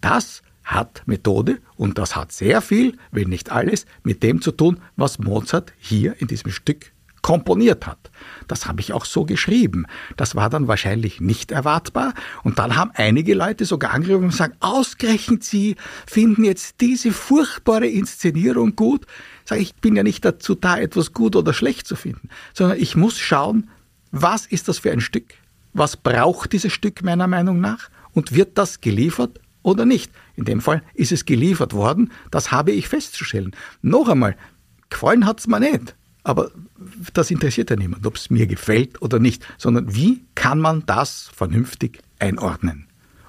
das 0.00 0.42
hat 0.64 1.02
Methode 1.06 1.58
und 1.76 1.98
das 1.98 2.16
hat 2.16 2.32
sehr 2.32 2.60
viel, 2.60 2.96
wenn 3.12 3.28
nicht 3.28 3.52
alles, 3.52 3.86
mit 4.02 4.22
dem 4.22 4.40
zu 4.40 4.50
tun, 4.50 4.80
was 4.96 5.18
Mozart 5.18 5.72
hier 5.78 6.20
in 6.20 6.26
diesem 6.26 6.50
Stück 6.50 6.92
komponiert 7.26 7.88
hat. 7.88 8.12
Das 8.46 8.66
habe 8.66 8.80
ich 8.80 8.92
auch 8.92 9.04
so 9.04 9.24
geschrieben. 9.24 9.86
Das 10.16 10.36
war 10.36 10.48
dann 10.48 10.68
wahrscheinlich 10.68 11.20
nicht 11.20 11.50
erwartbar. 11.50 12.14
Und 12.44 12.60
dann 12.60 12.76
haben 12.76 12.92
einige 12.94 13.34
Leute 13.34 13.64
sogar 13.64 13.92
angerufen 13.94 14.26
und 14.26 14.30
gesagt, 14.30 14.54
ausgerechnet 14.60 15.42
Sie 15.42 15.74
finden 16.06 16.44
jetzt 16.44 16.80
diese 16.80 17.10
furchtbare 17.10 17.88
Inszenierung 17.88 18.76
gut. 18.76 19.06
Sag 19.44 19.58
ich, 19.58 19.74
bin 19.74 19.96
ja 19.96 20.04
nicht 20.04 20.24
dazu 20.24 20.54
da, 20.54 20.78
etwas 20.78 21.12
gut 21.12 21.34
oder 21.34 21.52
schlecht 21.52 21.88
zu 21.88 21.96
finden, 21.96 22.28
sondern 22.54 22.78
ich 22.78 22.94
muss 22.94 23.18
schauen, 23.18 23.70
was 24.12 24.46
ist 24.46 24.68
das 24.68 24.78
für 24.78 24.92
ein 24.92 25.00
Stück? 25.00 25.34
Was 25.72 25.96
braucht 25.96 26.52
dieses 26.52 26.72
Stück 26.72 27.02
meiner 27.02 27.26
Meinung 27.26 27.60
nach? 27.60 27.90
Und 28.12 28.36
wird 28.36 28.56
das 28.56 28.80
geliefert 28.80 29.40
oder 29.64 29.84
nicht? 29.84 30.12
In 30.36 30.44
dem 30.44 30.60
Fall 30.60 30.80
ist 30.94 31.10
es 31.10 31.24
geliefert 31.24 31.72
worden, 31.72 32.12
das 32.30 32.52
habe 32.52 32.70
ich 32.70 32.86
festzustellen. 32.86 33.50
Noch 33.82 34.08
einmal, 34.08 34.36
gefallen 34.90 35.26
hat 35.26 35.40
es 35.40 35.48
mir 35.48 35.58
nicht. 35.58 35.96
Aber 36.26 36.50
das 37.14 37.30
interessiert 37.30 37.70
ja 37.70 37.76
niemand, 37.76 38.04
ob 38.04 38.16
es 38.16 38.30
mir 38.30 38.48
gefällt 38.48 39.00
oder 39.00 39.20
nicht, 39.20 39.46
sondern 39.58 39.94
wie 39.94 40.24
kann 40.34 40.58
man 40.58 40.82
das 40.84 41.30
vernünftig 41.32 42.00
einordnen? 42.18 42.88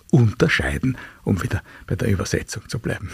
Unterscheiden, 0.09 0.97
um 1.23 1.43
wieder 1.43 1.61
bei 1.85 1.95
der 1.95 2.09
Übersetzung 2.09 2.67
zu 2.67 2.79
bleiben. 2.79 3.11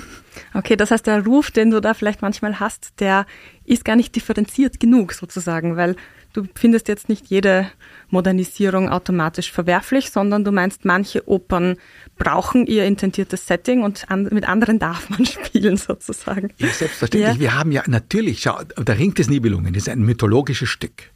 Okay, 0.54 0.78
das 0.78 0.90
heißt, 0.90 1.06
der 1.06 1.26
Ruf, 1.26 1.52
den 1.52 1.72
du 1.72 1.82
da 1.82 1.94
vielleicht 1.96 2.22
manchmal 2.22 2.62
hast, 2.62 2.94
der 3.02 3.26
ist 3.66 3.84
gar 3.84 3.98
nicht 3.98 4.16
differenziert 4.16 4.80
genug 4.80 5.12
sozusagen, 5.12 5.76
weil 5.76 5.98
du 6.34 6.46
findest 6.56 6.88
jetzt 6.88 7.10
nicht 7.10 7.28
jede 7.28 7.70
Modernisierung 8.10 8.90
automatisch 8.90 9.52
verwerflich, 9.52 10.12
sondern 10.12 10.44
du 10.44 10.52
meinst, 10.52 10.84
manche 10.84 11.28
Opern 11.30 11.78
brauchen 12.18 12.66
ihr 12.66 12.86
intendiertes 12.86 13.48
Setting 13.48 13.84
und 13.84 14.10
an, 14.10 14.24
mit 14.32 14.48
anderen 14.48 14.80
darf 14.80 15.10
man 15.10 15.26
spielen 15.26 15.78
sozusagen. 15.78 16.52
Ja, 16.58 16.68
selbstverständlich. 16.68 17.36
Ja. 17.36 17.40
Wir 17.40 17.56
haben 17.58 17.72
ja 17.72 17.84
natürlich, 17.88 18.42
schau, 18.42 18.62
der 18.64 18.98
Ring 18.98 19.14
des 19.14 19.30
Nibelungen 19.30 19.74
ist 19.76 19.88
ein 19.88 20.02
mythologisches 20.02 20.70
Stück. 20.70 21.12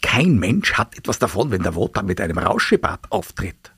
Kein 0.00 0.38
Mensch 0.38 0.74
hat 0.74 0.96
etwas 0.96 1.18
davon, 1.18 1.50
wenn 1.50 1.62
der 1.62 1.74
Wotan 1.74 2.06
mit 2.06 2.20
einem 2.20 2.38
Rauschebart 2.38 3.12
auftritt. 3.12 3.72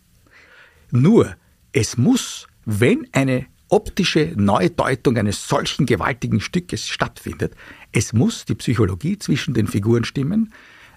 Nur, 0.90 1.34
es 1.72 1.96
muss, 1.96 2.46
wenn 2.64 3.08
eine 3.12 3.46
optische 3.68 4.32
Neudeutung 4.36 5.16
eines 5.16 5.48
solchen 5.48 5.86
gewaltigen 5.86 6.40
Stückes 6.40 6.86
stattfindet, 6.86 7.54
es 7.92 8.12
muss 8.12 8.44
die 8.44 8.54
Psychologie 8.54 9.18
zwischen 9.18 9.54
den 9.54 9.66
Figuren 9.66 10.04
stimmen, 10.04 10.52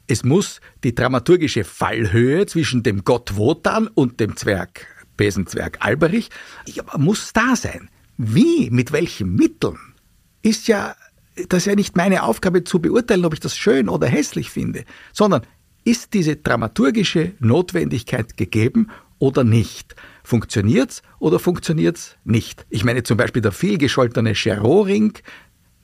es 0.07 0.23
muss 0.23 0.61
die 0.83 0.93
dramaturgische 0.93 1.63
Fallhöhe 1.63 2.45
zwischen 2.45 2.83
dem 2.83 3.03
Gott 3.03 3.35
Wotan 3.35 3.87
und 3.87 4.19
dem 4.19 4.35
Zwerg, 4.35 4.87
Besenzwerg 5.17 5.77
Alberich, 5.81 6.29
ja, 6.67 6.83
muss 6.97 7.33
da 7.33 7.55
sein. 7.55 7.89
Wie, 8.17 8.69
mit 8.69 8.91
welchen 8.91 9.35
Mitteln, 9.35 9.77
ist 10.41 10.67
ja, 10.67 10.95
das 11.49 11.63
ist 11.63 11.65
ja 11.65 11.75
nicht 11.75 11.97
meine 11.97 12.23
Aufgabe 12.23 12.63
zu 12.63 12.79
beurteilen, 12.79 13.25
ob 13.25 13.33
ich 13.33 13.39
das 13.39 13.57
schön 13.57 13.89
oder 13.89 14.07
hässlich 14.07 14.51
finde, 14.51 14.85
sondern 15.11 15.41
ist 15.83 16.13
diese 16.13 16.35
dramaturgische 16.35 17.33
Notwendigkeit 17.39 18.37
gegeben 18.37 18.89
oder 19.19 19.43
nicht? 19.43 19.95
Funktioniert's 20.23 21.01
oder 21.19 21.39
funktioniert's 21.39 22.15
nicht? 22.23 22.65
Ich 22.69 22.83
meine 22.83 23.03
zum 23.03 23.17
Beispiel 23.17 23.41
der 23.41 23.51
vielgescholtene 23.51 24.33
Cherot-Ring 24.33 25.13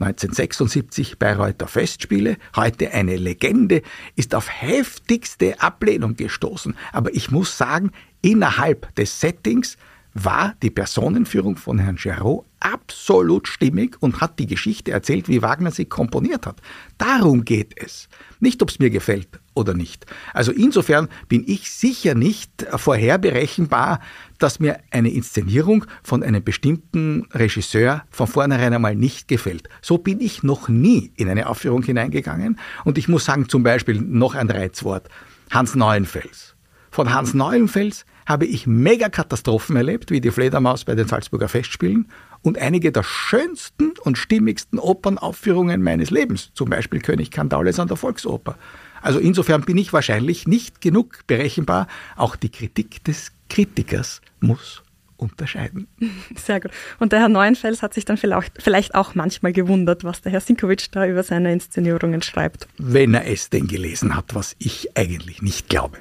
1976 0.02 1.20
Bayreuther 1.20 1.68
Festspiele, 1.68 2.38
heute 2.56 2.92
eine 2.92 3.18
Legende, 3.18 3.82
ist 4.16 4.34
auf 4.34 4.50
heftigste 4.50 5.62
Ablehnung 5.62 6.16
gestoßen. 6.16 6.76
Aber 6.92 7.14
ich 7.14 7.32
muss 7.32 7.58
sagen, 7.58 7.92
innerhalb 8.22 8.94
des 8.96 9.20
Settings 9.20 9.78
war 10.14 10.56
die 10.62 10.70
Personenführung 10.70 11.56
von 11.56 11.80
Herrn 11.80 11.96
Giraud 11.96 12.46
absolut 12.60 13.48
stimmig 13.48 13.98
und 14.02 14.22
hat 14.22 14.40
die 14.40 14.48
Geschichte 14.48 14.92
erzählt, 14.92 15.28
wie 15.28 15.42
Wagner 15.42 15.72
sie 15.72 15.86
komponiert 15.86 16.46
hat. 16.46 16.62
Darum 16.98 17.46
geht 17.46 17.74
es. 17.78 18.10
Nicht, 18.40 18.62
ob 18.62 18.70
es 18.70 18.80
mir 18.80 18.90
gefällt 18.90 19.41
oder 19.54 19.74
nicht. 19.74 20.06
Also 20.34 20.52
insofern 20.52 21.10
bin 21.28 21.44
ich 21.46 21.72
sicher 21.72 22.16
nicht 22.16 22.66
vorherberechenbar, 22.76 24.00
dass 24.40 24.60
mir 24.60 24.80
eine 24.92 25.12
Inszenierung 25.12 25.86
von 26.04 26.24
einem 26.24 26.44
bestimmten 26.44 27.28
Regisseur 27.32 28.04
von 28.10 28.28
vornherein 28.28 28.74
einmal 28.74 28.96
nicht 28.96 29.28
gefällt. 29.28 29.70
So 29.82 29.98
bin 29.98 30.20
ich 30.20 30.44
noch 30.44 30.70
nie 30.70 31.12
in 31.16 31.30
eine 31.30 31.48
Aufführung 31.48 31.84
hineingegangen. 31.84 32.60
Und 32.86 32.98
ich 32.98 33.08
muss 33.08 33.26
sagen, 33.26 33.50
zum 33.50 33.64
Beispiel 33.64 34.02
noch 34.02 34.36
ein 34.36 34.50
Reizwort. 34.50 35.10
Hans 35.52 35.76
Neuenfels. 35.76 36.56
Von 36.90 37.14
Hans 37.14 37.34
Neuenfels 37.34 38.06
habe 38.26 38.46
ich 38.46 38.68
Megakatastrophen 38.68 39.76
erlebt, 39.76 40.12
wie 40.12 40.22
die 40.22 40.32
Fledermaus 40.32 40.86
bei 40.86 40.96
den 40.96 41.08
Salzburger 41.08 41.48
Festspielen 41.48 42.10
und 42.42 42.58
einige 42.58 42.92
der 42.92 43.04
schönsten 43.04 43.94
und 44.04 44.18
stimmigsten 44.18 44.80
Opernaufführungen 44.80 45.82
meines 45.82 46.10
Lebens, 46.10 46.52
zum 46.54 46.70
Beispiel 46.70 47.00
König 47.00 47.32
Kandaules 47.32 47.80
an 47.80 47.88
der 47.88 47.98
Volksoper. 47.98 48.58
Also 49.02 49.20
insofern 49.20 49.62
bin 49.62 49.78
ich 49.78 49.94
wahrscheinlich 49.94 50.48
nicht 50.48 50.82
genug 50.82 51.26
berechenbar. 51.28 51.88
Auch 52.16 52.36
die 52.36 52.50
Kritik 52.50 53.04
des 53.04 53.32
Kritikers 53.50 54.22
muss 54.40 54.84
unterscheiden. 55.22 55.88
Sehr 56.36 56.60
gut. 56.60 56.72
Und 57.00 57.12
der 57.12 57.20
Herr 57.20 57.30
Neuenfels 57.30 57.82
hat 57.82 57.94
sich 57.94 58.06
dann 58.06 58.18
vielleicht 58.18 58.96
auch 58.96 59.16
manchmal 59.16 59.54
gewundert, 59.54 60.04
was 60.04 60.22
der 60.22 60.32
Herr 60.32 60.42
Sinkowitsch 60.42 60.88
da 60.92 61.06
über 61.06 61.24
seine 61.24 61.54
Inszenierungen 61.54 62.22
schreibt. 62.22 62.68
Wenn 62.78 63.14
er 63.14 63.28
es 63.28 63.50
denn 63.50 63.68
gelesen 63.68 64.16
hat, 64.16 64.34
was 64.34 64.56
ich 64.60 64.98
eigentlich 64.98 65.42
nicht 65.42 65.70
glaube. 65.70 65.98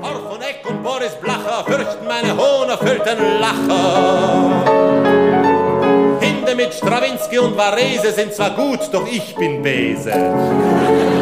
Orphoneck 0.00 0.64
und 0.68 0.82
Boris 0.82 1.14
Blacher 1.20 1.64
fürchten 1.64 2.06
meine 2.06 2.36
hohnerfüllten 2.36 3.18
Lacher. 3.40 4.64
Hinde 6.20 6.54
mit 6.56 6.74
Strawinski 6.74 7.38
und 7.38 7.56
Varese 7.56 8.12
sind 8.12 8.32
zwar 8.32 8.50
gut, 8.50 8.80
doch 8.92 9.06
ich 9.06 9.34
bin 9.36 9.62
Bese. 9.62 11.21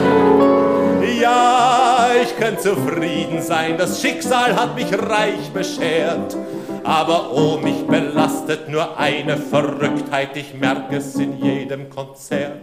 Ja, 1.21 2.09
ich 2.23 2.37
könnte 2.37 2.63
zufrieden 2.63 3.43
sein, 3.43 3.77
das 3.77 4.01
Schicksal 4.01 4.57
hat 4.57 4.75
mich 4.75 4.93
reich 4.93 5.51
beschert. 5.53 6.37
Aber 6.83 7.33
oh, 7.35 7.59
mich 7.59 7.87
belastet 7.87 8.69
nur 8.69 8.99
eine 8.99 9.37
Verrücktheit, 9.37 10.37
ich 10.37 10.55
merke 10.55 10.97
es 10.97 11.15
in 11.17 11.43
jedem 11.43 11.91
Konzert. 11.91 12.63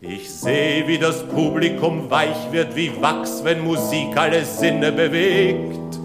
Ich 0.00 0.32
sehe, 0.32 0.86
wie 0.88 0.98
das 0.98 1.24
Publikum 1.24 2.10
weich 2.10 2.50
wird 2.50 2.74
wie 2.74 2.92
Wachs, 3.00 3.42
wenn 3.44 3.60
Musik 3.64 4.16
alle 4.16 4.44
Sinne 4.44 4.92
bewegt. 4.92 5.98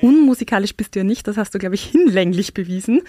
Unmusikalisch 0.00 0.74
bist 0.74 0.94
du 0.94 1.00
ja 1.00 1.04
nicht, 1.04 1.26
das 1.26 1.36
hast 1.36 1.54
du, 1.54 1.58
glaube 1.58 1.74
ich, 1.74 1.84
hinlänglich 1.90 2.54
bewiesen. 2.54 3.02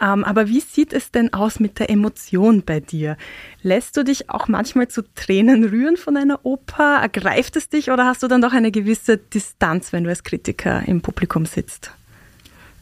Ähm, 0.00 0.24
aber 0.24 0.48
wie 0.48 0.60
sieht 0.60 0.92
es 0.92 1.10
denn 1.10 1.32
aus 1.32 1.60
mit 1.60 1.78
der 1.78 1.90
Emotion 1.90 2.62
bei 2.62 2.80
dir? 2.80 3.16
Lässt 3.62 3.96
du 3.96 4.04
dich 4.04 4.30
auch 4.30 4.48
manchmal 4.48 4.88
zu 4.88 5.02
Tränen 5.14 5.64
rühren 5.64 5.96
von 5.96 6.16
einer 6.16 6.44
Oper? 6.44 6.98
Ergreift 7.00 7.56
es 7.56 7.68
dich 7.68 7.90
oder 7.90 8.06
hast 8.06 8.22
du 8.22 8.28
dann 8.28 8.42
doch 8.42 8.52
eine 8.52 8.70
gewisse 8.70 9.18
Distanz, 9.18 9.92
wenn 9.92 10.04
du 10.04 10.10
als 10.10 10.24
Kritiker 10.24 10.82
im 10.86 11.00
Publikum 11.00 11.46
sitzt? 11.46 11.90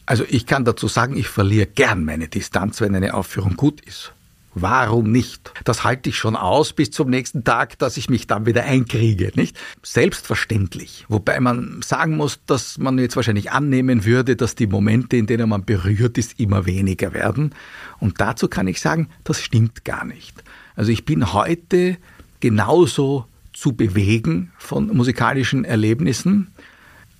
Also 0.06 0.24
ich 0.28 0.46
kann 0.46 0.64
dazu 0.64 0.88
sagen, 0.88 1.16
ich 1.16 1.28
verliere 1.28 1.66
gern 1.66 2.04
meine 2.04 2.28
Distanz, 2.28 2.80
wenn 2.80 2.94
eine 2.94 3.14
Aufführung 3.14 3.56
gut 3.56 3.80
ist. 3.82 4.12
Warum 4.54 5.12
nicht? 5.12 5.52
Das 5.64 5.84
halte 5.84 6.10
ich 6.10 6.16
schon 6.16 6.34
aus 6.34 6.72
bis 6.72 6.90
zum 6.90 7.08
nächsten 7.08 7.44
Tag, 7.44 7.78
dass 7.78 7.96
ich 7.96 8.10
mich 8.10 8.26
dann 8.26 8.46
wieder 8.46 8.64
einkriege, 8.64 9.30
nicht? 9.36 9.56
Selbstverständlich. 9.82 11.04
Wobei 11.08 11.38
man 11.38 11.82
sagen 11.82 12.16
muss, 12.16 12.40
dass 12.46 12.76
man 12.78 12.98
jetzt 12.98 13.14
wahrscheinlich 13.14 13.52
annehmen 13.52 14.04
würde, 14.04 14.34
dass 14.34 14.56
die 14.56 14.66
Momente, 14.66 15.16
in 15.16 15.26
denen 15.26 15.48
man 15.48 15.64
berührt 15.64 16.18
ist, 16.18 16.40
immer 16.40 16.66
weniger 16.66 17.14
werden. 17.14 17.54
Und 18.00 18.20
dazu 18.20 18.48
kann 18.48 18.66
ich 18.66 18.80
sagen, 18.80 19.08
das 19.22 19.40
stimmt 19.40 19.84
gar 19.84 20.04
nicht. 20.04 20.42
Also 20.74 20.90
ich 20.90 21.04
bin 21.04 21.32
heute 21.32 21.96
genauso 22.40 23.26
zu 23.52 23.72
bewegen 23.72 24.50
von 24.58 24.88
musikalischen 24.88 25.64
Erlebnissen, 25.64 26.48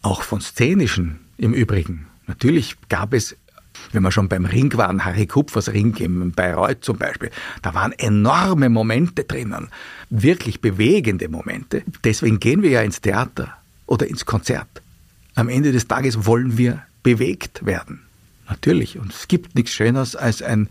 auch 0.03 0.23
von 0.23 0.41
szenischen 0.41 1.21
im 1.37 1.53
Übrigen. 1.53 2.07
Natürlich 2.27 2.77
gab 2.89 3.13
es 3.13 3.37
wenn 3.93 4.03
wir 4.03 4.13
schon 4.13 4.29
beim 4.29 4.45
Ring 4.45 4.73
waren, 4.77 5.05
Harry 5.05 5.27
Kupfers 5.27 5.73
Ring 5.73 5.95
in 5.97 6.33
Bayreuth 6.33 6.85
zum 6.85 6.99
Beispiel, 6.99 7.31
da 7.63 7.75
waren 7.75 7.93
enorme 7.93 8.69
Momente 8.69 9.25
drinnen, 9.25 9.69
wirklich 10.11 10.61
bewegende 10.61 11.29
Momente. 11.29 11.83
Deswegen 12.05 12.41
gehen 12.41 12.63
wir 12.63 12.71
ja 12.71 12.83
ins 12.83 13.01
Theater 13.01 13.57
oder 13.87 14.07
ins 14.07 14.27
Konzert. 14.27 14.83
Am 15.35 15.49
Ende 15.49 15.73
des 15.73 15.89
Tages 15.89 16.27
wollen 16.27 16.59
wir 16.59 16.83
bewegt 17.03 17.65
werden. 17.65 18.03
Natürlich. 18.49 18.99
Und 18.99 19.13
es 19.13 19.29
gibt 19.29 19.55
nichts 19.55 19.73
Schöneres 19.73 20.17
als 20.17 20.43
ein 20.43 20.69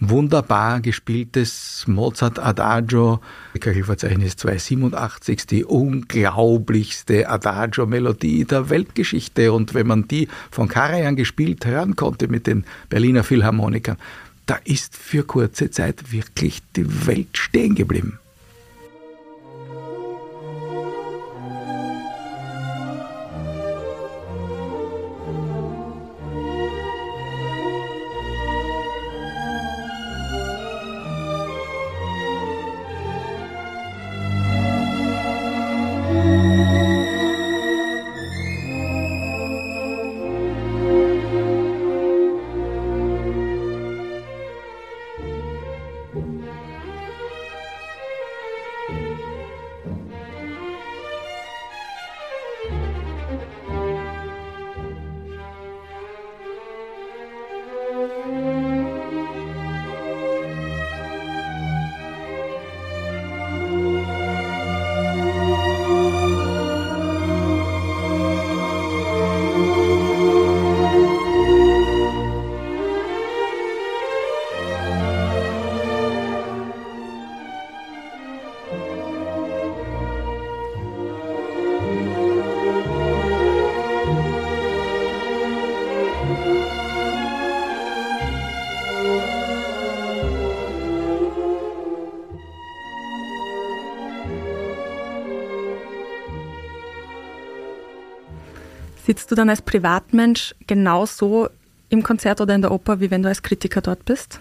wunderbar 0.00 0.80
gespieltes 0.80 1.84
Mozart 1.86 2.38
Adagio, 2.38 3.20
Köchelverzeichnis 3.58 4.36
287, 4.36 5.46
die 5.46 5.64
unglaublichste 5.64 7.28
Adagio-Melodie 7.28 8.44
der 8.44 8.70
Weltgeschichte. 8.70 9.52
Und 9.52 9.74
wenn 9.74 9.86
man 9.86 10.08
die 10.08 10.28
von 10.50 10.68
Karajan 10.68 11.16
gespielt 11.16 11.66
hören 11.66 11.96
konnte 11.96 12.28
mit 12.28 12.46
den 12.46 12.64
Berliner 12.88 13.24
Philharmonikern, 13.24 13.96
da 14.46 14.58
ist 14.64 14.96
für 14.96 15.22
kurze 15.22 15.70
Zeit 15.70 16.12
wirklich 16.12 16.62
die 16.74 17.06
Welt 17.06 17.36
stehen 17.36 17.74
geblieben. 17.74 18.19
Sitzt 99.10 99.32
du 99.32 99.34
dann 99.34 99.50
als 99.50 99.60
Privatmensch 99.60 100.54
genauso 100.68 101.48
im 101.88 102.04
Konzert 102.04 102.40
oder 102.40 102.54
in 102.54 102.62
der 102.62 102.70
Oper, 102.70 103.00
wie 103.00 103.10
wenn 103.10 103.24
du 103.24 103.28
als 103.28 103.42
Kritiker 103.42 103.80
dort 103.80 104.04
bist? 104.04 104.38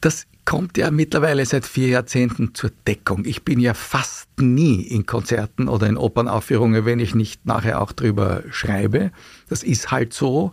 Das 0.00 0.26
kommt 0.46 0.78
ja 0.78 0.90
mittlerweile 0.90 1.44
seit 1.44 1.66
vier 1.66 1.88
Jahrzehnten 1.88 2.54
zur 2.54 2.70
Deckung. 2.86 3.26
Ich 3.26 3.44
bin 3.44 3.60
ja 3.60 3.74
fast 3.74 4.30
nie 4.40 4.80
in 4.80 5.04
Konzerten 5.04 5.68
oder 5.68 5.88
in 5.88 5.98
Opernaufführungen, 5.98 6.86
wenn 6.86 7.00
ich 7.00 7.14
nicht 7.14 7.44
nachher 7.44 7.82
auch 7.82 7.92
drüber 7.92 8.44
schreibe. 8.48 9.10
Das 9.50 9.62
ist 9.62 9.90
halt 9.90 10.14
so. 10.14 10.52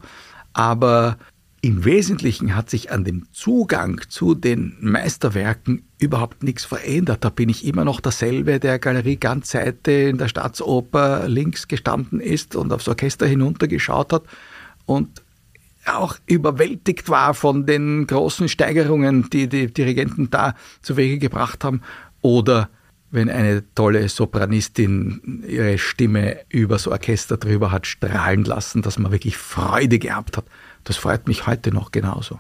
Aber 0.52 1.18
im 1.62 1.84
Wesentlichen 1.84 2.56
hat 2.56 2.70
sich 2.70 2.92
an 2.92 3.04
dem 3.04 3.26
Zugang 3.32 4.02
zu 4.08 4.34
den 4.34 4.78
Meisterwerken 4.80 5.84
überhaupt 5.98 6.44
nichts 6.44 6.64
verändert. 6.64 7.26
Da 7.26 7.30
bin 7.30 7.50
ich 7.50 7.66
immer 7.66 7.84
noch 7.84 8.00
derselbe, 8.00 8.60
der 8.60 8.80
Galerie 8.80 9.18
ganz 9.18 9.52
Seite 9.52 9.92
in 9.92 10.18
der 10.18 10.30
Staatsoper 10.30 11.28
links 11.28 11.68
gestanden 11.68 12.22
ist 12.22 12.56
und 12.56 12.72
aufs 12.72 12.88
Orchester 12.88 13.28
hinuntergeschaut 13.28 14.14
hat 14.14 14.24
und 14.86 15.22
auch 15.86 16.18
überwältigt 16.28 17.10
war 17.10 17.34
von 17.34 17.66
den 17.66 18.08
großen 18.08 18.48
Steigerungen, 18.48 19.30
die 19.30 19.48
die 19.48 19.68
Dirigenten 19.74 20.30
da 20.30 20.56
zu 20.82 20.98
Wege 20.98 21.18
gebracht 21.18 21.64
haben. 21.64 21.82
Oder 22.22 22.70
wenn 23.12 23.30
eine 23.30 23.64
tolle 23.74 24.08
Sopranistin 24.08 25.44
ihre 25.48 25.78
Stimme 25.78 26.38
übers 26.50 26.88
Orchester 26.88 27.38
drüber 27.38 27.72
hat 27.72 27.88
strahlen 27.88 28.44
lassen, 28.44 28.82
dass 28.82 29.00
man 29.00 29.12
wirklich 29.12 29.38
Freude 29.38 30.00
gehabt 30.00 30.38
hat. 30.38 30.46
Das 30.84 30.98
freut 30.98 31.28
mich 31.28 31.48
heute 31.48 31.72
noch 31.72 31.92
genauso. 31.92 32.40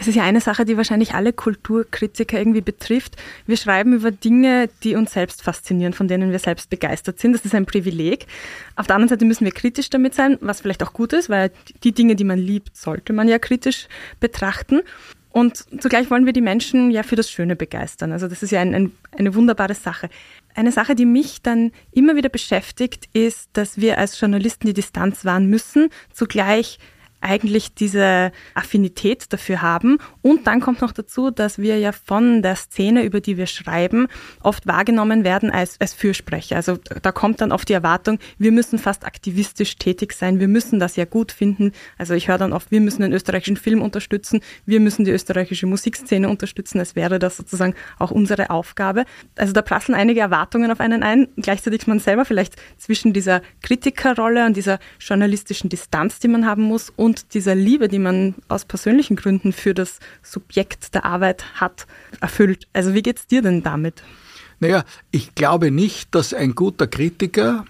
Es 0.00 0.08
ist 0.08 0.14
ja 0.14 0.22
eine 0.22 0.40
Sache, 0.40 0.64
die 0.64 0.78
wahrscheinlich 0.78 1.12
alle 1.14 1.34
Kulturkritiker 1.34 2.38
irgendwie 2.38 2.62
betrifft. 2.62 3.16
Wir 3.46 3.58
schreiben 3.58 3.92
über 3.92 4.10
Dinge, 4.10 4.70
die 4.82 4.94
uns 4.94 5.12
selbst 5.12 5.42
faszinieren, 5.42 5.92
von 5.92 6.08
denen 6.08 6.32
wir 6.32 6.38
selbst 6.38 6.70
begeistert 6.70 7.18
sind. 7.18 7.34
Das 7.34 7.44
ist 7.44 7.54
ein 7.54 7.66
Privileg. 7.66 8.26
Auf 8.76 8.86
der 8.86 8.96
anderen 8.96 9.10
Seite 9.10 9.26
müssen 9.26 9.44
wir 9.44 9.52
kritisch 9.52 9.90
damit 9.90 10.14
sein, 10.14 10.38
was 10.40 10.62
vielleicht 10.62 10.82
auch 10.82 10.94
gut 10.94 11.12
ist, 11.12 11.28
weil 11.28 11.50
die 11.84 11.92
Dinge, 11.92 12.16
die 12.16 12.24
man 12.24 12.38
liebt, 12.38 12.78
sollte 12.78 13.12
man 13.12 13.28
ja 13.28 13.38
kritisch 13.38 13.88
betrachten. 14.20 14.80
Und 15.32 15.66
zugleich 15.82 16.10
wollen 16.10 16.24
wir 16.24 16.32
die 16.32 16.40
Menschen 16.40 16.90
ja 16.90 17.02
für 17.02 17.16
das 17.16 17.30
Schöne 17.30 17.54
begeistern. 17.54 18.12
Also 18.12 18.26
das 18.26 18.42
ist 18.42 18.52
ja 18.52 18.60
ein, 18.60 18.74
ein, 18.74 18.92
eine 19.16 19.34
wunderbare 19.34 19.74
Sache. 19.74 20.08
Eine 20.54 20.72
Sache, 20.72 20.94
die 20.94 21.04
mich 21.04 21.42
dann 21.42 21.72
immer 21.92 22.16
wieder 22.16 22.30
beschäftigt, 22.30 23.08
ist, 23.12 23.50
dass 23.52 23.76
wir 23.76 23.98
als 23.98 24.18
Journalisten 24.18 24.66
die 24.66 24.72
Distanz 24.72 25.26
wahren 25.26 25.46
müssen, 25.46 25.90
zugleich 26.12 26.78
eigentlich 27.20 27.74
diese 27.74 28.32
Affinität 28.54 29.32
dafür 29.32 29.62
haben. 29.62 29.98
Und 30.22 30.46
dann 30.46 30.60
kommt 30.60 30.80
noch 30.80 30.92
dazu, 30.92 31.30
dass 31.30 31.58
wir 31.58 31.78
ja 31.78 31.92
von 31.92 32.42
der 32.42 32.56
Szene, 32.56 33.02
über 33.04 33.20
die 33.20 33.36
wir 33.36 33.46
schreiben, 33.46 34.08
oft 34.42 34.66
wahrgenommen 34.66 35.24
werden 35.24 35.50
als, 35.50 35.80
als 35.80 35.94
Fürsprecher. 35.94 36.56
Also 36.56 36.76
da 36.76 37.12
kommt 37.12 37.40
dann 37.40 37.52
oft 37.52 37.68
die 37.68 37.72
Erwartung, 37.72 38.18
wir 38.38 38.52
müssen 38.52 38.78
fast 38.78 39.04
aktivistisch 39.04 39.76
tätig 39.76 40.12
sein, 40.12 40.40
wir 40.40 40.48
müssen 40.48 40.80
das 40.80 40.96
ja 40.96 41.04
gut 41.04 41.32
finden. 41.32 41.72
Also 41.98 42.14
ich 42.14 42.28
höre 42.28 42.38
dann 42.38 42.52
oft, 42.52 42.70
wir 42.70 42.80
müssen 42.80 43.02
den 43.02 43.12
österreichischen 43.12 43.56
Film 43.56 43.82
unterstützen, 43.82 44.40
wir 44.66 44.80
müssen 44.80 45.04
die 45.04 45.10
österreichische 45.10 45.66
Musikszene 45.66 46.28
unterstützen, 46.28 46.78
als 46.78 46.96
wäre 46.96 47.18
das 47.18 47.36
sozusagen 47.36 47.74
auch 47.98 48.10
unsere 48.10 48.50
Aufgabe. 48.50 49.04
Also 49.36 49.52
da 49.52 49.62
prasseln 49.62 49.96
einige 49.96 50.20
Erwartungen 50.20 50.70
auf 50.70 50.80
einen 50.80 51.02
ein. 51.02 51.28
Gleichzeitig 51.36 51.82
ist 51.82 51.88
man 51.88 51.98
selber 51.98 52.24
vielleicht 52.24 52.56
zwischen 52.78 53.12
dieser 53.12 53.42
Kritikerrolle 53.62 54.46
und 54.46 54.56
dieser 54.56 54.78
journalistischen 54.98 55.68
Distanz, 55.68 56.18
die 56.18 56.28
man 56.28 56.46
haben 56.46 56.62
muss, 56.62 56.90
und 56.90 57.09
und 57.10 57.34
dieser 57.34 57.56
Liebe, 57.56 57.88
die 57.88 57.98
man 57.98 58.36
aus 58.46 58.64
persönlichen 58.64 59.16
Gründen 59.16 59.52
für 59.52 59.74
das 59.74 59.98
Subjekt 60.22 60.94
der 60.94 61.04
Arbeit 61.04 61.44
hat, 61.60 61.88
erfüllt. 62.20 62.68
Also 62.72 62.94
wie 62.94 63.02
geht 63.02 63.18
es 63.18 63.26
dir 63.26 63.42
denn 63.42 63.64
damit? 63.64 64.04
Naja, 64.60 64.84
ich 65.10 65.34
glaube 65.34 65.72
nicht, 65.72 66.14
dass 66.14 66.32
ein 66.32 66.54
guter 66.54 66.86
Kritiker, 66.86 67.64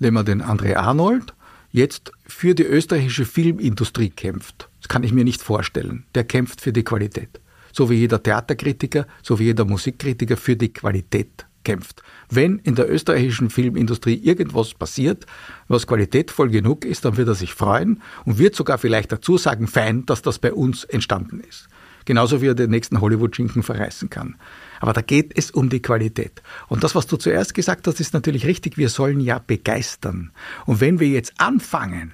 nehmen 0.00 0.16
wir 0.16 0.24
den 0.24 0.42
André 0.42 0.74
Arnold, 0.74 1.34
jetzt 1.70 2.10
für 2.26 2.56
die 2.56 2.64
österreichische 2.64 3.26
Filmindustrie 3.26 4.10
kämpft. 4.10 4.68
Das 4.80 4.88
kann 4.88 5.04
ich 5.04 5.12
mir 5.12 5.22
nicht 5.22 5.40
vorstellen. 5.40 6.04
Der 6.16 6.24
kämpft 6.24 6.60
für 6.60 6.72
die 6.72 6.82
Qualität. 6.82 7.40
So 7.72 7.90
wie 7.90 7.94
jeder 7.94 8.20
Theaterkritiker, 8.20 9.06
so 9.22 9.38
wie 9.38 9.44
jeder 9.44 9.64
Musikkritiker 9.64 10.36
für 10.36 10.56
die 10.56 10.72
Qualität 10.72 11.46
kämpft. 11.64 12.02
Wenn 12.30 12.58
in 12.58 12.74
der 12.74 12.90
österreichischen 12.90 13.50
Filmindustrie 13.50 14.14
irgendwas 14.14 14.74
passiert, 14.74 15.26
was 15.68 15.86
qualitätvoll 15.86 16.50
genug 16.50 16.84
ist, 16.84 17.04
dann 17.04 17.16
wird 17.16 17.28
er 17.28 17.34
sich 17.34 17.54
freuen 17.54 18.02
und 18.24 18.38
wird 18.38 18.54
sogar 18.54 18.78
vielleicht 18.78 19.12
dazu 19.12 19.38
sagen, 19.38 19.66
fein, 19.66 20.06
dass 20.06 20.22
das 20.22 20.38
bei 20.38 20.52
uns 20.52 20.84
entstanden 20.84 21.40
ist. 21.40 21.68
Genauso 22.04 22.42
wie 22.42 22.48
er 22.48 22.54
den 22.54 22.70
nächsten 22.70 23.00
Hollywood-Schinken 23.00 23.62
verreißen 23.62 24.10
kann. 24.10 24.36
Aber 24.80 24.92
da 24.92 25.00
geht 25.00 25.36
es 25.36 25.50
um 25.50 25.70
die 25.70 25.80
Qualität. 25.80 26.42
Und 26.68 26.84
das, 26.84 26.94
was 26.94 27.06
du 27.06 27.16
zuerst 27.16 27.54
gesagt 27.54 27.86
hast, 27.86 27.98
ist 27.98 28.12
natürlich 28.12 28.46
richtig. 28.46 28.76
Wir 28.76 28.90
sollen 28.90 29.20
ja 29.20 29.38
begeistern. 29.38 30.30
Und 30.66 30.80
wenn 30.80 31.00
wir 31.00 31.08
jetzt 31.08 31.32
anfangen, 31.38 32.12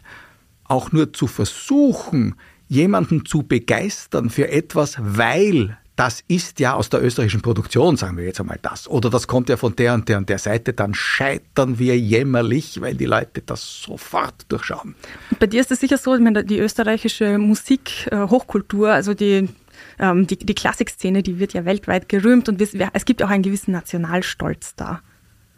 auch 0.65 0.93
nur 0.93 1.13
zu 1.13 1.27
versuchen, 1.27 2.37
jemanden 2.69 3.27
zu 3.27 3.43
begeistern 3.43 4.31
für 4.31 4.49
etwas, 4.49 4.97
weil 5.01 5.77
das 6.01 6.25
ist 6.29 6.61
ja 6.61 6.73
aus 6.73 6.89
der 6.89 7.05
österreichischen 7.05 7.43
Produktion, 7.43 7.99
sagen 7.99 8.17
wir 8.17 8.25
jetzt 8.25 8.41
einmal 8.41 8.59
das. 8.63 8.89
Oder 8.89 9.11
das 9.11 9.27
kommt 9.27 9.51
ja 9.51 9.59
von 9.59 9.77
der 9.77 9.93
und 9.93 10.09
der 10.09 10.17
und 10.17 10.31
der 10.31 10.39
Seite, 10.39 10.73
dann 10.73 10.95
scheitern 10.95 11.79
wir 11.79 11.99
jämmerlich, 11.99 12.81
weil 12.81 12.95
die 12.95 13.05
Leute 13.05 13.43
das 13.45 13.83
sofort 13.83 14.47
durchschauen. 14.49 14.95
Bei 15.39 15.47
dir 15.47 15.61
ist 15.61 15.71
es 15.71 15.81
sicher 15.81 15.99
so, 15.99 16.17
die 16.17 16.59
österreichische 16.59 17.37
Musik, 17.37 18.07
äh, 18.11 18.17
Hochkultur, 18.17 18.91
also 18.91 19.13
die 19.13 19.51
ähm, 19.99 20.27
die, 20.27 20.39
die 20.39 20.55
Klassikszene, 20.55 21.23
die 21.23 21.39
wird 21.39 21.53
ja 21.53 21.67
weltweit 21.67 22.09
gerühmt 22.09 22.49
und 22.49 22.63
es 22.63 23.05
gibt 23.05 23.23
auch 23.23 23.29
einen 23.29 23.43
gewissen 23.43 23.73
Nationalstolz 23.73 24.77
da. 24.77 25.03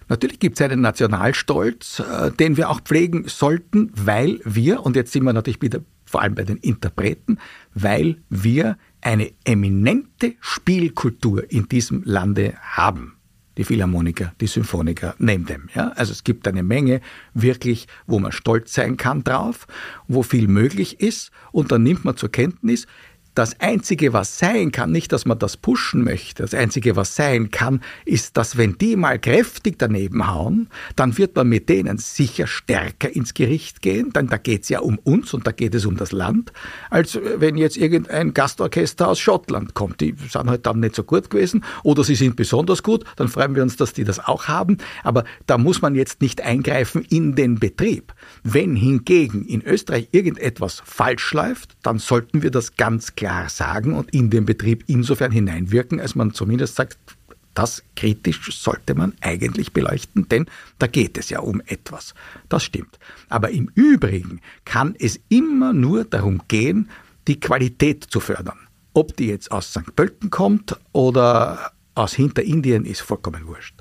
Natürlich 0.09 0.41
gibt 0.41 0.59
es 0.59 0.65
einen 0.65 0.81
Nationalstolz, 0.81 2.01
äh, 2.01 2.33
den 2.33 2.57
wir 2.57 2.69
auch 2.69 2.81
pflegen 2.81 3.29
sollten, 3.29 3.93
weil 3.95 4.41
wir, 4.45 4.85
und 4.85 4.97
jetzt 4.97 5.13
sind 5.13 5.23
wir 5.23 5.33
natürlich 5.33 5.63
wieder 5.63 5.83
vor 6.05 6.21
allem 6.21 6.35
bei 6.35 6.43
den 6.43 6.59
Interpreten, 6.59 7.39
weil 7.75 8.17
wir 8.29 8.77
eine 9.03 9.33
eminente 9.45 10.35
Spielkultur 10.41 11.51
in 11.51 11.69
diesem 11.69 12.03
Lande 12.05 12.55
haben. 12.61 13.17
Die 13.59 13.65
Philharmoniker, 13.65 14.33
die 14.41 14.47
Symphoniker, 14.47 15.15
name 15.19 15.45
them. 15.45 15.69
Ja? 15.75 15.89
Also 15.91 16.13
es 16.13 16.25
gibt 16.25 16.49
eine 16.49 16.63
Menge 16.63 17.03
wirklich, 17.35 17.87
wo 18.07 18.19
man 18.19 18.33
stolz 18.33 18.73
sein 18.73 18.97
kann 18.97 19.25
drauf, 19.25 19.67
wo 20.09 20.23
viel 20.23 20.49
möglich 20.49 21.01
ist 21.01 21.33
und 21.51 21.71
dann 21.71 21.83
nimmt 21.83 22.07
man 22.07 22.17
zur 22.17 22.31
Kenntnis, 22.31 22.87
das 23.35 23.59
Einzige, 23.61 24.13
was 24.13 24.39
sein 24.39 24.73
kann, 24.73 24.93
nicht, 24.93 25.11
dass 25.13 25.25
man 25.25 25.39
das 25.39 25.57
pushen 25.57 26.05
möchte, 26.05 26.43
das 26.43 26.53
Einzige, 26.53 26.97
was 26.97 27.17
sein 27.17 27.51
kann, 27.51 27.81
ist, 28.05 28.37
dass 28.37 28.59
wenn 28.59 28.77
die 28.77 28.95
mal 28.97 29.19
kräftig 29.19 29.79
daneben 29.79 30.27
hauen, 30.27 30.69
dann 30.97 31.17
wird 31.17 31.35
man 31.35 31.49
mit 31.49 31.69
denen 31.69 31.97
sicher 31.97 32.47
stärker 32.47 33.09
ins 33.15 33.33
Gericht 33.33 33.81
gehen, 33.81 34.13
denn 34.13 34.29
da 34.29 34.37
geht 34.37 34.65
es 34.65 34.69
ja 34.69 34.81
um 34.81 34.99
uns 34.99 35.33
und 35.33 35.47
da 35.47 35.53
geht 35.53 35.75
es 35.75 35.87
um 35.87 35.97
das 35.97 36.13
Land, 36.13 36.53
als 36.91 37.19
wenn 37.37 37.57
jetzt 37.57 37.79
irgendein 37.79 38.35
Gastorchester 38.35 39.09
aus 39.09 39.19
Schottland 39.19 39.73
kommt. 39.73 40.03
Die 40.03 40.15
sind 40.31 40.51
halt 40.51 40.67
dann 40.67 40.81
nicht 40.81 40.95
so 40.95 41.03
gut 41.03 41.31
gewesen 41.31 41.65
oder 41.85 42.05
sie 42.05 42.17
sind 42.17 42.37
besonders 42.37 42.83
gut, 42.83 43.05
dann 43.17 43.29
freuen 43.29 43.55
wir 43.55 43.63
uns, 43.63 43.77
dass 43.77 43.95
die 43.95 44.05
das 44.05 44.21
auch 44.21 44.49
haben, 44.49 44.77
aber 45.05 45.25
da 45.47 45.57
muss 45.57 45.81
man 45.81 45.95
jetzt 45.95 46.21
nicht 46.21 46.43
eingreifen 46.43 47.03
in 47.09 47.35
den 47.35 47.59
Betrieb. 47.59 48.13
Wenn 48.43 48.77
hingegen 48.77 49.47
in 49.47 49.63
Österreich 49.63 50.09
irgendetwas 50.13 50.83
falsch 50.85 51.33
läuft, 51.33 51.77
dann 51.83 51.99
sollten 51.99 52.43
wir 52.43 52.51
das 52.51 52.77
ganz 52.77 53.15
klar 53.15 53.22
sagen 53.49 53.95
und 53.95 54.13
in 54.13 54.31
den 54.31 54.45
Betrieb 54.45 54.85
insofern 54.87 55.33
hineinwirken, 55.33 56.01
als 56.01 56.15
man 56.15 56.35
zumindest 56.35 56.77
sagt, 56.77 56.99
das 57.55 57.83
kritisch 57.97 58.51
sollte 58.59 58.95
man 58.95 59.13
eigentlich 59.21 59.73
beleuchten, 59.73 60.29
denn 60.29 60.47
da 60.79 60.87
geht 60.87 61.19
es 61.19 61.31
ja 61.31 61.41
um 61.41 61.61
etwas. 61.67 62.15
Das 62.49 62.65
stimmt. 62.65 62.99
Aber 63.29 63.51
im 63.51 63.71
Übrigen 63.75 64.41
kann 64.65 64.95
es 64.99 65.21
immer 65.29 65.73
nur 65.73 66.05
darum 66.05 66.43
gehen, 66.49 66.89
die 67.29 67.39
Qualität 67.39 68.05
zu 68.05 68.21
fördern. 68.21 68.59
Ob 68.95 69.17
die 69.17 69.27
jetzt 69.27 69.53
aus 69.53 69.71
St. 69.71 69.95
Pölten 69.95 70.31
kommt 70.31 70.77
oder 70.93 71.73
aus 71.95 72.15
Hinterindien, 72.15 72.85
ist 72.85 73.01
vollkommen 73.01 73.47
wurscht. 73.47 73.75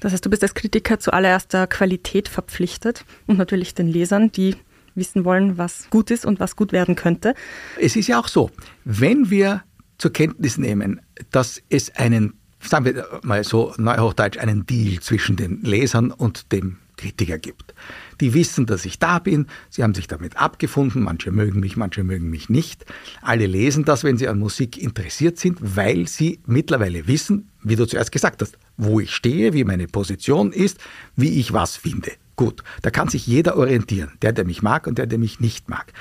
Das 0.00 0.12
heißt, 0.12 0.24
du 0.24 0.30
bist 0.30 0.42
als 0.42 0.54
Kritiker 0.54 0.98
zuallererst 0.98 1.52
der 1.52 1.66
Qualität 1.66 2.28
verpflichtet 2.28 3.04
und 3.26 3.38
natürlich 3.38 3.74
den 3.74 3.86
Lesern, 3.86 4.32
die 4.32 4.56
wissen 4.94 5.24
wollen, 5.24 5.58
was 5.58 5.88
gut 5.90 6.10
ist 6.10 6.24
und 6.24 6.40
was 6.40 6.56
gut 6.56 6.72
werden 6.72 6.96
könnte. 6.96 7.34
Es 7.80 7.96
ist 7.96 8.08
ja 8.08 8.18
auch 8.18 8.28
so, 8.28 8.50
wenn 8.84 9.30
wir 9.30 9.62
zur 9.98 10.12
Kenntnis 10.12 10.58
nehmen, 10.58 11.00
dass 11.30 11.62
es 11.68 11.94
einen, 11.94 12.34
sagen 12.60 12.84
wir 12.84 13.06
mal 13.22 13.44
so 13.44 13.72
neuhochdeutsch, 13.78 14.38
einen 14.38 14.66
Deal 14.66 15.00
zwischen 15.00 15.36
den 15.36 15.62
Lesern 15.62 16.10
und 16.10 16.52
dem 16.52 16.78
Kritiker 16.96 17.38
gibt. 17.38 17.74
Die 18.20 18.34
wissen, 18.34 18.66
dass 18.66 18.84
ich 18.84 18.98
da 18.98 19.18
bin, 19.18 19.46
sie 19.70 19.82
haben 19.82 19.94
sich 19.94 20.06
damit 20.06 20.36
abgefunden, 20.36 21.02
manche 21.02 21.32
mögen 21.32 21.60
mich, 21.60 21.76
manche 21.76 22.04
mögen 22.04 22.30
mich 22.30 22.48
nicht. 22.48 22.84
Alle 23.20 23.46
lesen 23.46 23.84
das, 23.84 24.04
wenn 24.04 24.18
sie 24.18 24.28
an 24.28 24.38
Musik 24.38 24.76
interessiert 24.76 25.38
sind, 25.38 25.58
weil 25.60 26.06
sie 26.06 26.40
mittlerweile 26.46 27.06
wissen, 27.06 27.48
wie 27.62 27.76
du 27.76 27.86
zuerst 27.86 28.12
gesagt 28.12 28.42
hast, 28.42 28.58
wo 28.76 29.00
ich 29.00 29.12
stehe, 29.12 29.52
wie 29.52 29.64
meine 29.64 29.86
Position 29.86 30.52
ist, 30.52 30.78
wie 31.16 31.40
ich 31.40 31.52
was 31.52 31.76
finde. 31.76 32.12
Gut, 32.36 32.62
da 32.82 32.90
kann 32.90 33.08
sich 33.08 33.26
jeder 33.26 33.56
orientieren, 33.56 34.12
der, 34.22 34.32
der 34.32 34.44
mich 34.44 34.62
mag 34.62 34.86
und 34.86 34.98
der, 34.98 35.06
der 35.06 35.18
mich 35.18 35.40
nicht 35.40 35.68
mag. 35.68 35.92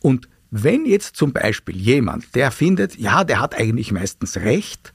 Und 0.00 0.28
wenn 0.50 0.86
jetzt 0.86 1.16
zum 1.16 1.32
Beispiel 1.32 1.76
jemand, 1.76 2.34
der 2.34 2.50
findet, 2.50 2.96
ja, 2.96 3.24
der 3.24 3.40
hat 3.40 3.54
eigentlich 3.54 3.92
meistens 3.92 4.36
recht, 4.38 4.92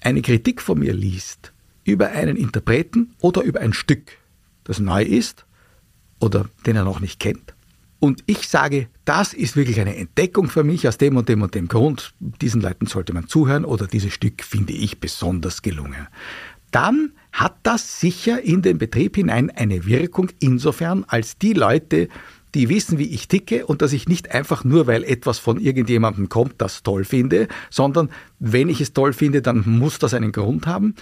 eine 0.00 0.22
Kritik 0.22 0.62
von 0.62 0.78
mir 0.78 0.92
liest 0.92 1.52
über 1.84 2.10
einen 2.10 2.36
Interpreten 2.36 3.14
oder 3.20 3.42
über 3.42 3.60
ein 3.60 3.72
Stück, 3.72 4.12
das 4.64 4.78
neu 4.78 5.02
ist 5.02 5.46
oder 6.18 6.46
den 6.66 6.76
er 6.76 6.84
noch 6.84 7.00
nicht 7.00 7.20
kennt, 7.20 7.54
und 8.00 8.24
ich 8.24 8.48
sage, 8.48 8.88
das 9.04 9.34
ist 9.34 9.56
wirklich 9.56 9.78
eine 9.78 9.94
Entdeckung 9.94 10.48
für 10.48 10.64
mich 10.64 10.88
aus 10.88 10.96
dem 10.96 11.18
und 11.18 11.28
dem 11.28 11.42
und 11.42 11.54
dem 11.54 11.68
Grund, 11.68 12.14
diesen 12.18 12.62
Leuten 12.62 12.86
sollte 12.86 13.12
man 13.12 13.28
zuhören 13.28 13.66
oder 13.66 13.86
dieses 13.86 14.14
Stück 14.14 14.42
finde 14.42 14.72
ich 14.72 15.00
besonders 15.00 15.60
gelungen, 15.60 16.08
dann 16.70 17.12
hat 17.32 17.56
das 17.62 18.00
sicher 18.00 18.42
in 18.42 18.62
den 18.62 18.78
Betrieb 18.78 19.16
hinein 19.16 19.50
eine 19.50 19.86
Wirkung 19.86 20.30
insofern, 20.40 21.04
als 21.06 21.38
die 21.38 21.52
Leute, 21.52 22.08
die 22.54 22.68
wissen, 22.68 22.98
wie 22.98 23.04
ich 23.04 23.28
ticke 23.28 23.66
und 23.66 23.82
dass 23.82 23.92
ich 23.92 24.08
nicht 24.08 24.32
einfach 24.32 24.64
nur, 24.64 24.86
weil 24.86 25.04
etwas 25.04 25.38
von 25.38 25.60
irgendjemandem 25.60 26.28
kommt, 26.28 26.54
das 26.58 26.82
toll 26.82 27.04
finde, 27.04 27.48
sondern 27.70 28.10
wenn 28.38 28.68
ich 28.68 28.80
es 28.80 28.92
toll 28.92 29.12
finde, 29.12 29.42
dann 29.42 29.62
muss 29.66 29.98
das 29.98 30.14
einen 30.14 30.32
Grund 30.32 30.66
haben. 30.66 30.94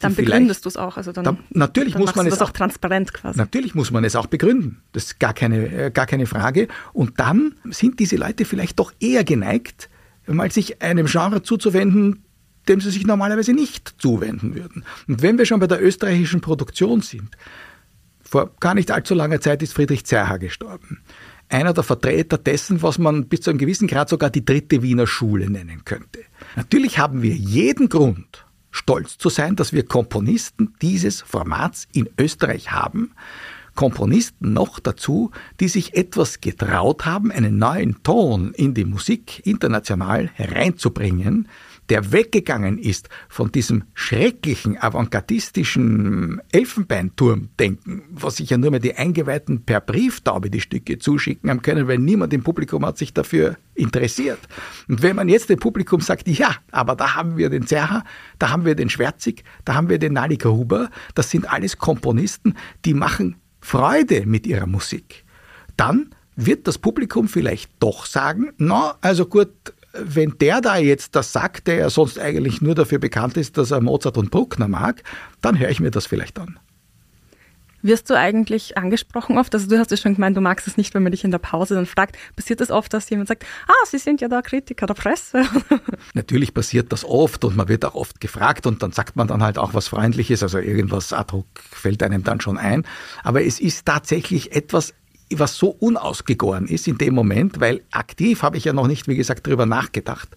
Dann 0.00 0.14
begründest 0.14 0.64
du 0.64 0.68
es 0.68 0.76
auch. 0.76 0.96
Also 0.96 1.12
dann, 1.12 1.24
dann 1.24 1.38
natürlich 1.50 1.94
dann 1.94 2.02
muss 2.02 2.14
man 2.14 2.26
es 2.26 2.40
auch 2.42 2.50
transparent 2.50 3.12
quasi. 3.12 3.38
Natürlich 3.38 3.74
muss 3.74 3.90
man 3.90 4.04
es 4.04 4.14
auch 4.14 4.26
begründen. 4.26 4.82
Das 4.92 5.04
ist 5.04 5.20
gar 5.20 5.32
keine, 5.32 5.86
äh, 5.86 5.90
gar 5.90 6.06
keine 6.06 6.26
Frage. 6.26 6.68
Und 6.92 7.18
dann 7.18 7.54
sind 7.70 7.98
diese 7.98 8.16
Leute 8.16 8.44
vielleicht 8.44 8.78
doch 8.78 8.92
eher 9.00 9.24
geneigt, 9.24 9.88
mal 10.26 10.52
sich 10.52 10.82
einem 10.82 11.06
Genre 11.06 11.42
zuzuwenden, 11.42 12.22
dem 12.70 12.80
sie 12.80 12.90
sich 12.90 13.06
normalerweise 13.06 13.52
nicht 13.52 13.96
zuwenden 13.98 14.54
würden. 14.54 14.84
Und 15.08 15.20
wenn 15.20 15.36
wir 15.36 15.44
schon 15.44 15.60
bei 15.60 15.66
der 15.66 15.84
österreichischen 15.84 16.40
Produktion 16.40 17.02
sind, 17.02 17.36
vor 18.22 18.52
gar 18.60 18.74
nicht 18.74 18.92
allzu 18.92 19.14
langer 19.14 19.40
Zeit 19.40 19.60
ist 19.60 19.72
Friedrich 19.72 20.06
Zerha 20.06 20.36
gestorben. 20.36 21.02
Einer 21.48 21.74
der 21.74 21.82
Vertreter 21.82 22.38
dessen, 22.38 22.80
was 22.80 22.96
man 22.96 23.26
bis 23.26 23.40
zu 23.40 23.50
einem 23.50 23.58
gewissen 23.58 23.88
Grad 23.88 24.08
sogar 24.08 24.30
die 24.30 24.44
dritte 24.44 24.82
Wiener 24.82 25.08
Schule 25.08 25.50
nennen 25.50 25.84
könnte. 25.84 26.20
Natürlich 26.54 27.00
haben 27.00 27.22
wir 27.22 27.34
jeden 27.34 27.88
Grund, 27.88 28.46
stolz 28.70 29.18
zu 29.18 29.30
sein, 29.30 29.56
dass 29.56 29.72
wir 29.72 29.84
Komponisten 29.84 30.74
dieses 30.80 31.22
Formats 31.22 31.88
in 31.92 32.08
Österreich 32.16 32.70
haben. 32.70 33.10
Komponisten 33.74 34.52
noch 34.52 34.78
dazu, 34.78 35.32
die 35.58 35.68
sich 35.68 35.96
etwas 35.96 36.40
getraut 36.40 37.06
haben, 37.06 37.32
einen 37.32 37.58
neuen 37.58 38.00
Ton 38.04 38.52
in 38.54 38.74
die 38.74 38.84
Musik 38.84 39.44
international 39.44 40.28
hereinzubringen, 40.34 41.48
der 41.90 42.12
weggegangen 42.12 42.78
ist 42.78 43.08
von 43.28 43.50
diesem 43.50 43.84
schrecklichen 43.94 44.78
avantgardistischen 44.78 46.40
Elfenbeinturmdenken, 46.52 48.02
was 48.10 48.36
sich 48.36 48.50
ja 48.50 48.58
nur 48.58 48.70
mehr 48.70 48.80
die 48.80 48.94
Eingeweihten 48.94 49.64
per 49.64 49.80
Brieftaube 49.80 50.50
die 50.50 50.60
Stücke 50.60 50.98
zuschicken 50.98 51.50
haben 51.50 51.62
können, 51.62 51.88
weil 51.88 51.98
niemand 51.98 52.32
im 52.32 52.44
Publikum 52.44 52.86
hat 52.86 52.96
sich 52.96 53.12
dafür 53.12 53.56
interessiert. 53.74 54.38
Und 54.88 55.02
wenn 55.02 55.16
man 55.16 55.28
jetzt 55.28 55.50
dem 55.50 55.58
Publikum 55.58 56.00
sagt, 56.00 56.28
ja, 56.28 56.54
aber 56.70 56.94
da 56.94 57.16
haben 57.16 57.36
wir 57.36 57.50
den 57.50 57.66
Zerha, 57.66 58.04
da 58.38 58.50
haben 58.50 58.64
wir 58.64 58.76
den 58.76 58.88
Schwärzig, 58.88 59.42
da 59.64 59.74
haben 59.74 59.88
wir 59.88 59.98
den 59.98 60.12
Nalika 60.12 60.48
Huber, 60.48 60.90
das 61.16 61.30
sind 61.30 61.52
alles 61.52 61.76
Komponisten, 61.78 62.54
die 62.84 62.94
machen 62.94 63.36
Freude 63.60 64.26
mit 64.26 64.46
ihrer 64.46 64.66
Musik, 64.66 65.24
dann 65.76 66.14
wird 66.36 66.68
das 66.68 66.78
Publikum 66.78 67.28
vielleicht 67.28 67.70
doch 67.80 68.06
sagen, 68.06 68.52
na, 68.56 68.94
also 69.00 69.26
gut, 69.26 69.50
wenn 69.92 70.36
der 70.38 70.60
da 70.60 70.76
jetzt 70.76 71.16
das 71.16 71.32
sagt, 71.32 71.66
der 71.66 71.76
ja 71.76 71.90
sonst 71.90 72.18
eigentlich 72.18 72.60
nur 72.60 72.74
dafür 72.74 72.98
bekannt 72.98 73.36
ist, 73.36 73.58
dass 73.58 73.70
er 73.70 73.80
Mozart 73.80 74.16
und 74.16 74.30
Bruckner 74.30 74.68
mag, 74.68 75.02
dann 75.40 75.58
höre 75.58 75.70
ich 75.70 75.80
mir 75.80 75.90
das 75.90 76.06
vielleicht 76.06 76.38
an. 76.38 76.58
Wirst 77.82 78.10
du 78.10 78.14
eigentlich 78.14 78.76
angesprochen 78.76 79.38
oft? 79.38 79.54
Also 79.54 79.66
du 79.66 79.78
hast 79.78 79.90
ja 79.90 79.96
schon 79.96 80.14
gemeint, 80.14 80.36
du 80.36 80.42
magst 80.42 80.66
es 80.66 80.76
nicht, 80.76 80.92
wenn 80.94 81.02
man 81.02 81.12
dich 81.12 81.24
in 81.24 81.30
der 81.30 81.38
Pause 81.38 81.74
dann 81.74 81.86
fragt. 81.86 82.16
Passiert 82.36 82.60
es 82.60 82.70
oft, 82.70 82.92
dass 82.92 83.08
jemand 83.08 83.28
sagt, 83.28 83.46
ah, 83.66 83.86
Sie 83.86 83.96
sind 83.96 84.20
ja 84.20 84.28
der 84.28 84.42
Kritiker 84.42 84.86
der 84.86 84.94
Presse? 84.94 85.44
Natürlich 86.14 86.52
passiert 86.52 86.92
das 86.92 87.04
oft 87.04 87.42
und 87.44 87.56
man 87.56 87.68
wird 87.68 87.84
auch 87.86 87.94
oft 87.94 88.20
gefragt 88.20 88.66
und 88.66 88.82
dann 88.82 88.92
sagt 88.92 89.16
man 89.16 89.28
dann 89.28 89.42
halt 89.42 89.56
auch 89.56 89.72
was 89.72 89.88
Freundliches, 89.88 90.42
also 90.42 90.58
irgendwas 90.58 91.12
ad 91.12 91.32
hoc 91.32 91.46
fällt 91.56 92.02
einem 92.02 92.22
dann 92.22 92.40
schon 92.40 92.58
ein. 92.58 92.84
Aber 93.22 93.42
es 93.42 93.58
ist 93.60 93.86
tatsächlich 93.86 94.54
etwas 94.54 94.92
was 95.32 95.56
so 95.56 95.68
unausgegoren 95.68 96.66
ist 96.66 96.88
in 96.88 96.98
dem 96.98 97.14
Moment, 97.14 97.60
weil 97.60 97.82
aktiv 97.90 98.42
habe 98.42 98.56
ich 98.56 98.64
ja 98.64 98.72
noch 98.72 98.86
nicht, 98.86 99.08
wie 99.08 99.16
gesagt, 99.16 99.46
darüber 99.46 99.66
nachgedacht 99.66 100.28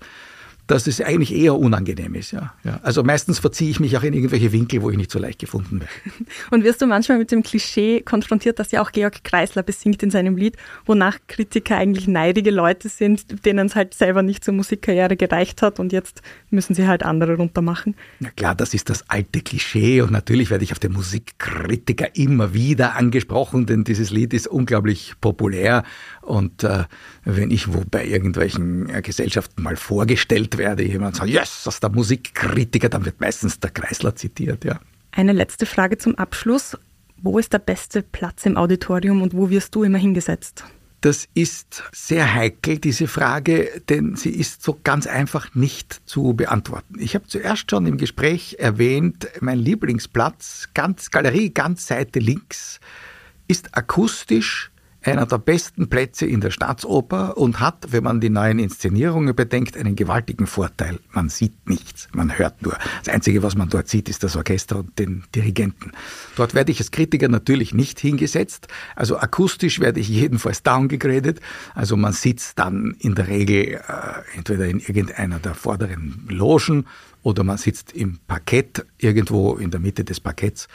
dass 0.67 0.87
es 0.87 1.01
eigentlich 1.01 1.35
eher 1.35 1.55
unangenehm 1.55 2.15
ist. 2.15 2.31
Ja. 2.31 2.53
ja. 2.63 2.79
Also 2.83 3.03
meistens 3.03 3.39
verziehe 3.39 3.69
ich 3.69 3.79
mich 3.79 3.97
auch 3.97 4.03
in 4.03 4.13
irgendwelche 4.13 4.51
Winkel, 4.51 4.81
wo 4.81 4.89
ich 4.89 4.97
nicht 4.97 5.11
so 5.11 5.19
leicht 5.19 5.39
gefunden 5.39 5.81
werde. 5.81 5.93
Und 6.51 6.63
wirst 6.63 6.81
du 6.81 6.87
manchmal 6.87 7.17
mit 7.17 7.31
dem 7.31 7.43
Klischee 7.43 8.01
konfrontiert, 8.01 8.59
dass 8.59 8.71
ja 8.71 8.81
auch 8.81 8.91
Georg 8.91 9.23
Kreisler 9.23 9.63
besingt 9.63 10.01
in 10.03 10.11
seinem 10.11 10.37
Lied, 10.37 10.55
wonach 10.85 11.17
Kritiker 11.27 11.77
eigentlich 11.77 12.07
neidige 12.07 12.51
Leute 12.51 12.87
sind, 12.87 13.45
denen 13.45 13.67
es 13.67 13.75
halt 13.75 13.93
selber 13.93 14.23
nicht 14.23 14.43
zur 14.43 14.53
Musikkarriere 14.53 15.17
gereicht 15.17 15.61
hat 15.61 15.79
und 15.79 15.91
jetzt 15.91 16.21
müssen 16.49 16.75
sie 16.75 16.87
halt 16.87 17.03
andere 17.03 17.35
runtermachen? 17.35 17.95
Na 18.19 18.29
klar, 18.29 18.55
das 18.55 18.73
ist 18.73 18.89
das 18.89 19.09
alte 19.09 19.41
Klischee 19.41 20.01
und 20.01 20.11
natürlich 20.11 20.49
werde 20.49 20.63
ich 20.63 20.71
auf 20.71 20.79
den 20.79 20.93
Musikkritiker 20.93 22.15
immer 22.15 22.53
wieder 22.53 22.95
angesprochen, 22.95 23.65
denn 23.65 23.83
dieses 23.83 24.11
Lied 24.11 24.33
ist 24.33 24.47
unglaublich 24.47 25.13
populär 25.19 25.83
und 26.21 26.63
äh, 26.63 26.85
wenn 27.25 27.51
ich 27.51 27.73
wo 27.73 27.83
bei 27.89 28.05
irgendwelchen 28.05 28.89
äh, 28.89 29.01
Gesellschaften 29.01 29.61
mal 29.61 29.75
vorgestellt 29.75 30.52
werde, 30.57 30.83
jemand 30.83 31.15
sagt, 31.15 31.29
yes, 31.29 31.63
das 31.63 31.75
ist 31.75 31.83
der 31.83 31.89
Musikkritiker, 31.89 32.89
dann 32.89 33.05
wird 33.05 33.19
meistens 33.21 33.59
der 33.59 33.71
Kreisler 33.71 34.15
zitiert, 34.15 34.63
ja. 34.65 34.79
Eine 35.11 35.33
letzte 35.33 35.65
Frage 35.65 35.97
zum 35.97 36.15
Abschluss. 36.15 36.77
Wo 37.21 37.39
ist 37.39 37.53
der 37.53 37.59
beste 37.59 38.01
Platz 38.01 38.45
im 38.45 38.57
Auditorium 38.57 39.21
und 39.21 39.33
wo 39.33 39.49
wirst 39.49 39.75
du 39.75 39.83
immer 39.83 39.97
hingesetzt? 39.97 40.65
Das 41.03 41.27
ist 41.33 41.83
sehr 41.91 42.33
heikel, 42.33 42.79
diese 42.79 43.07
Frage, 43.07 43.81
denn 43.89 44.15
sie 44.15 44.29
ist 44.29 44.63
so 44.63 44.79
ganz 44.83 45.05
einfach 45.05 45.53
nicht 45.53 46.01
zu 46.05 46.33
beantworten. 46.33 46.95
Ich 46.97 47.13
habe 47.13 47.27
zuerst 47.27 47.69
schon 47.69 47.85
im 47.85 47.97
Gespräch 47.97 48.55
erwähnt, 48.57 49.27
mein 49.41 49.59
Lieblingsplatz, 49.59 50.69
ganz 50.73 51.11
Galerie, 51.11 51.49
ganz 51.49 51.87
Seite 51.87 52.19
links, 52.19 52.79
ist 53.49 53.75
akustisch 53.77 54.71
einer 55.03 55.25
der 55.25 55.37
besten 55.37 55.89
Plätze 55.89 56.25
in 56.25 56.41
der 56.41 56.51
Staatsoper 56.51 57.37
und 57.37 57.59
hat, 57.59 57.87
wenn 57.91 58.03
man 58.03 58.21
die 58.21 58.29
neuen 58.29 58.59
Inszenierungen 58.59 59.35
bedenkt, 59.35 59.77
einen 59.77 59.95
gewaltigen 59.95 60.47
Vorteil. 60.47 60.99
Man 61.11 61.29
sieht 61.29 61.67
nichts, 61.67 62.07
man 62.13 62.37
hört 62.37 62.61
nur. 62.61 62.77
Das 63.03 63.13
Einzige, 63.13 63.43
was 63.43 63.55
man 63.55 63.69
dort 63.69 63.87
sieht, 63.87 64.09
ist 64.09 64.23
das 64.23 64.35
Orchester 64.35 64.79
und 64.79 64.97
den 64.99 65.23
Dirigenten. 65.35 65.91
Dort 66.35 66.53
werde 66.53 66.71
ich 66.71 66.79
als 66.79 66.91
Kritiker 66.91 67.27
natürlich 67.27 67.73
nicht 67.73 67.99
hingesetzt. 67.99 68.67
Also 68.95 69.17
akustisch 69.17 69.79
werde 69.79 69.99
ich 69.99 70.09
jedenfalls 70.23 70.63
downgegradet. 70.63 71.39
Also 71.75 71.97
man 71.97 72.13
sitzt 72.13 72.59
dann 72.59 72.95
in 72.99 73.15
der 73.15 73.27
Regel 73.27 73.75
äh, 73.75 73.79
entweder 74.37 74.65
in 74.65 74.79
irgendeiner 74.79 75.39
der 75.39 75.55
vorderen 75.55 76.27
Logen 76.29 76.85
oder 77.23 77.43
man 77.43 77.57
sitzt 77.57 77.93
im 77.93 78.19
Parkett 78.27 78.85
irgendwo 78.97 79.55
in 79.55 79.71
der 79.71 79.79
Mitte 79.79 80.03
des 80.03 80.19
Parketts 80.19 80.67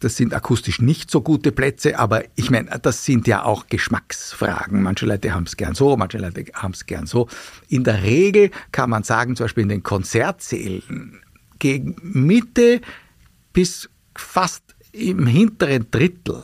das 0.00 0.16
sind 0.16 0.34
akustisch 0.34 0.80
nicht 0.80 1.10
so 1.10 1.22
gute 1.22 1.52
Plätze, 1.52 1.98
aber 1.98 2.24
ich 2.34 2.50
meine, 2.50 2.78
das 2.80 3.04
sind 3.04 3.26
ja 3.26 3.44
auch 3.44 3.66
Geschmacksfragen. 3.68 4.82
Manche 4.82 5.06
Leute 5.06 5.32
haben 5.32 5.44
es 5.44 5.56
gern 5.56 5.74
so, 5.74 5.96
manche 5.96 6.18
Leute 6.18 6.44
haben 6.54 6.72
es 6.72 6.86
gern 6.86 7.06
so. 7.06 7.28
In 7.68 7.84
der 7.84 8.02
Regel 8.02 8.50
kann 8.72 8.90
man 8.90 9.04
sagen, 9.04 9.36
zum 9.36 9.44
Beispiel 9.44 9.62
in 9.62 9.70
den 9.70 9.82
Konzertsälen, 9.82 11.20
gegen 11.58 11.96
Mitte 12.02 12.82
bis 13.52 13.88
fast 14.14 14.62
im 14.92 15.26
hinteren 15.26 15.90
Drittel 15.90 16.42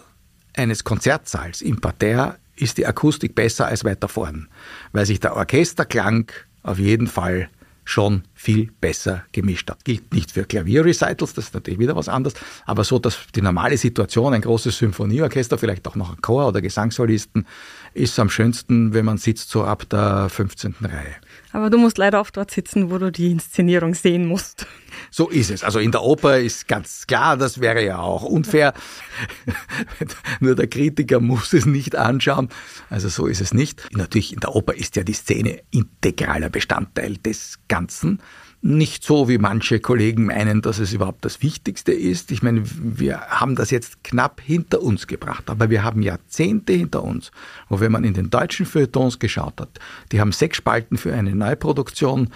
eines 0.55 0.85
Konzertsaals 0.85 1.63
im 1.63 1.81
Parterre 1.81 2.39
ist 2.57 2.79
die 2.79 2.87
Akustik 2.87 3.35
besser 3.35 3.67
als 3.67 3.85
weiter 3.85 4.09
vorn, 4.09 4.49
weil 4.93 5.07
sich 5.07 5.21
der 5.21 5.37
Orchesterklang 5.37 6.31
auf 6.63 6.79
jeden 6.79 7.07
Fall 7.07 7.49
schon 7.85 8.23
viel 8.35 8.71
besser 8.81 9.25
gemischt 9.33 9.71
hat. 9.71 9.85
Gilt 9.85 10.13
nicht 10.13 10.33
für 10.33 10.45
Klavierrecitals, 10.45 11.35
das 11.35 11.47
ist 11.47 11.55
natürlich 11.55 11.81
wieder 11.81 11.97
was 11.97 12.09
anderes, 12.09 12.35
aber 12.65 12.85
so, 12.85 12.99
dass 12.99 13.19
die 13.35 13.43
normale 13.43 13.77
Situation, 13.77 14.35
ein 14.35 14.41
großes 14.41 14.79
Symphonieorchester, 14.79 15.59
vielleicht 15.59 15.87
auch 15.89 15.97
noch 15.97 16.11
ein 16.11 16.21
Chor 16.23 16.49
oder 16.49 16.61
Gesangssolisten, 16.61 17.47
ist 17.95 18.19
am 18.19 18.31
schönsten, 18.31 18.95
wenn 18.95 19.05
man 19.05 19.19
sitzt 19.19 19.51
so 19.51 19.65
ab 19.65 19.89
der 19.91 20.29
15. 20.29 20.77
Reihe. 20.83 21.17
Aber 21.53 21.71
du 21.71 21.79
musst 21.79 21.99
leider 21.99 22.21
oft 22.21 22.37
dort 22.37 22.51
sitzen, 22.51 22.91
wo 22.91 22.99
du 22.99 23.11
die 23.11 23.31
Inszenierung 23.31 23.95
sehen 23.95 24.27
musst. 24.27 24.67
So 25.11 25.29
ist 25.29 25.51
es. 25.51 25.65
Also 25.65 25.79
in 25.79 25.93
der 25.93 26.03
Oper 26.03 26.39
ist 26.39 26.69
ganz 26.69 27.07
klar, 27.07 27.37
das 27.37 27.61
wäre 27.61 27.85
ja 27.85 27.99
auch 27.99 28.23
unfair. 28.23 28.75
Nur 30.41 30.55
der 30.55 30.67
Kritiker 30.67 31.21
muss 31.21 31.53
es 31.53 31.67
nicht 31.67 31.97
anschauen. 31.97 32.49
Also 32.91 33.09
so 33.09 33.27
ist 33.27 33.41
es 33.41 33.55
nicht. 33.55 33.89
Natürlich 33.93 34.33
in 34.33 34.41
der 34.41 34.55
Oper 34.55 34.75
ist 34.75 34.97
ja 34.97 35.05
die 35.05 35.13
Szene 35.13 35.63
integraler 35.71 36.51
Bestandteil 36.51 37.17
des 37.17 37.59
Ganzen. 37.69 38.21
Nicht 38.65 39.03
so, 39.03 39.29
wie 39.29 39.39
manche 39.39 39.81
Kollegen 39.81 40.27
meinen, 40.27 40.63
dass 40.63 40.79
es 40.79 40.93
überhaupt 40.93 41.25
das 41.25 41.43
Wichtigste 41.43 41.91
ist. 41.91 42.31
Ich 42.31 42.45
meine, 42.45 42.63
wir 42.65 43.21
haben 43.23 43.57
das 43.57 43.73
jetzt 43.73 44.05
knapp 44.05 44.41
hinter 44.41 44.83
uns 44.83 45.09
gebracht, 45.09 45.51
aber 45.51 45.69
wir 45.69 45.83
haben 45.83 46.01
Jahrzehnte 46.01 46.73
hinter 46.73 47.03
uns, 47.03 47.33
wo 47.69 47.81
wenn 47.81 47.91
man 47.91 48.05
in 48.05 48.15
den 48.15 48.31
deutschen 48.31 48.65
Feuilletons 48.65 49.19
geschaut 49.19 49.61
hat, 49.61 49.81
die 50.13 50.21
haben 50.21 50.31
sechs 50.31 50.59
Spalten 50.59 50.97
für 50.97 51.13
eine 51.13 51.35
Neuproduktion 51.35 52.29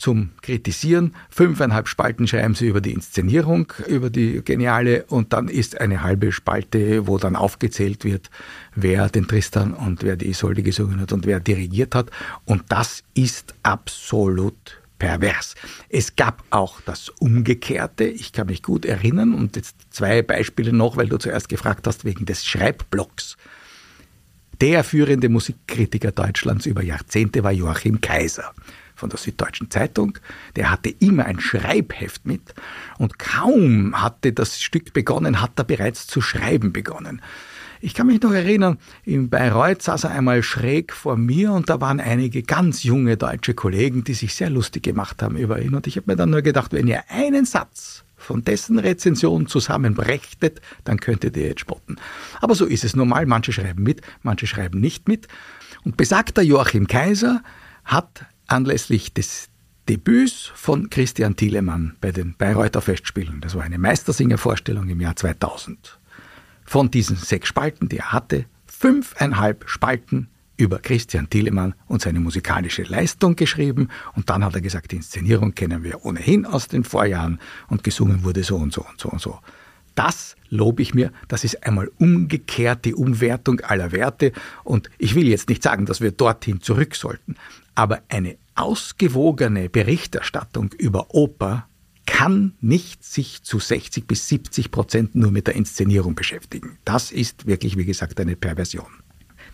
zum 0.00 0.30
Kritisieren. 0.40 1.14
Fünfeinhalb 1.28 1.86
Spalten 1.86 2.26
schreiben 2.26 2.54
sie 2.54 2.66
über 2.66 2.80
die 2.80 2.92
Inszenierung, 2.92 3.72
über 3.86 4.08
die 4.08 4.42
geniale 4.42 5.04
und 5.04 5.32
dann 5.32 5.48
ist 5.48 5.80
eine 5.80 6.02
halbe 6.02 6.32
Spalte, 6.32 7.06
wo 7.06 7.18
dann 7.18 7.36
aufgezählt 7.36 8.04
wird, 8.04 8.30
wer 8.74 9.08
den 9.10 9.28
Tristan 9.28 9.74
und 9.74 10.02
wer 10.02 10.16
die 10.16 10.28
Isolde 10.30 10.62
gesungen 10.62 11.00
hat 11.00 11.12
und 11.12 11.26
wer 11.26 11.38
dirigiert 11.38 11.94
hat. 11.94 12.10
Und 12.46 12.64
das 12.68 13.04
ist 13.14 13.54
absolut 13.62 14.80
pervers. 14.98 15.54
Es 15.90 16.16
gab 16.16 16.44
auch 16.48 16.80
das 16.80 17.10
Umgekehrte. 17.10 18.04
Ich 18.04 18.32
kann 18.32 18.46
mich 18.46 18.62
gut 18.62 18.86
erinnern 18.86 19.34
und 19.34 19.56
jetzt 19.56 19.76
zwei 19.90 20.22
Beispiele 20.22 20.72
noch, 20.72 20.96
weil 20.96 21.08
du 21.08 21.18
zuerst 21.18 21.50
gefragt 21.50 21.86
hast 21.86 22.06
wegen 22.06 22.24
des 22.24 22.46
Schreibblocks. 22.46 23.36
Der 24.62 24.82
führende 24.82 25.28
Musikkritiker 25.28 26.12
Deutschlands 26.12 26.64
über 26.66 26.82
Jahrzehnte 26.82 27.42
war 27.44 27.52
Joachim 27.52 28.00
Kaiser 28.00 28.52
von 29.00 29.10
der 29.10 29.18
Süddeutschen 29.18 29.70
Zeitung. 29.70 30.18
Der 30.54 30.70
hatte 30.70 30.90
immer 30.90 31.24
ein 31.24 31.40
Schreibheft 31.40 32.26
mit 32.26 32.54
und 32.98 33.18
kaum 33.18 34.00
hatte 34.00 34.32
das 34.32 34.60
Stück 34.60 34.92
begonnen, 34.92 35.40
hat 35.40 35.52
er 35.56 35.64
bereits 35.64 36.06
zu 36.06 36.20
schreiben 36.20 36.72
begonnen. 36.72 37.20
Ich 37.82 37.94
kann 37.94 38.08
mich 38.08 38.20
noch 38.20 38.32
erinnern, 38.32 38.76
in 39.04 39.30
Bayreuth 39.30 39.80
saß 39.80 40.04
er 40.04 40.10
einmal 40.10 40.42
schräg 40.42 40.92
vor 40.92 41.16
mir 41.16 41.52
und 41.52 41.70
da 41.70 41.80
waren 41.80 41.98
einige 41.98 42.42
ganz 42.42 42.82
junge 42.82 43.16
deutsche 43.16 43.54
Kollegen, 43.54 44.04
die 44.04 44.12
sich 44.12 44.34
sehr 44.34 44.50
lustig 44.50 44.82
gemacht 44.82 45.22
haben 45.22 45.38
über 45.38 45.62
ihn. 45.62 45.74
Und 45.74 45.86
ich 45.86 45.96
habe 45.96 46.10
mir 46.10 46.16
dann 46.16 46.28
nur 46.28 46.42
gedacht, 46.42 46.74
wenn 46.74 46.86
ihr 46.86 47.04
einen 47.08 47.46
Satz 47.46 48.04
von 48.18 48.44
dessen 48.44 48.78
Rezension 48.78 49.46
zusammenbrechtet, 49.46 50.60
dann 50.84 51.00
könntet 51.00 51.38
ihr 51.38 51.46
jetzt 51.46 51.60
spotten. 51.60 51.96
Aber 52.42 52.54
so 52.54 52.66
ist 52.66 52.84
es 52.84 52.94
normal. 52.94 53.24
Manche 53.24 53.52
schreiben 53.52 53.82
mit, 53.82 54.02
manche 54.22 54.46
schreiben 54.46 54.78
nicht 54.78 55.08
mit. 55.08 55.26
Und 55.82 55.96
besagter 55.96 56.42
Joachim 56.42 56.86
Kaiser 56.86 57.42
hat 57.84 58.26
anlässlich 58.50 59.12
des 59.12 59.48
Debüts 59.88 60.50
von 60.54 60.90
Christian 60.90 61.36
Thielemann 61.36 61.96
bei 62.00 62.12
den 62.12 62.34
Bayreuther 62.36 62.80
Festspielen, 62.80 63.40
das 63.40 63.54
war 63.54 63.62
eine 63.62 63.78
Meistersingervorstellung 63.78 64.88
im 64.88 65.00
Jahr 65.00 65.16
2000, 65.16 65.98
von 66.64 66.90
diesen 66.90 67.16
sechs 67.16 67.48
Spalten, 67.48 67.88
die 67.88 67.98
er 67.98 68.12
hatte, 68.12 68.44
fünfeinhalb 68.66 69.68
Spalten 69.68 70.28
über 70.56 70.78
Christian 70.78 71.28
Thielemann 71.28 71.74
und 71.86 72.02
seine 72.02 72.20
musikalische 72.20 72.82
Leistung 72.82 73.34
geschrieben. 73.34 73.88
Und 74.14 74.28
dann 74.28 74.44
hat 74.44 74.54
er 74.54 74.60
gesagt, 74.60 74.92
die 74.92 74.96
Inszenierung 74.96 75.54
kennen 75.54 75.82
wir 75.82 76.04
ohnehin 76.04 76.44
aus 76.44 76.68
den 76.68 76.84
Vorjahren. 76.84 77.40
Und 77.68 77.82
gesungen 77.82 78.24
wurde 78.24 78.44
so 78.44 78.56
und 78.56 78.72
so 78.72 78.82
und 78.82 79.00
so 79.00 79.08
und 79.08 79.20
so. 79.20 79.38
Das 80.02 80.34
lobe 80.48 80.80
ich 80.80 80.94
mir, 80.94 81.12
das 81.28 81.44
ist 81.44 81.62
einmal 81.66 81.90
umgekehrt 81.98 82.86
die 82.86 82.94
Umwertung 82.94 83.60
aller 83.60 83.92
Werte 83.92 84.32
und 84.64 84.88
ich 84.96 85.14
will 85.14 85.28
jetzt 85.28 85.50
nicht 85.50 85.62
sagen, 85.62 85.84
dass 85.84 86.00
wir 86.00 86.10
dorthin 86.10 86.62
zurück 86.62 86.94
sollten, 86.94 87.34
aber 87.74 88.00
eine 88.08 88.38
ausgewogene 88.54 89.68
Berichterstattung 89.68 90.72
über 90.78 91.14
Oper 91.14 91.68
kann 92.06 92.54
nicht 92.62 93.04
sich 93.04 93.42
zu 93.42 93.58
60 93.58 94.06
bis 94.06 94.26
70 94.26 94.70
Prozent 94.70 95.16
nur 95.16 95.32
mit 95.32 95.46
der 95.46 95.54
Inszenierung 95.54 96.14
beschäftigen. 96.14 96.78
Das 96.86 97.12
ist 97.12 97.46
wirklich, 97.46 97.76
wie 97.76 97.84
gesagt, 97.84 98.18
eine 98.20 98.36
Perversion. 98.36 98.99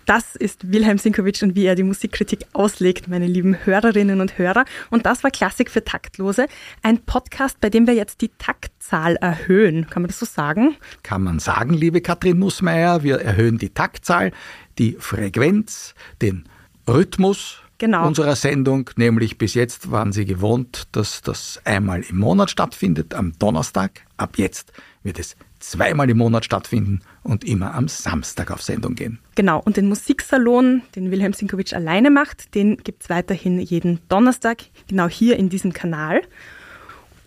Das 0.07 0.36
ist 0.36 0.70
Wilhelm 0.70 0.98
Sinkowitsch 0.98 1.42
und 1.42 1.57
wie 1.57 1.64
er 1.64 1.74
die 1.74 1.82
Musikkritik 1.82 2.46
auslegt, 2.52 3.09
meine 3.09 3.26
lieben 3.26 3.66
Hörerinnen 3.66 4.20
und 4.20 4.38
Hörer. 4.38 4.64
Und 4.88 5.04
das 5.04 5.24
war 5.24 5.32
Klassik 5.32 5.68
für 5.68 5.82
Taktlose, 5.82 6.46
ein 6.80 7.00
Podcast, 7.00 7.61
bei 7.61 7.70
dem 7.70 7.88
wir 7.88 7.94
jetzt 7.94 8.20
die 8.20 8.30
Taktzahl 8.38 9.16
erhöhen. 9.16 9.88
Kann 9.90 10.02
man 10.02 10.09
das 10.09 10.20
so 10.20 10.26
sagen? 10.26 10.76
Kann 11.02 11.24
man 11.24 11.40
sagen, 11.40 11.74
liebe 11.74 12.00
Katrin 12.02 12.38
Nussmeier. 12.38 13.02
Wir 13.02 13.20
erhöhen 13.20 13.59
die 13.59 13.70
Taktzahl, 13.70 14.30
die 14.78 14.96
Frequenz, 15.00 15.96
den 16.22 16.44
Rhythmus 16.86 17.59
genau. 17.78 18.07
unserer 18.07 18.36
Sendung, 18.36 18.88
nämlich 18.94 19.38
bis 19.38 19.54
jetzt 19.54 19.90
waren 19.90 20.12
Sie 20.12 20.24
gewohnt, 20.24 20.86
dass 20.92 21.20
das 21.20 21.61
einmal 21.64 22.02
im 22.02 22.18
Monat 22.18 22.50
stattfindet, 22.50 23.12
am 23.12 23.32
Donnerstag. 23.40 24.02
Ab 24.16 24.38
jetzt 24.38 24.72
wird 25.02 25.18
es 25.18 25.36
zweimal 25.59 26.09
im 26.11 26.18
Monat 26.18 26.44
stattfinden 26.44 27.00
und 27.22 27.44
immer 27.44 27.74
am 27.74 27.88
Samstag 27.88 28.50
auf 28.50 28.62
Sendung 28.62 28.94
gehen. 28.94 29.18
Genau, 29.34 29.61
und 29.64 29.76
den 29.76 29.88
Musiksalon, 29.88 30.82
den 30.94 31.11
Wilhelm 31.11 31.32
Sinkowitsch 31.32 31.72
alleine 31.72 32.11
macht, 32.11 32.54
den 32.54 32.76
gibt 32.78 33.02
es 33.02 33.11
weiterhin 33.11 33.61
jeden 33.61 34.00
Donnerstag, 34.09 34.64
genau 34.88 35.09
hier 35.09 35.36
in 35.36 35.48
diesem 35.48 35.72
Kanal. 35.72 36.22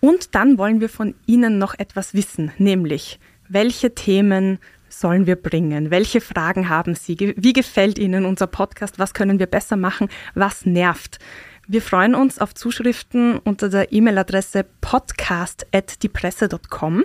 Und 0.00 0.34
dann 0.34 0.58
wollen 0.58 0.80
wir 0.80 0.88
von 0.88 1.14
Ihnen 1.26 1.58
noch 1.58 1.78
etwas 1.78 2.14
wissen, 2.14 2.52
nämlich 2.58 3.20
welche 3.48 3.94
Themen 3.94 4.58
sollen 4.88 5.26
wir 5.26 5.36
bringen? 5.36 5.90
Welche 5.90 6.20
Fragen 6.20 6.68
haben 6.68 6.94
Sie? 6.94 7.34
Wie 7.36 7.52
gefällt 7.52 7.98
Ihnen 7.98 8.24
unser 8.24 8.46
Podcast? 8.46 8.98
Was 8.98 9.14
können 9.14 9.38
wir 9.38 9.46
besser 9.46 9.76
machen? 9.76 10.08
Was 10.34 10.66
nervt? 10.66 11.18
Wir 11.66 11.82
freuen 11.82 12.14
uns 12.14 12.38
auf 12.38 12.54
Zuschriften 12.54 13.38
unter 13.38 13.68
der 13.68 13.92
E-Mail-Adresse 13.92 14.64
podcast.diepresse.com. 14.80 17.04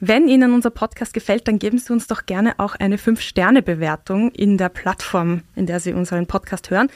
Wenn 0.00 0.28
Ihnen 0.28 0.54
unser 0.54 0.70
Podcast 0.70 1.12
gefällt, 1.12 1.48
dann 1.48 1.58
geben 1.58 1.78
Sie 1.78 1.92
uns 1.92 2.06
doch 2.06 2.24
gerne 2.26 2.58
auch 2.58 2.76
eine 2.76 2.98
5-Sterne-Bewertung 2.98 4.30
in 4.30 4.56
der 4.56 4.68
Plattform, 4.68 5.42
in 5.56 5.66
der 5.66 5.80
Sie 5.80 5.92
unseren 5.92 6.26
Podcast 6.26 6.70
hören. 6.70 6.88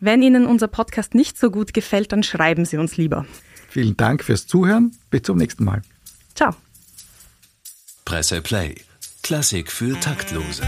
Wenn 0.00 0.20
Ihnen 0.22 0.46
unser 0.46 0.66
Podcast 0.66 1.14
nicht 1.14 1.38
so 1.38 1.50
gut 1.50 1.74
gefällt, 1.74 2.10
dann 2.10 2.22
schreiben 2.22 2.64
Sie 2.64 2.76
uns 2.76 2.96
lieber. 2.96 3.24
Vielen 3.68 3.96
Dank 3.96 4.24
fürs 4.24 4.46
Zuhören. 4.48 4.96
Bis 5.10 5.22
zum 5.22 5.38
nächsten 5.38 5.64
Mal. 5.64 5.82
Ciao. 6.34 6.56
Presse 8.04 8.40
Play. 8.42 8.74
Klassik 9.22 9.70
für 9.70 9.98
Taktlose. 10.00 10.64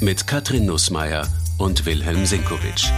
Mit 0.00 0.26
Katrin 0.26 0.64
Nussmeier 0.64 1.26
und 1.58 1.84
Wilhelm 1.84 2.24
Sinkowitsch. 2.24 2.90